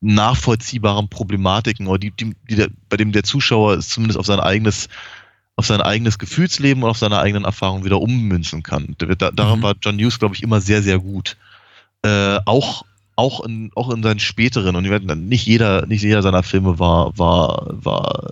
[0.00, 4.40] nachvollziehbaren Problematiken oder die, die, die der, bei dem der Zuschauer es zumindest auf sein
[4.40, 4.88] eigenes
[5.56, 8.94] auf sein eigenes Gefühlsleben und auf seine eigenen Erfahrungen wieder ummünzen kann.
[8.98, 9.62] Da, daran mhm.
[9.64, 11.36] war John Hughes, glaube ich, immer sehr, sehr gut.
[12.02, 12.84] Äh, auch
[13.16, 14.84] auch in, auch in seinen späteren und
[15.28, 18.30] nicht jeder, nicht jeder seiner Filme war, war, war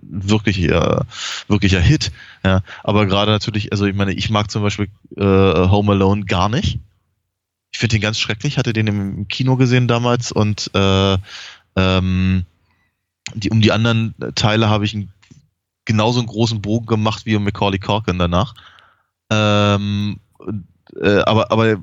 [0.00, 1.00] wirklich, äh,
[1.46, 2.10] wirklicher Hit.
[2.42, 2.62] Ja.
[2.82, 6.78] Aber gerade natürlich, also ich meine, ich mag zum Beispiel äh, Home Alone gar nicht.
[7.74, 11.18] Ich finde den ganz schrecklich, hatte den im Kino gesehen damals und äh,
[11.74, 12.46] ähm,
[13.34, 15.12] die, um die anderen Teile habe ich einen,
[15.84, 18.54] genauso einen großen Bogen gemacht wie um Macaulay Corkin danach.
[19.28, 20.20] Ähm,
[21.00, 21.82] äh, aber, aber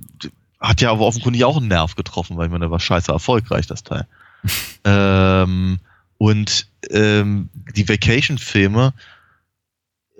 [0.62, 3.68] hat ja aber offenkundig auch einen Nerv getroffen, weil ich meine, der war scheiße erfolgreich,
[3.68, 4.08] das Teil.
[4.86, 5.80] ähm,
[6.18, 8.94] und ähm, die Vacation-Filme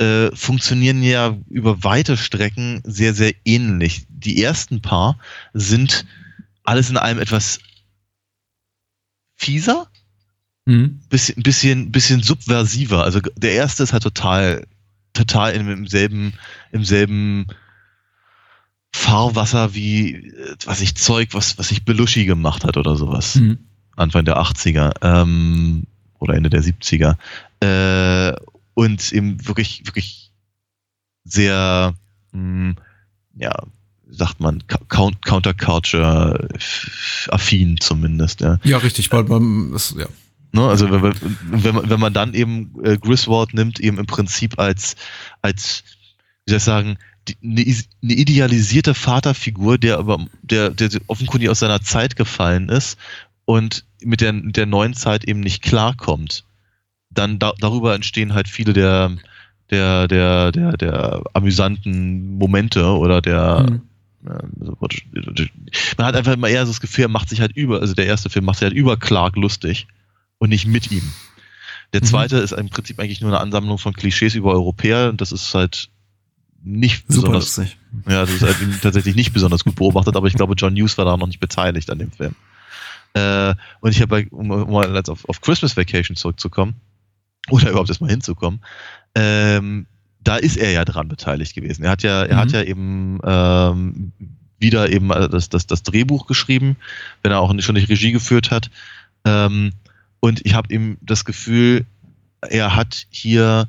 [0.02, 4.06] äh, funktionieren ja über weite Strecken sehr, sehr ähnlich.
[4.10, 5.20] Die ersten paar
[5.54, 6.06] sind
[6.64, 7.60] alles in allem etwas
[9.36, 9.88] fieser,
[10.66, 11.02] mhm.
[11.10, 13.04] bisschen, bisschen, bisschen subversiver.
[13.04, 14.66] Also der erste ist halt total,
[15.14, 16.34] total im, im selben,
[16.72, 17.46] im selben
[18.92, 23.36] Fahrwasser wie, äh, was ich Zeug, was, was sich Belushi gemacht hat oder sowas.
[23.36, 23.60] Mhm.
[23.96, 25.86] Anfang der 80er ähm,
[26.18, 27.18] oder Ende der 70er.
[27.62, 28.36] Äh,
[28.74, 30.32] und eben wirklich, wirklich
[31.24, 31.94] sehr,
[32.32, 32.76] mh, hm,
[33.36, 33.54] ja,
[34.12, 38.42] sagt man, Counterculture-affin zumindest.
[38.42, 40.06] Ja, ja richtig, weil man, ist, ja.
[40.52, 41.16] Ne, also wenn, man,
[41.90, 44.98] wenn man dann eben äh, Griswold nimmt, eben im Prinzip als,
[45.42, 45.84] als,
[46.46, 46.98] wie soll ich sagen,
[47.42, 53.00] eine, eine idealisierte Vaterfigur, der aber, der, der offenkundig aus seiner Zeit gefallen ist
[53.46, 56.44] und mit der, der neuen Zeit eben nicht klarkommt.
[57.12, 59.12] Dann da, darüber entstehen halt viele der,
[59.70, 63.82] der, der, der, der amüsanten Momente oder der, hm.
[65.98, 68.30] man hat einfach immer eher so das Gefühl, macht sich halt über, also der erste
[68.30, 69.88] Film macht sich halt über Clark lustig
[70.38, 71.14] und nicht mit ihm.
[71.94, 72.06] Der mhm.
[72.06, 72.44] zweite mhm.
[72.44, 75.90] ist im Prinzip eigentlich nur eine Ansammlung von Klischees über Europäer und das ist halt
[76.64, 77.58] nicht Super besonders.
[77.58, 77.78] Lustig.
[78.08, 81.06] Ja, das ist halt tatsächlich nicht besonders gut beobachtet, aber ich glaube, John Hughes war
[81.06, 82.36] da noch nicht beteiligt an dem Film.
[83.14, 86.76] Äh, und ich habe, um, um mal jetzt auf, auf Christmas Vacation zurückzukommen,
[87.50, 88.62] oder überhaupt erstmal hinzukommen,
[89.16, 89.88] ähm,
[90.24, 91.84] da ist er ja dran beteiligt gewesen.
[91.84, 92.40] Er hat ja, er mhm.
[92.40, 94.12] hat ja eben ähm,
[94.60, 96.78] wieder eben das, das, das Drehbuch geschrieben,
[97.24, 98.70] wenn er auch schon nicht Regie geführt hat.
[99.26, 99.72] Ähm,
[100.20, 101.86] und ich habe ihm das Gefühl,
[102.42, 103.68] er hat hier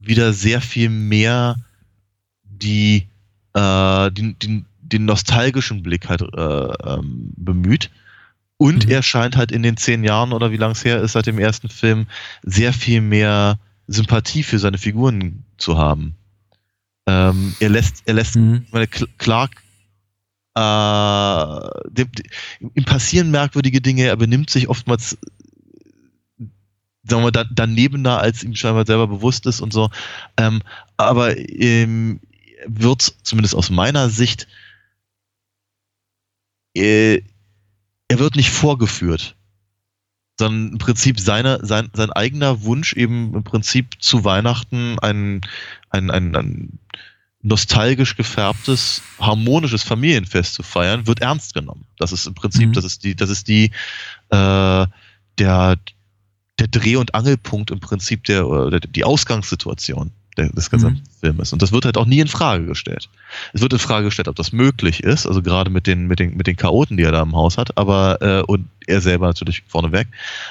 [0.00, 1.56] wieder sehr viel mehr
[2.42, 3.06] die,
[3.52, 7.90] äh, den, den, den nostalgischen Blick halt äh, ähm, bemüht.
[8.56, 8.92] Und mhm.
[8.92, 11.38] er scheint halt in den zehn Jahren oder wie lange es her ist seit dem
[11.38, 12.06] ersten Film
[12.42, 16.14] sehr viel mehr Sympathie für seine Figuren zu haben.
[17.06, 18.66] Ähm, er lässt, er lässt, mhm.
[18.70, 19.62] meine, Clark,
[20.54, 25.18] äh, dem, dem, ihm passieren merkwürdige Dinge, er benimmt sich oftmals
[27.06, 29.90] sagen wir, da, danebener, als ihm scheinbar selber bewusst ist und so.
[30.36, 30.62] Ähm,
[30.96, 32.20] aber ähm,
[32.66, 34.48] wird, zumindest aus meiner Sicht,
[36.74, 37.20] äh,
[38.08, 39.36] er wird nicht vorgeführt,
[40.38, 45.40] sondern im Prinzip seine, sein, sein eigener Wunsch, eben im Prinzip zu Weihnachten ein,
[45.90, 46.78] ein, ein, ein
[47.42, 51.86] nostalgisch gefärbtes, harmonisches Familienfest zu feiern, wird ernst genommen.
[51.98, 52.72] Das ist im Prinzip, mhm.
[52.72, 53.70] das ist die, das ist die,
[54.30, 54.86] äh,
[55.38, 55.78] der,
[56.58, 61.20] der Dreh- und Angelpunkt im Prinzip der, oder die Ausgangssituation des gesamten mhm.
[61.20, 61.52] Filmes.
[61.52, 63.08] Und das wird halt auch nie in Frage gestellt.
[63.52, 66.36] Es wird in Frage gestellt, ob das möglich ist, also gerade mit den, mit den,
[66.36, 69.62] mit den Chaoten, die er da im Haus hat, aber, äh, und er selber natürlich
[69.66, 70.08] vorneweg.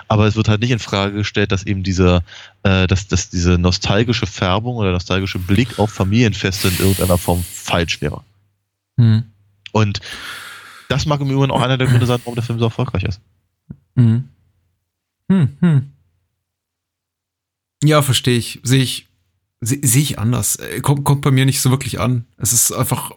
[0.08, 2.24] Aber es wird halt nicht in Frage gestellt, dass eben diese,
[2.64, 8.02] äh, dass, dass diese nostalgische Färbung oder nostalgische Blick auf Familienfeste in irgendeiner Form falsch
[8.02, 8.22] wäre.
[8.98, 9.24] Mhm.
[9.72, 10.00] Und
[10.90, 13.20] das mag im Übrigen auch einer der Gründe sein, warum der Film so erfolgreich ist.
[13.96, 14.30] Mhm.
[15.30, 15.92] Hm, hm.
[17.84, 18.60] Ja, verstehe ich.
[18.64, 19.08] Sehe ich
[19.66, 20.58] sehe seh ich anders.
[20.58, 22.26] Äh, kommt, kommt bei mir nicht so wirklich an.
[22.38, 23.12] Es ist einfach.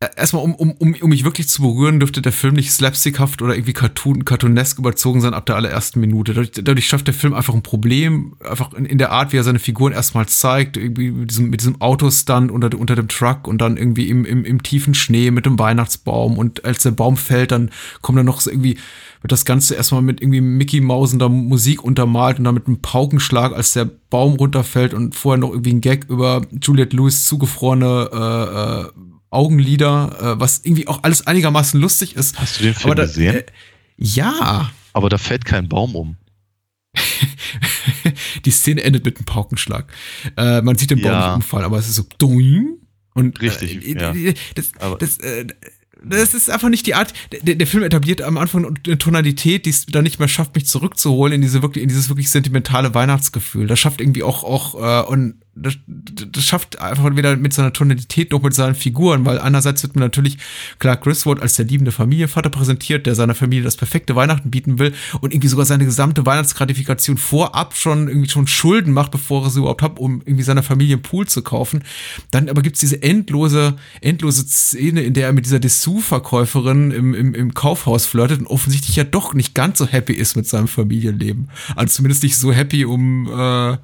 [0.00, 3.42] Äh, erstmal, um, um, um, um mich wirklich zu berühren, dürfte der Film nicht slapstickhaft
[3.42, 6.34] oder irgendwie cartoon, cartoonesk überzogen sein ab der allerersten Minute.
[6.34, 9.42] Dadurch, dadurch schafft der Film einfach ein Problem, einfach in, in der Art, wie er
[9.42, 13.60] seine Figuren erstmal zeigt, irgendwie mit diesem, mit diesem Autostand unter, unter dem Truck und
[13.60, 17.50] dann irgendwie im, im, im tiefen Schnee mit dem Weihnachtsbaum und als der Baum fällt,
[17.50, 17.70] dann
[18.00, 18.78] kommt dann noch so irgendwie,
[19.20, 23.52] wird das Ganze erstmal mit irgendwie Mickey Mausender Musik untermalt und dann mit einem Paukenschlag,
[23.52, 29.00] als der Baum runterfällt und vorher noch irgendwie ein Gag über Juliette Lewis zugefrorene äh,
[29.00, 32.38] äh, Augenlider, äh, was irgendwie auch alles einigermaßen lustig ist.
[32.38, 33.36] Hast du den Film da, gesehen?
[33.36, 33.44] Äh,
[33.96, 34.70] ja.
[34.92, 36.16] Aber da fällt kein Baum um.
[38.44, 39.92] die Szene endet mit einem Paukenschlag.
[40.36, 41.26] Äh, man sieht den Baum ja.
[41.28, 42.78] nicht umfallen, aber es ist so doing
[43.14, 43.86] und richtig.
[43.86, 44.32] Äh, ja.
[44.54, 45.46] Das, das, äh,
[46.02, 47.12] das ist einfach nicht die Art.
[47.42, 50.66] Der, der Film etabliert am Anfang eine Tonalität, die es dann nicht mehr schafft, mich
[50.66, 53.66] zurückzuholen in diese wirklich, in dieses wirklich sentimentale Weihnachtsgefühl.
[53.66, 58.32] Das schafft irgendwie auch auch äh, und das, das schafft einfach wieder mit seiner Tonalität
[58.32, 60.38] noch mit seinen Figuren, weil einerseits wird man natürlich
[60.78, 64.94] Clark Griswold als der liebende Familienvater präsentiert, der seiner Familie das perfekte Weihnachten bieten will
[65.20, 69.60] und irgendwie sogar seine gesamte Weihnachtsgratifikation vorab schon irgendwie schon Schulden macht, bevor er sie
[69.60, 71.84] überhaupt hat, um irgendwie seiner Familie einen Pool zu kaufen.
[72.30, 77.34] Dann aber gibt's diese endlose, endlose Szene, in der er mit dieser Dessous-Verkäuferin im, im,
[77.34, 81.50] im Kaufhaus flirtet und offensichtlich ja doch nicht ganz so happy ist mit seinem Familienleben.
[81.74, 83.76] Also zumindest nicht so happy, um äh,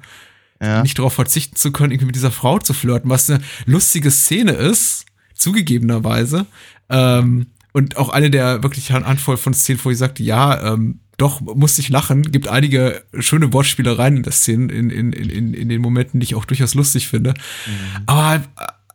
[0.61, 0.81] ja.
[0.81, 4.51] nicht darauf verzichten zu können, irgendwie mit dieser Frau zu flirten, was eine lustige Szene
[4.53, 6.45] ist, zugegebenerweise.
[6.89, 11.41] Ähm, und auch eine der wirklich Handvoll von Szenen, wo ich sagte, ja, ähm, doch,
[11.41, 12.31] musste ich lachen.
[12.31, 16.35] Gibt einige schöne Wortspielereien in der Szene, in, in, in, in den Momenten, die ich
[16.35, 17.31] auch durchaus lustig finde.
[17.31, 18.03] Mhm.
[18.05, 18.43] Aber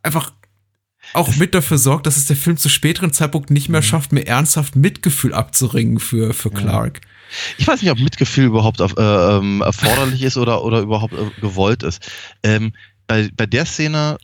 [0.02, 0.32] einfach
[1.12, 3.84] auch mit dafür sorgt, dass es der Film zu späteren Zeitpunkt nicht mehr mhm.
[3.84, 7.00] schafft, mir ernsthaft Mitgefühl abzuringen für, für Clark.
[7.58, 11.82] Ich weiß nicht, ob Mitgefühl überhaupt äh, ähm, erforderlich ist oder, oder überhaupt äh, gewollt
[11.82, 12.10] ist.
[12.42, 12.72] Ähm,
[13.06, 14.18] bei, bei der Szene,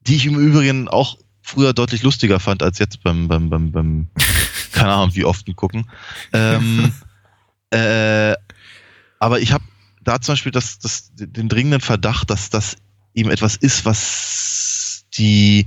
[0.00, 4.08] die ich im Übrigen auch früher deutlich lustiger fand als jetzt beim, beim, beim, beim
[4.72, 5.88] keine Ahnung, wie oft gucken.
[6.32, 6.92] Ähm,
[7.70, 8.34] äh,
[9.18, 9.64] aber ich habe
[10.02, 12.76] da zum Beispiel das, das, den dringenden Verdacht, dass das
[13.14, 15.66] eben etwas ist, was die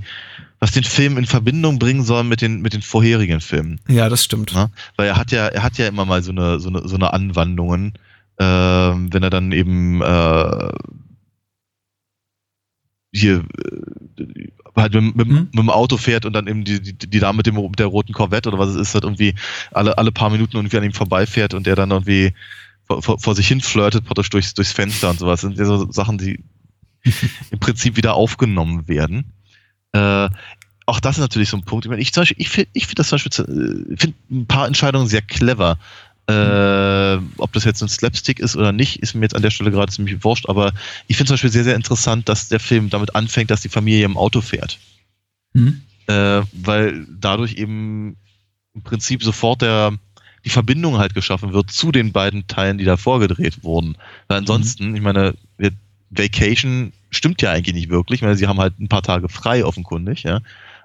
[0.62, 3.80] was den Film in Verbindung bringen soll mit den, mit den vorherigen Filmen.
[3.88, 4.52] Ja, das stimmt.
[4.52, 4.70] Ja?
[4.94, 7.12] Weil er hat ja, er hat ja immer mal so eine, so eine, so eine
[7.12, 7.94] Anwandlungen,
[8.36, 10.72] äh, wenn er dann eben äh,
[13.12, 15.34] hier äh, halt mit, mit, hm?
[15.50, 17.86] mit, dem Auto fährt und dann eben die, die, die Dame mit, dem, mit der
[17.86, 19.34] roten Corvette oder was es ist, halt irgendwie
[19.72, 22.34] alle, alle paar Minuten irgendwie an ihm vorbeifährt und der dann irgendwie
[22.84, 25.40] vor, vor, vor sich hin flirtet, praktisch durchs, durchs Fenster und sowas.
[25.40, 26.38] Das sind ja so Sachen, die
[27.50, 29.32] im Prinzip wieder aufgenommen werden.
[29.92, 30.28] Äh,
[30.86, 31.84] auch das ist natürlich so ein Punkt.
[31.84, 35.06] Ich, meine, ich, ich finde ich find das zum Beispiel äh, find ein paar Entscheidungen
[35.06, 35.78] sehr clever.
[36.28, 39.72] Äh, ob das jetzt ein Slapstick ist oder nicht, ist mir jetzt an der Stelle
[39.72, 40.72] gerade ziemlich wurscht, aber
[41.08, 44.04] ich finde zum Beispiel sehr, sehr interessant, dass der Film damit anfängt, dass die Familie
[44.04, 44.78] im Auto fährt.
[45.52, 45.82] Mhm.
[46.06, 48.16] Äh, weil dadurch eben
[48.74, 49.98] im Prinzip sofort der,
[50.44, 53.96] die Verbindung halt geschaffen wird zu den beiden Teilen, die da vorgedreht wurden.
[54.28, 54.96] Weil ansonsten, mhm.
[54.96, 55.34] ich meine,
[56.10, 60.24] Vacation stimmt ja eigentlich nicht wirklich, weil sie haben halt ein paar Tage frei offenkundig,
[60.24, 60.40] ja.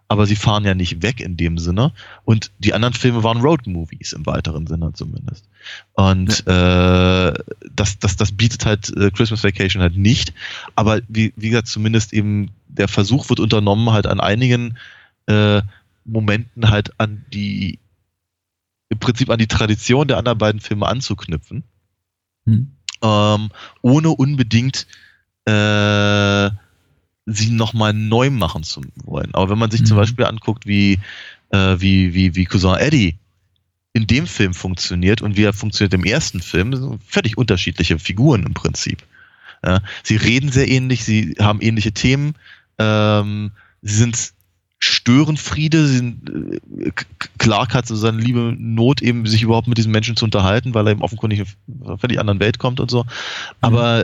[0.09, 1.91] Aber sie fahren ja nicht weg in dem Sinne.
[2.23, 5.49] Und die anderen Filme waren Road-Movies im weiteren Sinne zumindest.
[5.93, 7.30] Und ja.
[7.30, 7.34] äh,
[7.75, 10.34] das, das, das bietet halt äh, Christmas Vacation halt nicht.
[10.75, 14.78] Aber wie, wie gesagt, zumindest eben der Versuch wird unternommen, halt an einigen
[15.25, 15.61] äh,
[16.05, 17.80] Momenten halt an die,
[18.88, 21.63] im Prinzip an die Tradition der anderen beiden Filme anzuknüpfen.
[22.45, 22.71] Hm.
[23.01, 23.49] Ähm,
[23.82, 24.88] ohne unbedingt
[25.47, 26.51] äh,
[27.25, 29.33] sie nochmal neu machen zu wollen.
[29.33, 29.85] Aber wenn man sich mhm.
[29.85, 30.99] zum Beispiel anguckt, wie,
[31.51, 33.17] äh, wie, wie, wie Cousin Eddie
[33.93, 38.43] in dem Film funktioniert und wie er funktioniert im ersten Film, sind völlig unterschiedliche Figuren
[38.43, 39.03] im Prinzip.
[39.65, 42.35] Ja, sie reden sehr ähnlich, sie haben ähnliche Themen,
[42.77, 44.33] ähm, sie sind
[44.79, 46.91] Störenfriede, sie sind, äh,
[47.39, 50.87] Clark hat so seine liebe Not, eben sich überhaupt mit diesen Menschen zu unterhalten, weil
[50.87, 53.03] er eben offenkundig in einer völlig anderen Welt kommt und so.
[53.03, 54.03] Mhm.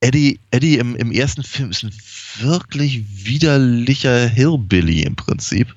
[0.00, 1.92] Eddie, Eddie im, im ersten Film ist ein
[2.38, 5.74] wirklich widerlicher Hillbilly im Prinzip,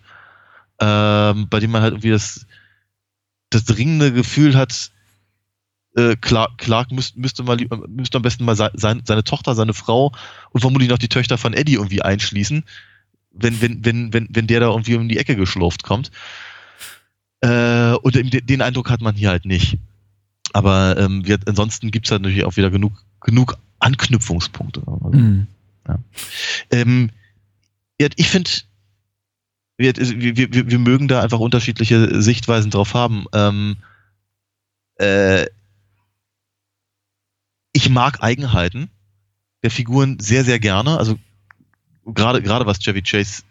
[0.79, 2.45] ähm, bei dem man halt irgendwie das,
[3.49, 4.91] das dringende Gefühl hat,
[5.95, 7.57] äh, Clark, Clark müsste, müsste, mal,
[7.87, 10.11] müsste am besten mal sein, seine Tochter, seine Frau
[10.51, 12.63] und vermutlich noch die Töchter von Eddie irgendwie einschließen,
[13.31, 16.11] wenn, wenn, wenn, wenn, wenn der da irgendwie um die Ecke geschlurft kommt.
[17.41, 18.15] Äh, und
[18.49, 19.77] den Eindruck hat man hier halt nicht.
[20.53, 24.81] Aber ähm, wir, ansonsten gibt es halt natürlich auch wieder genug, genug Anknüpfungspunkte.
[24.85, 25.47] Also, mhm.
[25.87, 25.99] ja.
[26.71, 27.11] ähm,
[27.97, 28.51] ich finde,
[29.77, 33.25] wir, wir, wir, mögen da einfach unterschiedliche Sichtweisen drauf haben.
[33.33, 33.77] Ähm,
[34.95, 35.45] äh,
[37.71, 38.89] ich mag Eigenheiten
[39.63, 40.97] der Figuren sehr, sehr gerne.
[40.97, 41.17] Also
[42.05, 43.43] gerade gerade was Chevy Chase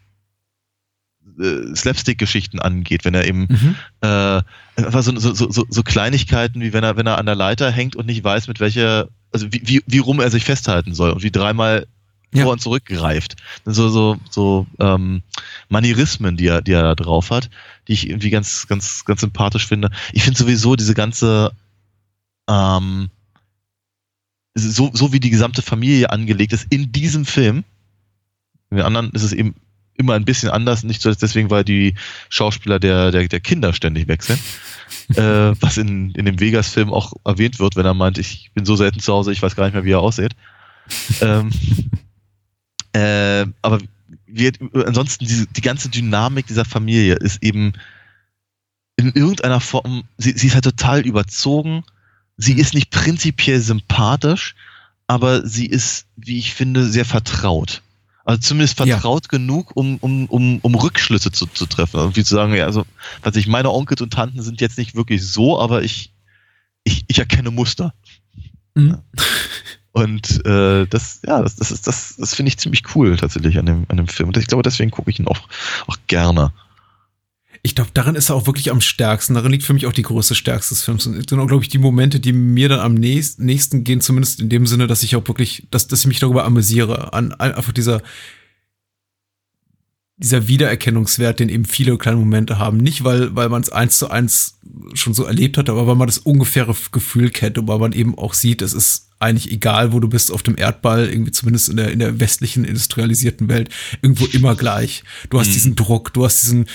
[1.41, 3.77] äh, Slapstick-Geschichten angeht, wenn er eben mhm.
[4.01, 4.43] äh,
[4.77, 7.97] einfach so, so, so, so Kleinigkeiten, wie wenn er, wenn er an der Leiter hängt
[7.97, 11.23] und nicht weiß, mit welcher, also wie, wie, wie rum er sich festhalten soll und
[11.23, 11.87] wie dreimal
[12.35, 12.45] ja.
[12.45, 13.37] vor und zurück greift.
[13.65, 15.23] So, so, so ähm,
[15.69, 17.51] Manierismen, die er, die er da drauf hat,
[17.89, 19.91] die ich irgendwie ganz, ganz, ganz sympathisch finde.
[20.13, 21.53] Ich finde sowieso diese ganze
[22.49, 23.11] ähm,
[24.55, 27.65] so, so wie die gesamte Familie angelegt ist in diesem Film.
[28.71, 29.55] In den anderen ist es eben
[29.95, 31.95] immer ein bisschen anders, nicht so deswegen, weil die
[32.29, 34.39] Schauspieler der, der, der Kinder ständig wechseln.
[35.15, 38.77] äh, was in, in dem Vegas-Film auch erwähnt wird, wenn er meint, ich bin so
[38.77, 40.35] selten zu Hause, ich weiß gar nicht mehr, wie er aussieht.
[41.21, 41.51] ähm,
[42.93, 43.79] äh, aber
[44.27, 44.53] wir,
[44.87, 47.73] ansonsten diese, die ganze Dynamik dieser Familie ist eben
[48.97, 51.85] in irgendeiner Form, sie, sie ist halt total überzogen.
[52.37, 54.55] Sie ist nicht prinzipiell sympathisch,
[55.07, 57.83] aber sie ist, wie ich finde, sehr vertraut.
[58.25, 59.39] Also zumindest vertraut ja.
[59.39, 61.99] genug, um, um, um, um Rückschlüsse zu, zu treffen.
[61.99, 62.87] Irgendwie zu sagen, ja, also,
[63.23, 66.13] was ich, meine Onkels und Tanten sind jetzt nicht wirklich so, aber ich,
[66.85, 67.95] ich, ich erkenne Muster.
[68.75, 68.89] Mhm.
[68.91, 69.25] Ja.
[69.93, 73.67] Und äh, das, ja, das, das ist, das, das finde ich ziemlich cool tatsächlich an
[73.67, 74.29] dem, an dem Film.
[74.29, 75.41] Und ich glaube, deswegen gucke ich ihn auch,
[75.87, 76.53] auch gerne.
[77.65, 79.35] Ich glaube, darin ist er auch wirklich am stärksten.
[79.35, 81.07] Darin liegt für mich auch die größte Stärkste des Films.
[81.07, 84.41] Und sind auch, glaube ich, die Momente, die mir dann am nächsten, nächsten gehen, zumindest
[84.41, 87.13] in dem Sinne, dass ich auch wirklich, dass, dass ich mich darüber amüsiere.
[87.13, 88.03] An einfach dieser,
[90.17, 92.79] dieser Wiedererkennungswert, den eben viele kleine Momente haben.
[92.79, 94.59] Nicht, weil, weil man es eins zu eins
[94.95, 98.19] schon so erlebt hat, aber weil man das ungefähre Gefühl kennt und weil man eben
[98.19, 101.77] auch sieht, es ist eigentlich egal, wo du bist auf dem Erdball, irgendwie zumindest in
[101.77, 103.71] der, in der westlichen industrialisierten Welt,
[104.03, 105.05] irgendwo immer gleich.
[105.31, 105.53] Du hast mhm.
[105.53, 106.67] diesen Druck, du hast diesen,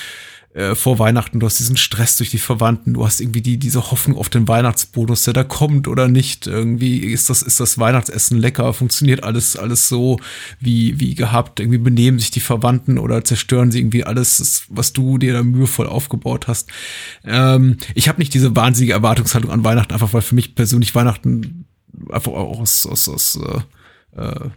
[0.58, 3.92] äh, vor Weihnachten, du hast diesen Stress durch die Verwandten, du hast irgendwie die, diese
[3.92, 6.48] Hoffnung auf den Weihnachtsbonus, der da kommt oder nicht.
[6.48, 10.20] Irgendwie ist das, ist das Weihnachtsessen lecker, funktioniert alles, alles so
[10.60, 11.60] wie, wie gehabt.
[11.60, 15.86] Irgendwie benehmen sich die Verwandten oder zerstören sie irgendwie alles, was du dir da mühevoll
[15.86, 16.72] aufgebaut hast.
[17.24, 21.66] Ähm, ich habe nicht diese wahnsinnige Erwartungshaltung an Weihnachten, einfach weil für mich persönlich Weihnachten
[22.10, 23.40] einfach auch aus, aus, aus
[24.16, 24.50] äh, äh,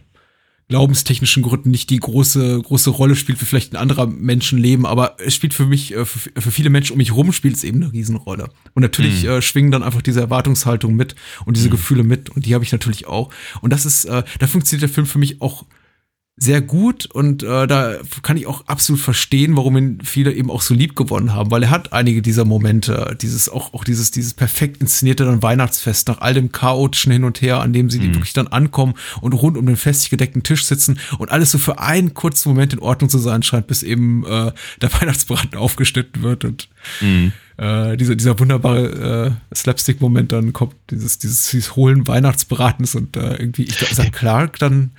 [0.71, 5.35] glaubenstechnischen Gründen nicht die große große Rolle spielt wie vielleicht ein anderer Menschenleben, aber es
[5.35, 7.91] spielt für mich äh, für, für viele Menschen um mich rum spielt es eben eine
[7.91, 8.49] Riesenrolle.
[8.73, 9.29] Und natürlich mhm.
[9.29, 11.15] äh, schwingen dann einfach diese Erwartungshaltung mit
[11.45, 11.71] und diese mhm.
[11.71, 13.29] Gefühle mit und die habe ich natürlich auch.
[13.61, 15.65] Und das ist äh, da funktioniert der Film für mich auch
[16.37, 20.61] sehr gut und äh, da kann ich auch absolut verstehen, warum ihn viele eben auch
[20.61, 24.33] so lieb gewonnen haben, weil er hat einige dieser Momente, dieses auch auch dieses dieses
[24.33, 28.15] perfekt inszenierte dann Weihnachtsfest nach all dem chaotischen hin und her, an dem sie mhm.
[28.15, 31.79] wirklich dann ankommen und rund um den festlich gedeckten Tisch sitzen und alles so für
[31.79, 34.51] einen kurzen Moment in Ordnung zu sein scheint, bis eben äh,
[34.81, 36.69] der Weihnachtsbraten aufgeschnitten wird und
[37.01, 37.33] mhm.
[37.57, 43.35] äh, dieser dieser wunderbare äh, Slapstick-Moment dann kommt, dieses dieses, dieses hohlen Weihnachtsbratens und äh,
[43.35, 44.91] irgendwie ich glaube, Clark dann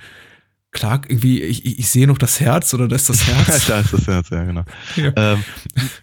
[0.73, 3.67] Clark, irgendwie, ich, ich sehe noch das Herz oder da ist das Herz.
[3.67, 4.65] da ist das Herz, ja, genau.
[4.95, 5.13] Ja.
[5.15, 5.43] Ähm,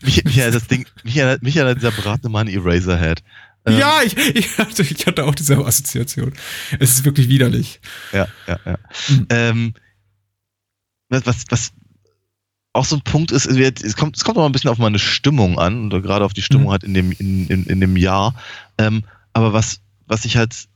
[0.02, 3.22] mich, mich, das Ding, mich, erinnert, mich erinnert dieser beratene Mann Eraserhead.
[3.66, 6.32] Ähm, ja, ich, ich, hatte, ich hatte auch diese Assoziation.
[6.78, 7.80] Es ist wirklich widerlich.
[8.12, 8.78] Ja, ja, ja.
[9.08, 9.26] Mhm.
[9.28, 9.74] Ähm,
[11.10, 11.72] was, was
[12.72, 15.58] auch so ein Punkt ist, es kommt, es kommt auch ein bisschen auf meine Stimmung
[15.58, 16.70] an, oder gerade auf die Stimmung mhm.
[16.70, 18.34] halt in dem, in, in, in dem Jahr.
[18.78, 19.02] Ähm,
[19.32, 20.69] aber was, was ich halt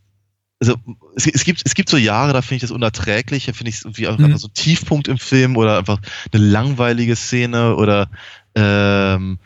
[0.60, 0.76] also
[1.16, 3.76] es, es, gibt, es gibt so Jahre, da finde ich das unerträglich, da finde ich
[3.76, 4.24] es irgendwie mhm.
[4.24, 5.98] einfach so ein Tiefpunkt im Film oder einfach
[6.32, 8.08] eine langweilige Szene oder
[8.54, 9.38] ähm,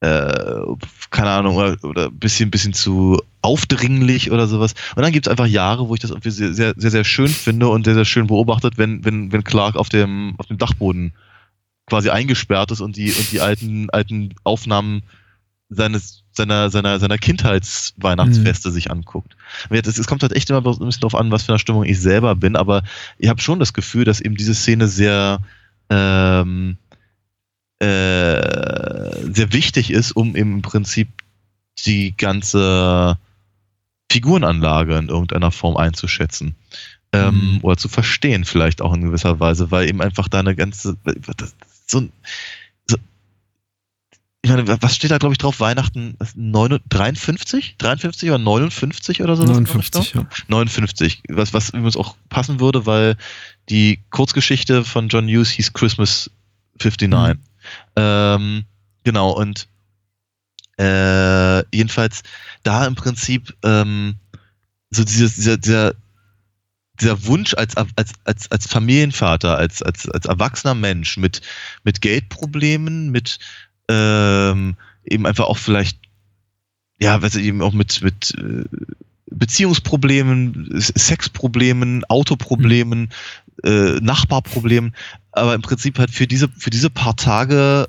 [0.00, 0.62] äh,
[1.10, 4.74] keine Ahnung, oder, oder ein bisschen, bisschen zu aufdringlich oder sowas.
[4.94, 7.28] Und dann gibt es einfach Jahre, wo ich das irgendwie sehr, sehr, sehr, sehr schön
[7.28, 11.14] finde und sehr, sehr schön beobachtet, wenn, wenn, wenn Clark auf dem, auf dem Dachboden
[11.86, 15.02] quasi eingesperrt ist und die, und die alten, alten Aufnahmen
[15.68, 18.72] seines, seiner, seiner, seiner Kindheitsweihnachtsfeste mhm.
[18.72, 19.36] sich anguckt.
[19.68, 22.34] Es, kommt halt echt immer ein bisschen darauf an, was für eine Stimmung ich selber
[22.34, 22.82] bin, aber
[23.18, 25.40] ich habe schon das Gefühl, dass eben diese Szene sehr,
[25.90, 26.78] ähm,
[27.80, 31.08] äh, sehr wichtig ist, um im Prinzip
[31.84, 33.18] die ganze
[34.10, 36.54] Figurenanlage in irgendeiner Form einzuschätzen.
[37.12, 37.58] Ähm, mhm.
[37.62, 40.96] Oder zu verstehen, vielleicht auch in gewisser Weise, weil eben einfach da eine ganze,
[41.86, 42.12] so ein,
[44.42, 45.58] ich meine, was steht da, glaube ich, drauf?
[45.58, 47.76] Weihnachten 53?
[47.76, 49.42] 53 oder 59 oder so?
[49.42, 50.28] 59, ja.
[50.46, 53.16] 59, was, was übrigens auch passen würde, weil
[53.68, 56.30] die Kurzgeschichte von John Hughes hieß Christmas
[56.80, 57.34] 59.
[57.34, 57.40] Mhm.
[57.96, 58.64] Ähm,
[59.02, 59.68] genau, und
[60.78, 62.22] äh, jedenfalls
[62.62, 64.14] da im Prinzip ähm,
[64.90, 65.94] so dieses, dieser, dieser,
[67.00, 71.42] dieser Wunsch als, als, als, als Familienvater, als, als, als erwachsener Mensch mit,
[71.82, 73.38] mit Geldproblemen, mit
[73.88, 75.98] ähm, eben einfach auch vielleicht,
[77.00, 78.64] ja, weiß ich, eben auch mit, mit, äh,
[79.30, 83.10] Beziehungsproblemen, Sexproblemen, Autoproblemen,
[83.62, 84.94] äh, Nachbarproblemen,
[85.32, 87.88] aber im Prinzip halt für diese, für diese paar Tage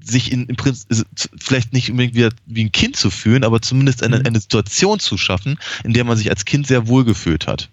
[0.00, 1.06] sich in, im Prinzip
[1.38, 4.26] vielleicht nicht unbedingt wieder wie ein Kind zu fühlen, aber zumindest eine, mhm.
[4.26, 7.70] eine Situation zu schaffen, in der man sich als Kind sehr wohl gefühlt hat.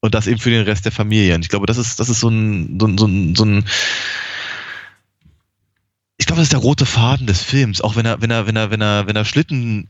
[0.00, 1.34] Und das eben für den Rest der Familie.
[1.34, 3.64] Und ich glaube, das ist, das ist so ein, so ein, so ein, so ein
[6.18, 8.56] ich glaube, das ist der rote Faden des Films, auch wenn er, wenn er, wenn
[8.56, 9.88] er, wenn er, wenn er Schlitten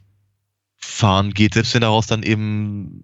[0.77, 3.03] fahren geht, selbst wenn daraus dann eben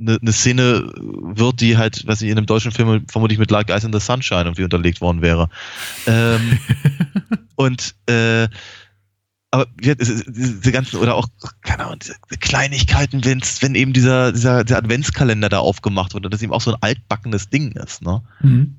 [0.00, 3.70] eine, eine Szene wird, die halt, was ich in einem deutschen Film vermutlich mit Like
[3.70, 5.48] Ice in the Sunshine irgendwie unterlegt worden wäre.
[6.06, 6.58] Ähm,
[7.56, 8.48] und äh,
[9.52, 11.26] aber diese ganzen, oder auch,
[11.62, 16.32] keine Ahnung, diese Kleinigkeiten, wenn's, wenn eben dieser, dieser, dieser Adventskalender da aufgemacht wird und
[16.32, 18.22] das eben auch so ein altbackenes Ding ist, ne?
[18.42, 18.76] Mhm.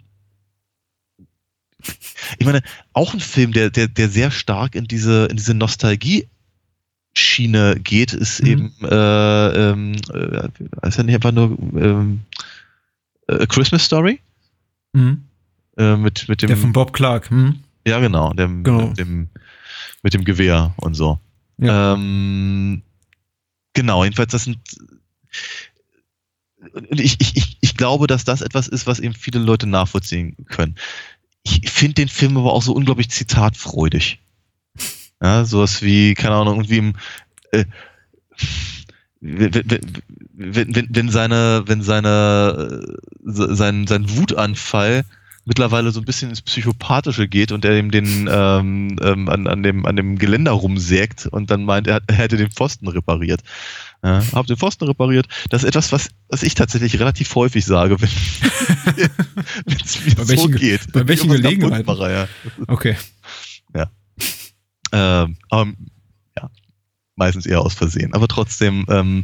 [2.38, 2.62] Ich meine,
[2.94, 6.28] auch ein Film, der, der, der sehr stark in diese, in diese Nostalgie
[7.14, 8.48] Schiene geht, ist mhm.
[8.48, 12.22] eben, äh, ähm, äh, ist ja nicht einfach nur ähm,
[13.28, 14.20] A Christmas Story.
[14.94, 15.24] Mhm.
[15.78, 17.30] Äh, mit, mit dem, der von Bob Clark.
[17.32, 17.60] Mhm.
[17.86, 18.88] Ja, genau, dem, genau.
[18.90, 19.30] Mit, dem,
[20.04, 21.20] mit dem Gewehr und so.
[21.58, 21.94] Ja.
[21.94, 22.82] Ähm,
[23.74, 24.60] genau, jedenfalls, das sind.
[26.92, 30.76] Ich, ich, ich glaube, dass das etwas ist, was eben viele Leute nachvollziehen können.
[31.44, 34.20] Ich finde den Film aber auch so unglaublich zitatfreudig.
[35.22, 36.94] Ja, sowas wie, keine Ahnung, irgendwie im,
[37.52, 37.66] äh,
[39.22, 45.06] wenn, wenn, wenn seine, wenn seine, äh, sein, sein Wutanfall
[45.46, 49.64] mittlerweile so ein bisschen ins Psychopathische geht und er ihm den ähm, ähm, an, an,
[49.64, 53.42] dem, an dem Geländer rumsägt und dann meint, er, er hätte den Pfosten repariert.
[54.04, 55.28] Ja, hab den Pfosten repariert.
[55.50, 58.10] Das ist etwas, was, was ich tatsächlich relativ häufig sage, wenn
[59.84, 60.92] es mir bei so geht.
[60.92, 61.88] Bei welchen Gelegenheiten?
[61.88, 62.28] Ja.
[62.68, 62.98] Okay.
[63.76, 63.92] Ja.
[64.92, 65.72] Ähm, aber,
[66.38, 66.50] ja,
[67.16, 68.14] meistens eher aus Versehen.
[68.14, 69.24] Aber trotzdem, ähm,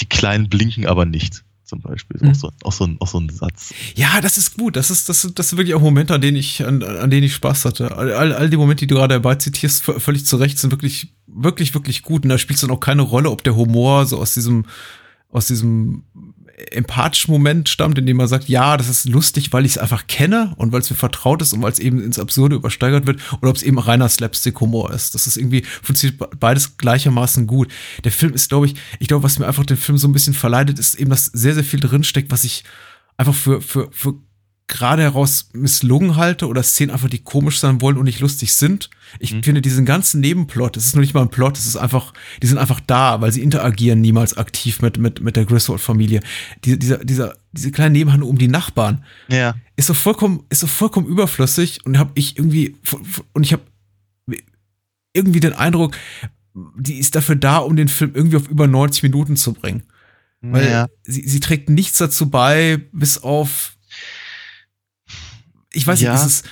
[0.00, 2.16] die Kleinen blinken aber nicht zum Beispiel.
[2.16, 2.30] Ist mhm.
[2.30, 3.72] auch, so, auch, so ein, auch so ein Satz.
[3.94, 4.76] Ja, das ist gut.
[4.76, 7.34] Das ist, das, das sind wirklich auch Momente, an denen ich, an, an denen ich
[7.34, 7.96] Spaß hatte.
[7.96, 11.14] All, all, all die Momente, die du gerade dabei zitierst, völlig zu Recht, sind wirklich,
[11.26, 12.24] wirklich, wirklich gut.
[12.24, 14.66] Und da spielt es dann auch keine Rolle, ob der Humor so aus diesem,
[15.30, 16.02] aus diesem
[16.70, 20.06] empathischen Moment stammt, in dem man sagt, ja, das ist lustig, weil ich es einfach
[20.06, 23.20] kenne und weil es mir vertraut ist und weil es eben ins Absurde übersteigert wird,
[23.40, 25.14] oder ob es eben reiner Slapstick-Humor ist.
[25.14, 27.68] Das ist irgendwie, funktioniert beides gleichermaßen gut.
[28.04, 30.34] Der Film ist, glaube ich, ich glaube, was mir einfach den Film so ein bisschen
[30.34, 32.64] verleidet, ist eben, dass sehr, sehr viel drinsteckt, was ich
[33.16, 34.14] einfach für, für, für
[34.70, 38.88] gerade heraus misslungen halte oder Szenen einfach, die komisch sein wollen und nicht lustig sind.
[39.18, 39.42] Ich mhm.
[39.42, 42.46] finde diesen ganzen Nebenplot, das ist noch nicht mal ein Plot, es ist einfach, die
[42.46, 46.20] sind einfach da, weil sie interagieren niemals aktiv mit, mit, mit der Griswold-Familie.
[46.64, 49.54] Die, dieser, dieser, diese kleine Nebenhandlung um die Nachbarn ja.
[49.76, 52.76] ist so vollkommen, ist so vollkommen überflüssig und habe ich irgendwie,
[53.32, 53.62] und ich habe
[55.12, 55.96] irgendwie den Eindruck,
[56.54, 59.82] die ist dafür da, um den Film irgendwie auf über 90 Minuten zu bringen.
[60.42, 60.88] Weil ja.
[61.02, 63.76] sie, sie trägt nichts dazu bei, bis auf
[65.72, 66.12] ich weiß ja.
[66.12, 66.42] nicht, ist es,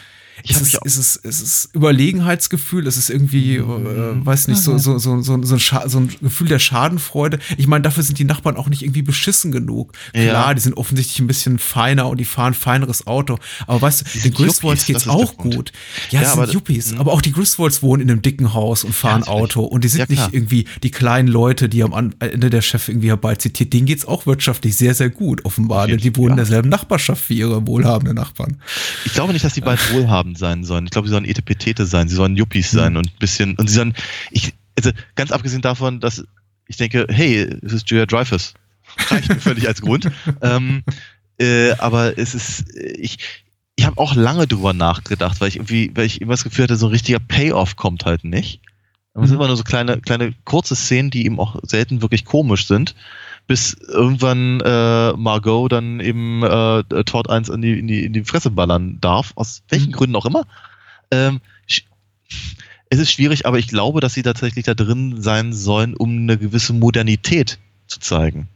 [0.45, 2.86] ist es, ist, es, ist es Überlegenheitsgefühl?
[2.86, 6.49] Ist es irgendwie, äh, weiß nicht, so, so, so, so, so, ein so ein Gefühl
[6.49, 7.39] der Schadenfreude?
[7.57, 9.93] Ich meine, dafür sind die Nachbarn auch nicht irgendwie beschissen genug.
[10.12, 10.55] Klar, ja.
[10.55, 13.39] die sind offensichtlich ein bisschen feiner und die fahren feineres Auto.
[13.66, 15.72] Aber weißt du, den Griswolds geht's auch gut.
[16.11, 16.93] Ja, ja, das sind Yuppies.
[16.93, 17.01] Mhm.
[17.01, 19.64] Aber auch die Griswolds wohnen in einem dicken Haus und fahren ja, Auto.
[19.64, 23.72] Und die sind nicht irgendwie die kleinen Leute, die am Ende der Chef irgendwie herbeizitiert.
[23.72, 25.86] Denen geht's auch wirtschaftlich sehr, sehr gut, offenbar.
[25.86, 28.59] Denn die wohnen in derselben Nachbarschaft wie ihre wohlhabenden Nachbarn.
[29.05, 30.84] Ich glaube nicht, dass die beiden wohlhabend wohlhabend sein sollen.
[30.84, 32.98] Ich glaube, sie sollen Etepetete sein, sie sollen Yuppies sein mhm.
[32.98, 33.94] und ein bisschen, und sie sollen,
[34.30, 36.24] ich, also ganz abgesehen davon, dass
[36.66, 38.54] ich denke, hey, es ist Julia Dreyfus.
[39.08, 40.10] Reicht mir völlig als Grund.
[40.42, 40.82] Ähm,
[41.38, 43.18] äh, aber es ist, ich,
[43.76, 46.76] ich habe auch lange drüber nachgedacht, weil ich irgendwie, weil ich immer das Gefühl hatte,
[46.76, 48.60] so ein richtiger Payoff kommt halt nicht.
[49.14, 49.34] Es sind mhm.
[49.36, 52.94] immer nur so kleine, kleine kurze Szenen, die eben auch selten wirklich komisch sind
[53.49, 58.24] bis irgendwann äh, Margot dann eben äh, Todd 1 in die, in, die, in die
[58.24, 59.94] Fresse ballern darf, aus welchen mhm.
[59.94, 60.46] Gründen auch immer.
[61.11, 61.40] Ähm,
[62.90, 66.36] es ist schwierig, aber ich glaube, dass sie tatsächlich da drin sein sollen, um eine
[66.36, 68.49] gewisse Modernität zu zeigen.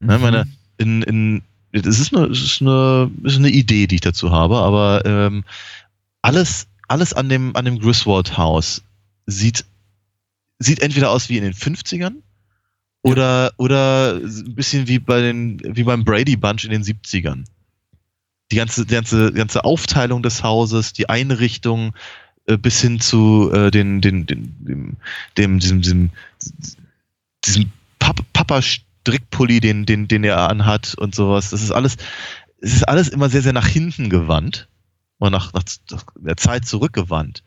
[0.00, 0.22] Ne, mhm.
[0.22, 0.48] meine,
[0.78, 1.42] in, in,
[1.72, 5.04] es ist, eine, es ist eine, es ist eine Idee, die ich dazu habe, aber
[5.04, 5.44] ähm,
[6.22, 8.82] alles, alles an dem, an dem Griswold Haus
[9.26, 9.66] sieht,
[10.58, 12.14] sieht entweder aus wie in den 50ern
[13.02, 17.44] oder, oder ein bisschen wie bei den, wie beim Brady Bunch in den 70ern.
[18.50, 21.94] Die ganze, die ganze, die ganze Aufteilung des Hauses, die Einrichtung,
[22.46, 24.96] äh, bis hin zu äh, den, den, den, dem,
[25.38, 26.10] dem, diesem, diesem,
[27.44, 31.50] diesem Papa-Strickpulli, den, den, den er anhat und sowas.
[31.50, 31.96] Das ist alles,
[32.60, 34.68] es ist alles immer sehr, sehr nach hinten gewandt.
[35.20, 35.62] Oder nach, nach
[36.16, 37.42] der Zeit zurückgewandt.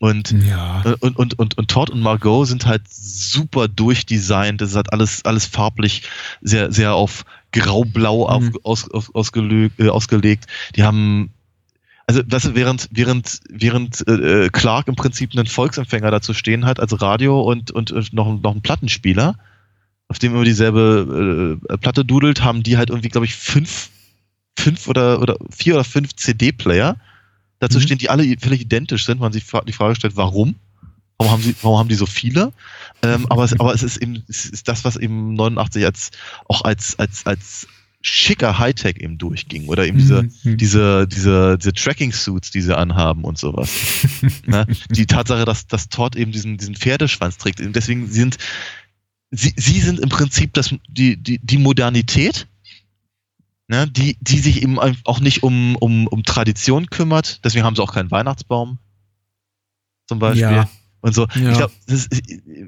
[0.00, 0.82] Und, ja.
[1.00, 4.62] und, und, und, und Todd und Margot sind halt super durchdesignt.
[4.62, 6.04] Das ist halt alles, alles farblich
[6.40, 8.56] sehr, sehr auf grau-blau mhm.
[8.62, 10.46] aus, aus, ausgelegt, äh, ausgelegt.
[10.74, 11.34] Die haben
[12.06, 16.98] also das während während während äh, Clark im Prinzip einen Volksempfänger dazu stehen hat als
[17.02, 19.36] Radio und und noch noch ein Plattenspieler,
[20.08, 23.90] auf dem immer dieselbe äh, Platte dudelt, haben die halt irgendwie glaube ich fünf
[24.58, 26.96] fünf oder oder vier oder fünf CD-Player.
[27.60, 27.82] Dazu mhm.
[27.82, 29.20] stehen die alle völlig identisch sind.
[29.20, 30.56] Man sich die Frage stellt, warum?
[31.18, 32.52] Warum haben sie, warum haben die so viele?
[33.02, 36.10] Ähm, aber, es, aber es ist eben, es ist das, was eben 89 als,
[36.48, 37.68] auch als, als, als
[38.02, 40.56] schicker Hightech eben durchging oder eben diese, mhm.
[40.56, 43.70] diese, diese, diese Tracking-Suits, die sie anhaben und sowas.
[44.46, 44.66] ne?
[44.90, 47.60] Die Tatsache, dass, dass Todd eben diesen, diesen Pferdeschwanz trägt.
[47.60, 48.38] Deswegen sind,
[49.30, 52.46] sie, sie sind im Prinzip das, die, die, die Modernität,
[53.70, 53.88] ne?
[53.88, 57.44] die, die sich eben auch nicht um, um, um Tradition kümmert.
[57.44, 58.78] Deswegen haben sie auch keinen Weihnachtsbaum.
[60.08, 60.42] Zum Beispiel.
[60.42, 60.68] Ja.
[61.00, 61.26] Und so.
[61.34, 61.52] Ja.
[61.52, 61.72] Ich glaube,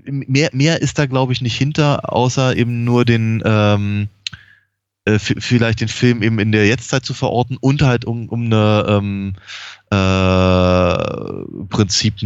[0.06, 4.08] mehr, mehr ist da, glaube ich, nicht hinter, außer eben nur den, ähm,
[5.04, 8.86] äh, vielleicht den Film eben in der Jetztzeit zu verorten und halt um, um eine
[8.88, 9.34] ähm,
[9.90, 12.22] äh, Prinzip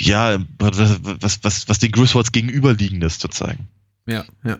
[0.00, 3.68] ja, was, was, was den Griswolds gegenüberliegendes zu zeigen.
[4.06, 4.58] Ja, ja.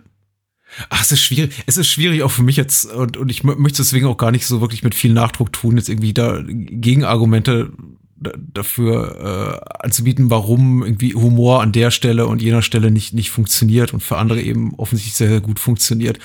[0.89, 1.63] Ach, es ist schwierig.
[1.67, 4.47] Es ist schwierig auch für mich jetzt und, und ich möchte deswegen auch gar nicht
[4.47, 7.73] so wirklich mit viel Nachdruck tun, jetzt irgendwie da Gegenargumente
[8.17, 13.93] dafür äh, anzubieten, warum irgendwie Humor an der Stelle und jener Stelle nicht, nicht funktioniert
[13.93, 16.19] und für andere eben offensichtlich sehr, sehr gut funktioniert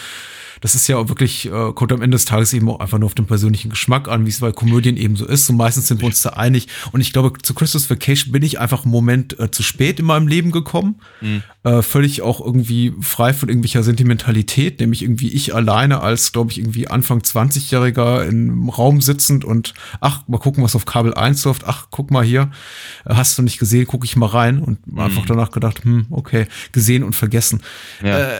[0.61, 3.07] das ist ja auch wirklich, äh, kommt am Ende des Tages eben auch einfach nur
[3.07, 5.49] auf den persönlichen Geschmack an, wie es bei Komödien eben so ist.
[5.49, 6.67] Und meistens sind wir uns da einig.
[6.91, 10.05] Und ich glaube, zu Christmas Vacation bin ich einfach einen Moment äh, zu spät in
[10.05, 10.95] meinem Leben gekommen.
[11.21, 11.43] Mhm.
[11.63, 16.57] Äh, völlig auch irgendwie frei von irgendwelcher Sentimentalität, nämlich irgendwie ich alleine als, glaube ich,
[16.57, 21.65] irgendwie Anfang 20-Jähriger im Raum sitzend und ach, mal gucken, was auf Kabel 1 läuft.
[21.65, 22.51] Ach, guck mal hier,
[23.05, 24.99] äh, hast du nicht gesehen, gucke ich mal rein und mhm.
[24.99, 27.61] einfach danach gedacht, hm, okay, gesehen und vergessen.
[28.01, 28.19] Ja.
[28.19, 28.37] Äh,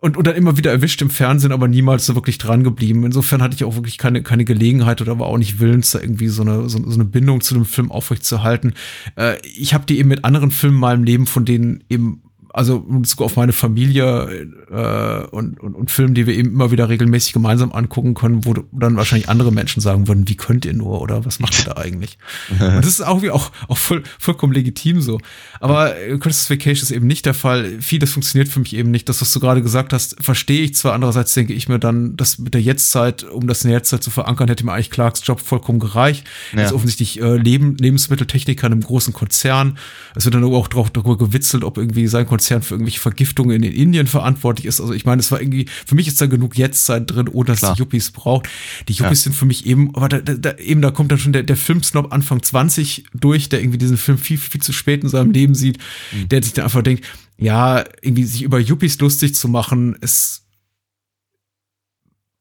[0.00, 3.04] und, und dann immer wieder erwischt im Fernsehen, aber niemals so wirklich dran geblieben.
[3.04, 6.28] Insofern hatte ich auch wirklich keine, keine Gelegenheit oder war auch nicht willens, da irgendwie
[6.28, 8.74] so eine, so, so eine Bindung zu dem Film aufrechtzuerhalten.
[9.16, 12.22] Äh, ich habe die eben mit anderen Filmen in meinem Leben, von denen eben
[12.52, 16.88] also sogar auf meine Familie äh, und, und, und Filme, die wir eben immer wieder
[16.88, 21.00] regelmäßig gemeinsam angucken können, wo dann wahrscheinlich andere Menschen sagen würden, wie könnt ihr nur
[21.00, 22.18] oder was macht ihr da eigentlich?
[22.50, 25.20] und das ist auch, wie auch, auch voll, vollkommen legitim so.
[25.60, 27.80] Aber äh, Christmas Vacation ist eben nicht der Fall.
[27.80, 29.08] Vieles funktioniert für mich eben nicht.
[29.08, 30.94] Das, was du gerade gesagt hast, verstehe ich zwar.
[30.94, 34.10] Andererseits denke ich mir dann, dass mit der Jetztzeit, um das in der Jetztzeit zu
[34.10, 36.26] verankern, hätte mir eigentlich Clarks Job vollkommen gereicht.
[36.54, 36.64] Ja.
[36.64, 39.78] Ist offensichtlich äh, Leben, Lebensmitteltechniker in einem großen Konzern.
[40.14, 43.62] Es wird dann auch drauf, darüber gewitzelt, ob irgendwie sein Konzern Konzern für irgendwelche Vergiftungen
[43.64, 44.80] in Indien verantwortlich ist.
[44.80, 47.58] Also ich meine, es war irgendwie, für mich ist da genug Jetztzeit drin, ohne dass
[47.58, 47.74] Klar.
[47.74, 48.48] die Yuppies braucht.
[48.86, 49.24] Die Yuppies ja.
[49.24, 52.12] sind für mich eben, aber da, da, eben, da kommt dann schon der, der Filmsnob
[52.12, 55.78] Anfang 20 durch, der irgendwie diesen Film viel, viel zu spät in seinem Leben sieht,
[56.12, 56.28] mhm.
[56.28, 57.04] der sich dann einfach denkt,
[57.38, 60.44] ja, irgendwie sich über Yuppies lustig zu machen, ist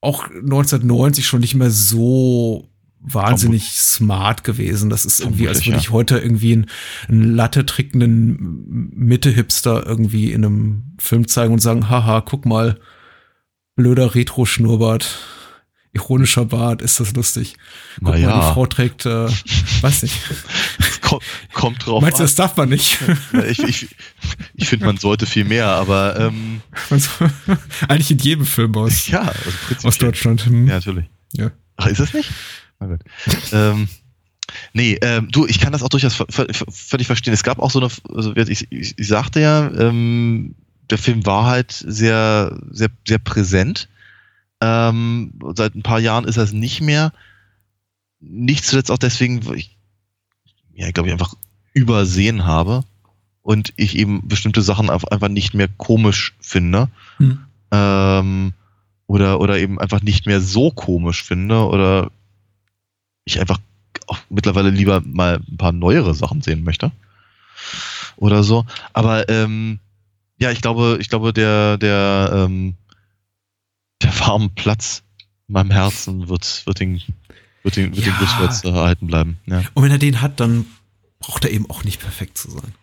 [0.01, 2.69] auch 1990 schon nicht mehr so
[2.99, 3.71] wahnsinnig Komm.
[3.71, 4.89] smart gewesen.
[4.89, 6.65] Das ist irgendwie, als würde ich heute irgendwie einen,
[7.07, 12.79] einen Latte trickenden Mitte-Hipster irgendwie in einem Film zeigen und sagen, haha, guck mal,
[13.75, 15.19] blöder Retro-Schnurrbart,
[15.93, 17.55] ironischer Bart, ist das lustig.
[17.99, 19.29] Guck Na mal, die Frau trägt, äh,
[19.81, 20.19] weiß nicht.
[21.01, 22.97] kommt, kommt drauf Meinst du, das darf man nicht?
[23.47, 23.95] ich ich,
[24.55, 26.61] ich finde, man sollte viel mehr, aber ähm,
[27.87, 30.45] eigentlich in jedem Film aus, ja, also aus Deutschland.
[30.45, 30.67] Hm.
[30.67, 31.05] Ja, natürlich.
[31.33, 31.51] Ja.
[31.77, 32.29] Ach, ist das nicht?
[32.79, 32.99] Na gut.
[33.51, 33.87] ähm,
[34.73, 36.15] nee, ähm, du, ich kann das auch durchaus
[36.69, 37.33] völlig verstehen.
[37.33, 40.55] Es gab auch so eine, also ich, ich, ich sagte ja, ähm,
[40.89, 43.89] der Film war halt sehr, sehr, sehr präsent.
[44.61, 47.11] Ähm, seit ein paar Jahren ist es nicht mehr.
[48.19, 49.77] Nicht zuletzt auch deswegen, weil ich,
[50.73, 51.35] ja, glaube ich, einfach
[51.73, 52.83] übersehen habe
[53.43, 56.89] und ich eben bestimmte Sachen einfach nicht mehr komisch finde.
[57.17, 57.39] Hm.
[57.71, 58.53] Ähm,
[59.05, 62.11] oder, oder eben einfach nicht mehr so komisch finde oder
[63.27, 63.59] ich einfach
[64.07, 66.91] auch mittlerweile lieber mal ein paar neuere Sachen sehen möchte.
[68.15, 68.65] Oder so.
[68.93, 69.79] Aber ähm,
[70.39, 72.75] ja, ich glaube, ich glaube, der, der, ähm,
[74.01, 75.03] der warme Platz
[75.47, 77.01] in meinem Herzen wird, wird den,
[77.63, 78.13] wird den, wird ja.
[78.13, 79.39] den Buswärts erhalten bleiben.
[79.45, 79.63] Ja.
[79.73, 80.65] Und wenn er den hat, dann
[81.19, 82.73] braucht er eben auch nicht perfekt zu sein.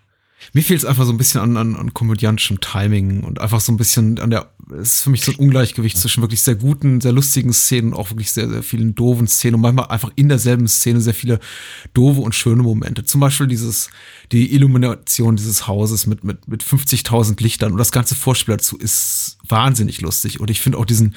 [0.53, 3.73] Mir fehlt es einfach so ein bisschen an, an, an komödiantischem Timing und einfach so
[3.73, 4.51] ein bisschen an der,
[4.81, 7.99] es ist für mich so ein Ungleichgewicht zwischen wirklich sehr guten, sehr lustigen Szenen und
[7.99, 11.41] auch wirklich sehr, sehr vielen doofen Szenen und manchmal einfach in derselben Szene sehr viele
[11.95, 13.05] doofe und schöne Momente.
[13.05, 13.91] Zum Beispiel dieses,
[14.33, 19.39] die Illumination dieses Hauses mit, mit, mit 50.000 Lichtern und das ganze Vorspiel dazu ist
[19.49, 21.15] wahnsinnig lustig und ich finde auch diesen,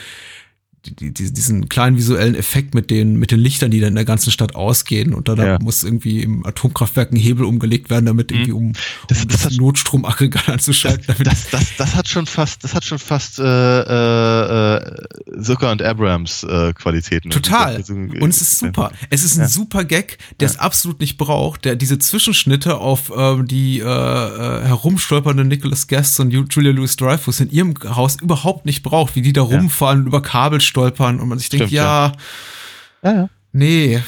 [0.96, 4.06] die, die, diesen kleinen visuellen Effekt mit den, mit den Lichtern, die dann in der
[4.06, 5.14] ganzen Stadt ausgehen.
[5.14, 5.60] Und dann Ja.
[5.62, 8.74] muss irgendwie im Atomkraftwerk ein Hebel umgelegt werden, damit irgendwie um, Mhm.
[9.08, 11.16] Das- um das das, Notstromaggregat anzuschalten.
[11.24, 16.44] Das, das, das hat schon fast, das hat schon fast äh, äh, Zucker und Abrams
[16.44, 17.30] äh, Qualitäten.
[17.30, 17.76] Total.
[17.76, 18.92] Also, äh, Und es ist super.
[19.10, 19.48] Es ist ein Ja.
[19.50, 24.66] super Gag, der es absolut nicht braucht, der diese Zwischenschnitte auf ähm, die äh, äh,
[24.66, 29.22] herumstolpernde Nicholas Guest und Ju- Julia Louis Dreyfus in ihrem Haus überhaupt nicht braucht, wie
[29.22, 29.58] die da Ja.
[29.58, 32.14] rumfahren und über Kabel stolpern und man sich denkt, Stimmt, ja,
[33.04, 33.30] Ja, ja.
[33.52, 34.00] nee,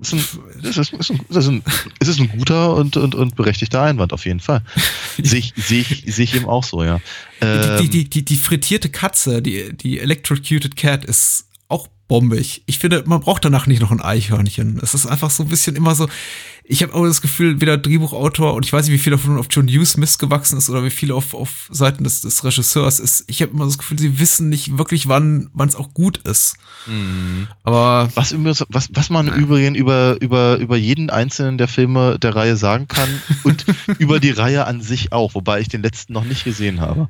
[0.00, 1.62] Es ist ein, es ist, es ist ein, es ist ein,
[2.00, 4.62] es ist ein guter und, und, und berechtigter Einwand, auf jeden Fall.
[5.22, 7.00] Sehe ich, sehe ich, sehe ich eben auch so, ja.
[7.40, 12.62] Ähm, die, die, die, die frittierte Katze, die, die Electrocuted Cat ist auch bombig.
[12.66, 14.78] Ich finde, man braucht danach nicht noch ein Eichhörnchen.
[14.82, 16.08] Es ist einfach so ein bisschen immer so.
[16.68, 19.46] Ich habe auch das Gefühl, weder Drehbuchautor und ich weiß nicht, wie viel davon auf
[19.50, 23.24] John Hughes missgewachsen ist oder wie viel auf, auf Seiten des, des Regisseurs ist.
[23.28, 26.56] Ich habe immer das Gefühl, sie wissen nicht wirklich, wann wann es auch gut ist.
[26.86, 27.46] Mhm.
[27.62, 28.34] Aber Was,
[28.68, 33.08] was, was man übrigens über, über, über jeden einzelnen der Filme der Reihe sagen kann
[33.44, 33.64] und
[33.98, 37.08] über die Reihe an sich auch, wobei ich den letzten noch nicht gesehen habe.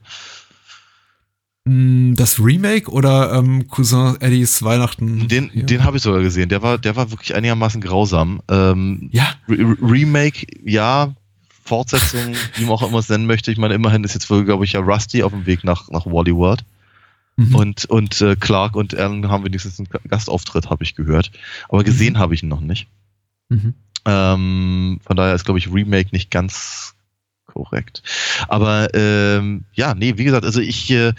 [1.66, 5.28] Mh, das Remake oder ähm, Cousin Eddies Weihnachten?
[5.28, 5.62] Den, Ja.
[5.64, 6.48] den habe ich sogar gesehen.
[6.48, 8.40] Der war, der war wirklich einigermaßen grausam.
[8.48, 11.12] Ähm, ja, Re Re- Remake, ja.
[11.64, 13.50] Fortsetzung, wie man auch immer es nennen möchte.
[13.50, 16.06] Ich meine, immerhin ist jetzt wohl, glaube ich, ja Rusty auf dem Weg nach, nach
[16.06, 16.64] Wally World.
[17.36, 17.54] Mhm.
[17.56, 21.32] Und, und äh, Clark und Alan haben wenigstens einen Gastauftritt, habe ich gehört.
[21.68, 22.86] Aber gesehen habe ich ihn noch nicht.
[23.48, 23.74] Mhm.
[24.04, 26.94] Ähm, von daher ist, glaube ich, Remake nicht ganz
[27.46, 28.04] korrekt.
[28.46, 30.88] Aber ähm, ja, nee, wie gesagt, also ich.
[30.92, 31.14] Äh,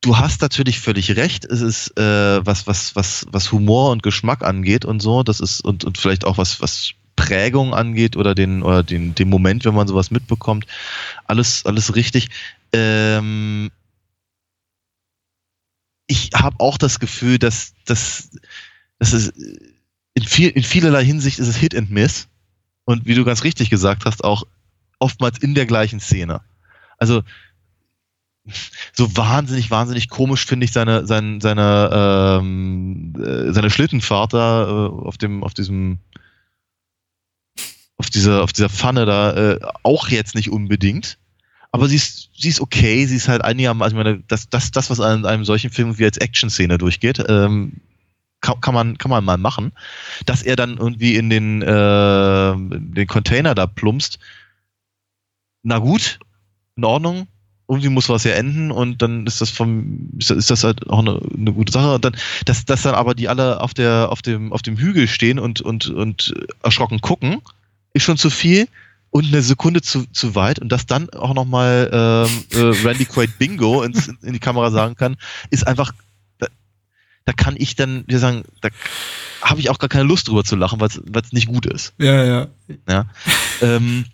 [0.00, 1.44] du hast natürlich völlig recht.
[1.44, 5.22] Es ist äh, was, was, was, was Humor und Geschmack angeht und so.
[5.22, 9.28] Das ist und, und vielleicht auch was, was Prägung angeht oder den oder den, den
[9.28, 10.66] Moment, wenn man sowas mitbekommt.
[11.26, 12.28] Alles, alles richtig.
[12.72, 13.70] Ähm,
[16.06, 18.30] ich habe auch das Gefühl, dass, dass,
[18.98, 19.32] dass es
[20.14, 22.28] in, viel, in vielerlei Hinsicht ist es Hit and Miss.
[22.84, 24.44] Und wie du ganz richtig gesagt hast, auch
[24.98, 26.40] oftmals in der gleichen Szene.
[26.98, 27.22] Also
[28.92, 34.88] so wahnsinnig, wahnsinnig komisch finde ich seine, seine, seine, ähm, äh, seine Schlittenfahrt da äh,
[34.88, 35.98] auf dem, auf diesem,
[37.96, 41.18] auf dieser, auf dieser Pfanne da äh, auch jetzt nicht unbedingt.
[41.72, 44.90] Aber sie ist, sie ist okay, sie ist halt einigermaßen, ich meine, das, das, das,
[44.90, 47.80] was an einem solchen Film wie als Action-Szene durchgeht, ähm,
[48.40, 49.72] kann, kann, man, kann man mal machen.
[50.26, 54.18] Dass er dann irgendwie in den, äh, den Container da plumpst,
[55.62, 56.18] na gut,
[56.76, 57.28] in Ordnung,
[57.70, 61.20] irgendwie muss was ja enden und dann ist das vom ist das, halt auch eine,
[61.36, 64.52] eine gute Sache und dann dass, dass dann aber die alle auf der auf dem
[64.52, 66.34] auf dem Hügel stehen und und und
[66.64, 67.40] erschrocken gucken
[67.92, 68.66] ist schon zu viel
[69.10, 73.04] und eine Sekunde zu, zu weit und dass dann auch noch mal ähm, äh, Randy
[73.04, 75.16] Quaid Bingo ins, in die Kamera sagen kann
[75.50, 75.92] ist einfach
[76.38, 76.48] da,
[77.24, 78.70] da kann ich dann wir sagen da
[79.42, 80.88] habe ich auch gar keine Lust drüber zu lachen weil
[81.22, 82.48] es nicht gut ist ja, ja.
[82.88, 83.06] ja.
[83.62, 84.06] ähm,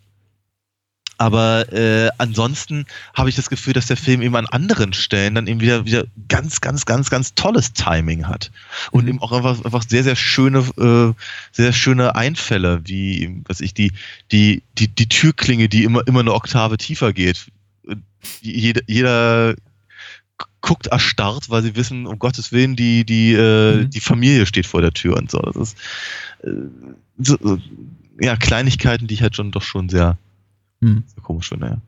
[1.18, 2.84] aber äh, ansonsten
[3.14, 6.04] habe ich das Gefühl, dass der Film eben an anderen Stellen dann eben wieder, wieder
[6.28, 8.50] ganz, ganz, ganz, ganz tolles Timing hat.
[8.90, 9.08] Und Mhm.
[9.08, 11.14] eben auch einfach, einfach sehr, sehr schöne, äh,
[11.52, 13.92] sehr schöne Einfälle, wie, was ich, die,
[14.30, 17.46] die, die, die Türklinge, die immer, immer eine Oktave tiefer geht.
[17.86, 18.02] Und
[18.42, 19.54] Jeder, jeder
[20.60, 23.90] guckt erstarrt, weil sie wissen, um Gottes Willen, die, die, äh, Mhm.
[23.90, 25.38] die Familie steht vor der Tür und so.
[25.38, 25.78] Das ist
[26.42, 26.50] äh,
[27.18, 27.58] so, so,
[28.20, 30.18] ja, Kleinigkeiten, die ich halt schon doch schon sehr,
[30.82, 31.04] Hm.
[31.06, 31.82] sehr komisch finde, ja.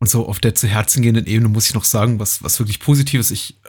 [0.00, 2.80] Und so auf der zu Herzen gehenden Ebene muss ich noch sagen, was, was wirklich
[2.80, 3.30] Positives.
[3.30, 3.60] Ich,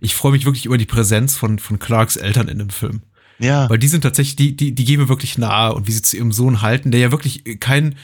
[0.00, 3.02] ich freue mich wirklich über die Präsenz von, von Clarks Eltern in dem Film.
[3.40, 6.02] Ja, Weil die sind tatsächlich, die, die, die gehen mir wirklich nahe und wie sie
[6.02, 7.96] zu ihrem Sohn halten, der ja wirklich kein,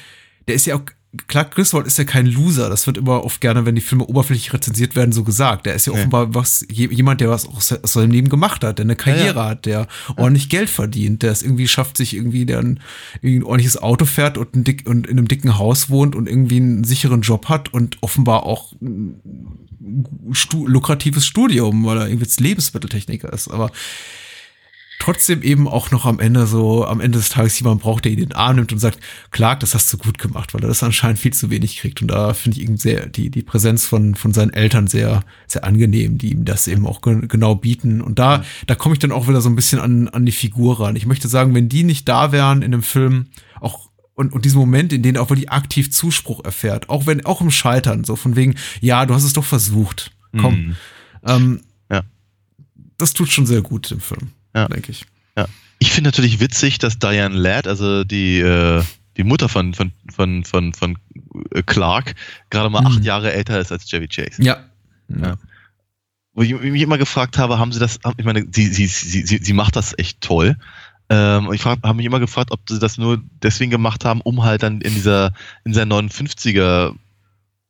[0.48, 0.82] der ist ja auch,
[1.26, 2.68] Clark Griswold ist ja kein Loser.
[2.68, 5.66] Das wird immer oft gerne, wenn die Filme oberflächlich rezensiert werden, so gesagt.
[5.66, 5.98] Der ist ja Nee.
[5.98, 9.48] offenbar was, je- jemand, der was aus seinem Leben gemacht hat, der eine Karriere Ja,
[9.48, 12.78] hat, der ordentlich Geld verdient, der es irgendwie schafft, sich irgendwie, der ein,
[13.24, 16.58] ein ordentliches Auto fährt und, ein dick, und in einem dicken Haus wohnt und irgendwie
[16.58, 19.20] einen sicheren Job hat und offenbar auch ein
[20.32, 23.48] stu lukratives Studium, weil er irgendwie jetzt Lebensmitteltechniker ist.
[23.48, 23.72] Aber
[25.00, 28.18] trotzdem eben auch noch am Ende so, am Ende des Tages jemand braucht, der ihn
[28.18, 29.00] in den Arm nimmt und sagt,
[29.32, 32.02] Clark, das hast du gut gemacht, weil er das anscheinend viel zu wenig kriegt.
[32.02, 35.64] Und da finde ich eben sehr, die, die Präsenz von, von seinen Eltern sehr, sehr
[35.64, 38.00] angenehm, die ihm das eben auch ge genau bieten.
[38.00, 40.80] Und da, da komme ich dann auch wieder so ein bisschen an, an die Figur
[40.80, 40.94] ran.
[40.96, 43.26] Ich möchte sagen, wenn die nicht da wären in dem Film,
[43.60, 47.24] auch und, und diesen Moment, in dem er auch wirklich aktiv Zuspruch erfährt, auch wenn,
[47.24, 50.12] auch im Scheitern, so von wegen, ja, du hast es doch versucht.
[50.38, 50.54] Komm.
[50.54, 50.76] Mhm.
[51.24, 51.60] Ähm,
[51.90, 52.02] Ja.
[52.98, 54.68] Das tut schon sehr gut im Film, Ja.
[54.68, 55.04] denke ich.
[55.82, 58.82] Ich finde natürlich witzig, dass Diane Ladd, also die, äh,
[59.16, 60.98] die Mutter von, von, von, von, von
[61.54, 62.14] äh, Clark
[62.50, 62.86] gerade mal Mhm.
[62.86, 64.42] acht Jahre älter ist als Chevy Chase.
[64.42, 64.58] Ja.
[65.08, 65.36] Ja.
[66.34, 69.38] Wo ich mich immer gefragt habe, haben sie das, ich meine, sie, sie, sie, sie,
[69.38, 70.56] sie macht das echt toll.
[71.08, 74.42] Ähm, und ich habe mich immer gefragt, ob sie das nur deswegen gemacht haben, um
[74.44, 75.32] halt dann in dieser,
[75.64, 76.94] in dieser 59er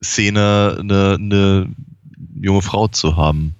[0.02, 1.68] Szene eine, eine
[2.42, 3.54] junge Frau zu haben.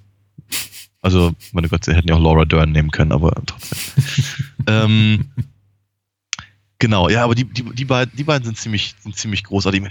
[1.03, 4.05] Also, meine Gott, sie hätten ja auch Laura Dern nehmen können, aber trotzdem.
[4.67, 5.31] ähm,
[6.79, 9.83] genau, ja, aber die, die, die, beiden, die beiden sind ziemlich, sind ziemlich großartig.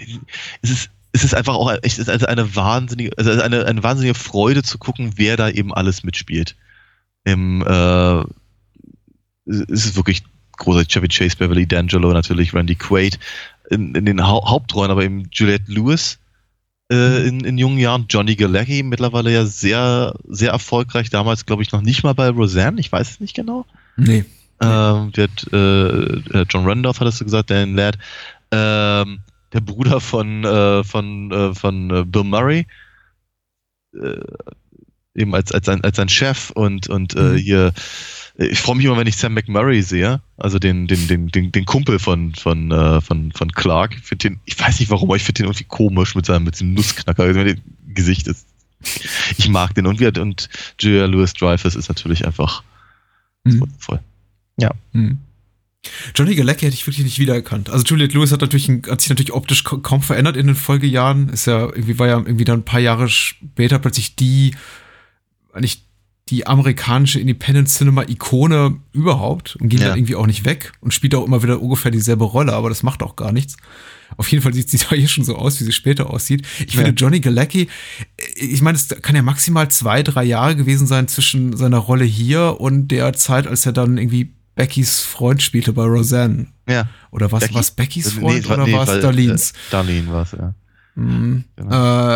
[0.62, 3.82] Es ist, es ist einfach auch echt, es ist also eine wahnsinnige, also eine, eine
[3.82, 6.56] wahnsinnige Freude zu gucken, wer da eben alles mitspielt.
[7.24, 8.20] Im, äh,
[9.46, 10.24] es ist wirklich
[10.58, 10.94] großartig.
[10.94, 13.18] Chevy Chase, Beverly D'Angelo, natürlich Randy Quaid
[13.72, 16.20] in, in den Hau Hauptrollen, aber eben Juliette Lewis
[16.92, 21.72] äh, in, in jungen Jahren, Johnny Galecki, mittlerweile ja sehr, sehr erfolgreich, damals glaube ich
[21.72, 23.66] noch nicht mal bei Roseanne, ich weiß es nicht genau.
[23.98, 24.26] Nee.
[24.62, 27.98] Ähm, wird, äh, John Randolph hattest du gesagt, Dan Ladd.
[28.52, 29.20] Ähm,
[29.54, 32.68] der Bruder von, äh, von, äh, von äh, Bill Murray.
[33.94, 34.20] Äh,
[35.16, 37.36] eben als, als, sein, als sein Chef und, und äh, Mhm.
[37.38, 37.74] hier.
[38.42, 41.66] Ich freue mich immer, wenn ich Sam McMurray sehe, also den, den, den, den, den
[41.66, 43.96] Kumpel von, von, äh, von, von Clark.
[43.98, 46.46] Ich, find den, ich weiß nicht warum, aber ich finde den irgendwie komisch mit seinem,
[46.46, 47.24] mit seinem Nussknacker.
[47.24, 48.48] Also mit dem Gesicht ist.
[49.38, 49.86] Ich mag den.
[49.88, 50.48] Und, wir, und
[50.80, 52.64] Julia Louis Dreyfus ist natürlich einfach
[53.44, 53.62] Mhm.
[53.62, 54.00] wundervoll.
[54.94, 55.18] Mhm.
[56.14, 57.70] Johnny Galecki hätte ich wirklich nicht wiedererkannt.
[57.70, 61.30] Also Juliette Lewis hat natürlich hat sich natürlich optisch ka- kaum verändert in den Folgejahren.
[61.30, 64.56] Ist ja irgendwie war ja irgendwie dann ein paar Jahre später plötzlich die
[65.54, 65.84] eigentlich
[66.30, 69.90] die amerikanische Independent Cinema Ikone überhaupt und ging Ja.
[69.90, 72.84] dann irgendwie auch nicht weg und spielt auch immer wieder ungefähr dieselbe Rolle, aber das
[72.84, 73.58] macht auch gar nichts.
[74.18, 76.46] Auf jeden Fall sieht sie da hier schon so aus, wie sie später aussieht.
[76.60, 76.84] Ich Ja.
[76.84, 77.68] finde Johnny Galecki,
[78.36, 82.60] ich meine, es kann ja maximal zwei, drei Jahre gewesen sein zwischen seiner Rolle hier
[82.60, 86.48] und der Zeit, als er dann irgendwie Beckys Freund spielte bei Roseanne.
[86.68, 86.90] Ja.
[87.12, 87.56] Oder was Becky?
[87.56, 89.52] was Beckys Nee, Freund war- oder nee, war es weil, Darlene's?
[89.52, 90.54] Äh, Darlene war es, ja.
[91.00, 91.44] Mhm.
[91.56, 91.72] Genau.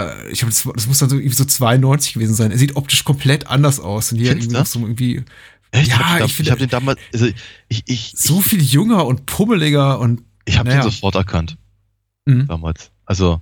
[0.08, 2.52] Äh, ich glaube, das, das muss dann so irgendwie so 92 gewesen sein.
[2.52, 4.12] Er sieht optisch komplett anders aus.
[4.12, 5.24] Und hier Findest irgendwie noch so irgendwie
[5.72, 5.88] Echt?
[5.90, 7.26] Ja, ich habe ich finde- hab den damals, also
[7.68, 10.82] ich, ich, so viel jünger und pummeliger und ich habe naja.
[10.82, 11.58] den sofort erkannt
[12.26, 12.48] Mhm.
[12.48, 12.92] damals.
[13.06, 13.42] Also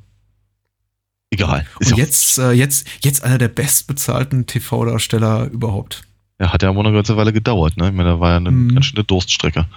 [1.30, 1.66] egal.
[1.80, 6.04] Ist Und ja jetzt, äh, jetzt, jetzt einer der bestbezahlten TV-Darsteller überhaupt.
[6.40, 7.90] ja, hat ja wohl eine ganze Weile gedauert, ne?
[7.90, 8.74] Ich meine, da war ja eine Mhm.
[8.74, 9.68] ganz schöne Durststrecke.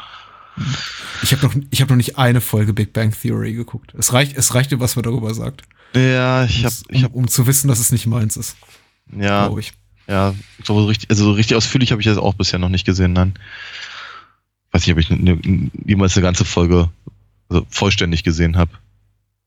[1.23, 3.95] Ich habe noch, ich hab noch nicht eine Folge Big Bang Theory geguckt.
[3.97, 5.63] Es reicht, es reichte, was man darüber sagt.
[5.95, 8.57] Ja, ich habe, um, hab, um zu wissen, dass es nicht meins ist,
[9.17, 9.73] ja, glaube ich.
[10.09, 13.13] ja, so richtig, also so richtig ausführlich habe ich das auch bisher noch nicht gesehen,
[13.13, 13.35] nein.
[14.73, 16.91] Weiß nicht, ob ich ne, ne, jemals eine ganze Folge
[17.49, 18.73] also vollständig gesehen habe.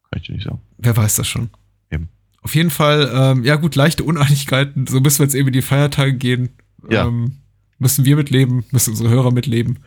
[0.09, 0.61] Kann ich dir nicht sagen.
[0.77, 1.49] Wer weiß das schon.
[1.91, 2.07] Eben.
[2.41, 4.87] Auf jeden Fall, ähm, ja gut, leichte Uneinigkeiten.
[4.87, 6.49] So müssen wir jetzt eben in die Feiertage gehen.
[6.89, 7.07] Ja.
[7.07, 7.37] Ähm,
[7.79, 9.79] müssen wir mitleben, müssen unsere Hörer mitleben.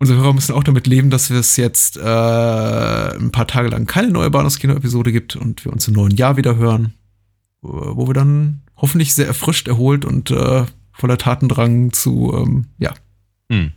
[0.00, 4.10] Unsere Hörer müssen auch damit leben, dass es jetzt äh, ein paar Tage lang keine
[4.10, 6.94] neue Bahnhofskino-Episode gibt und wir uns im neuen Jahr wieder hören,
[7.60, 12.94] wo wo wir dann hoffentlich sehr erfrischt, erholt und äh, voller Tatendrang zu, ähm, ja,
[13.50, 13.72] Hm.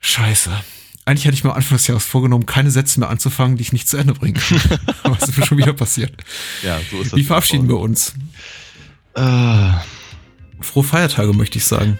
[0.00, 0.50] Scheiße.
[1.06, 3.72] Eigentlich hätte ich mir am Anfang des Jahres vorgenommen, keine Sätze mehr anzufangen, die ich
[3.72, 4.40] nicht zu Ende bringe.
[5.04, 6.12] Aber es ist mir schon wieder passiert.
[6.62, 7.18] Ja, so ist das.
[7.18, 8.14] Wie verabschieden wir uns?
[9.14, 9.70] Äh,
[10.60, 11.98] Frohe Feiertage, möchte ich sagen.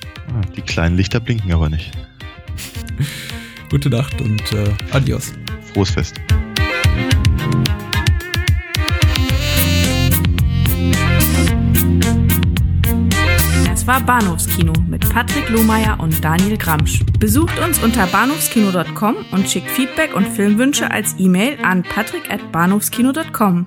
[0.57, 1.91] die kleinen Lichter blinken aber nicht.
[3.71, 5.33] Gute Nacht und äh, adios.
[5.73, 6.17] Frohes Fest.
[13.65, 17.01] Das war Bahnhofskino mit Patrick Lohmeier und Daniel Gramsch.
[17.19, 23.67] Besucht uns unter bahnhofskino.com und schickt Feedback und Filmwünsche als E-Mail an patrick@bahnhofskino.com.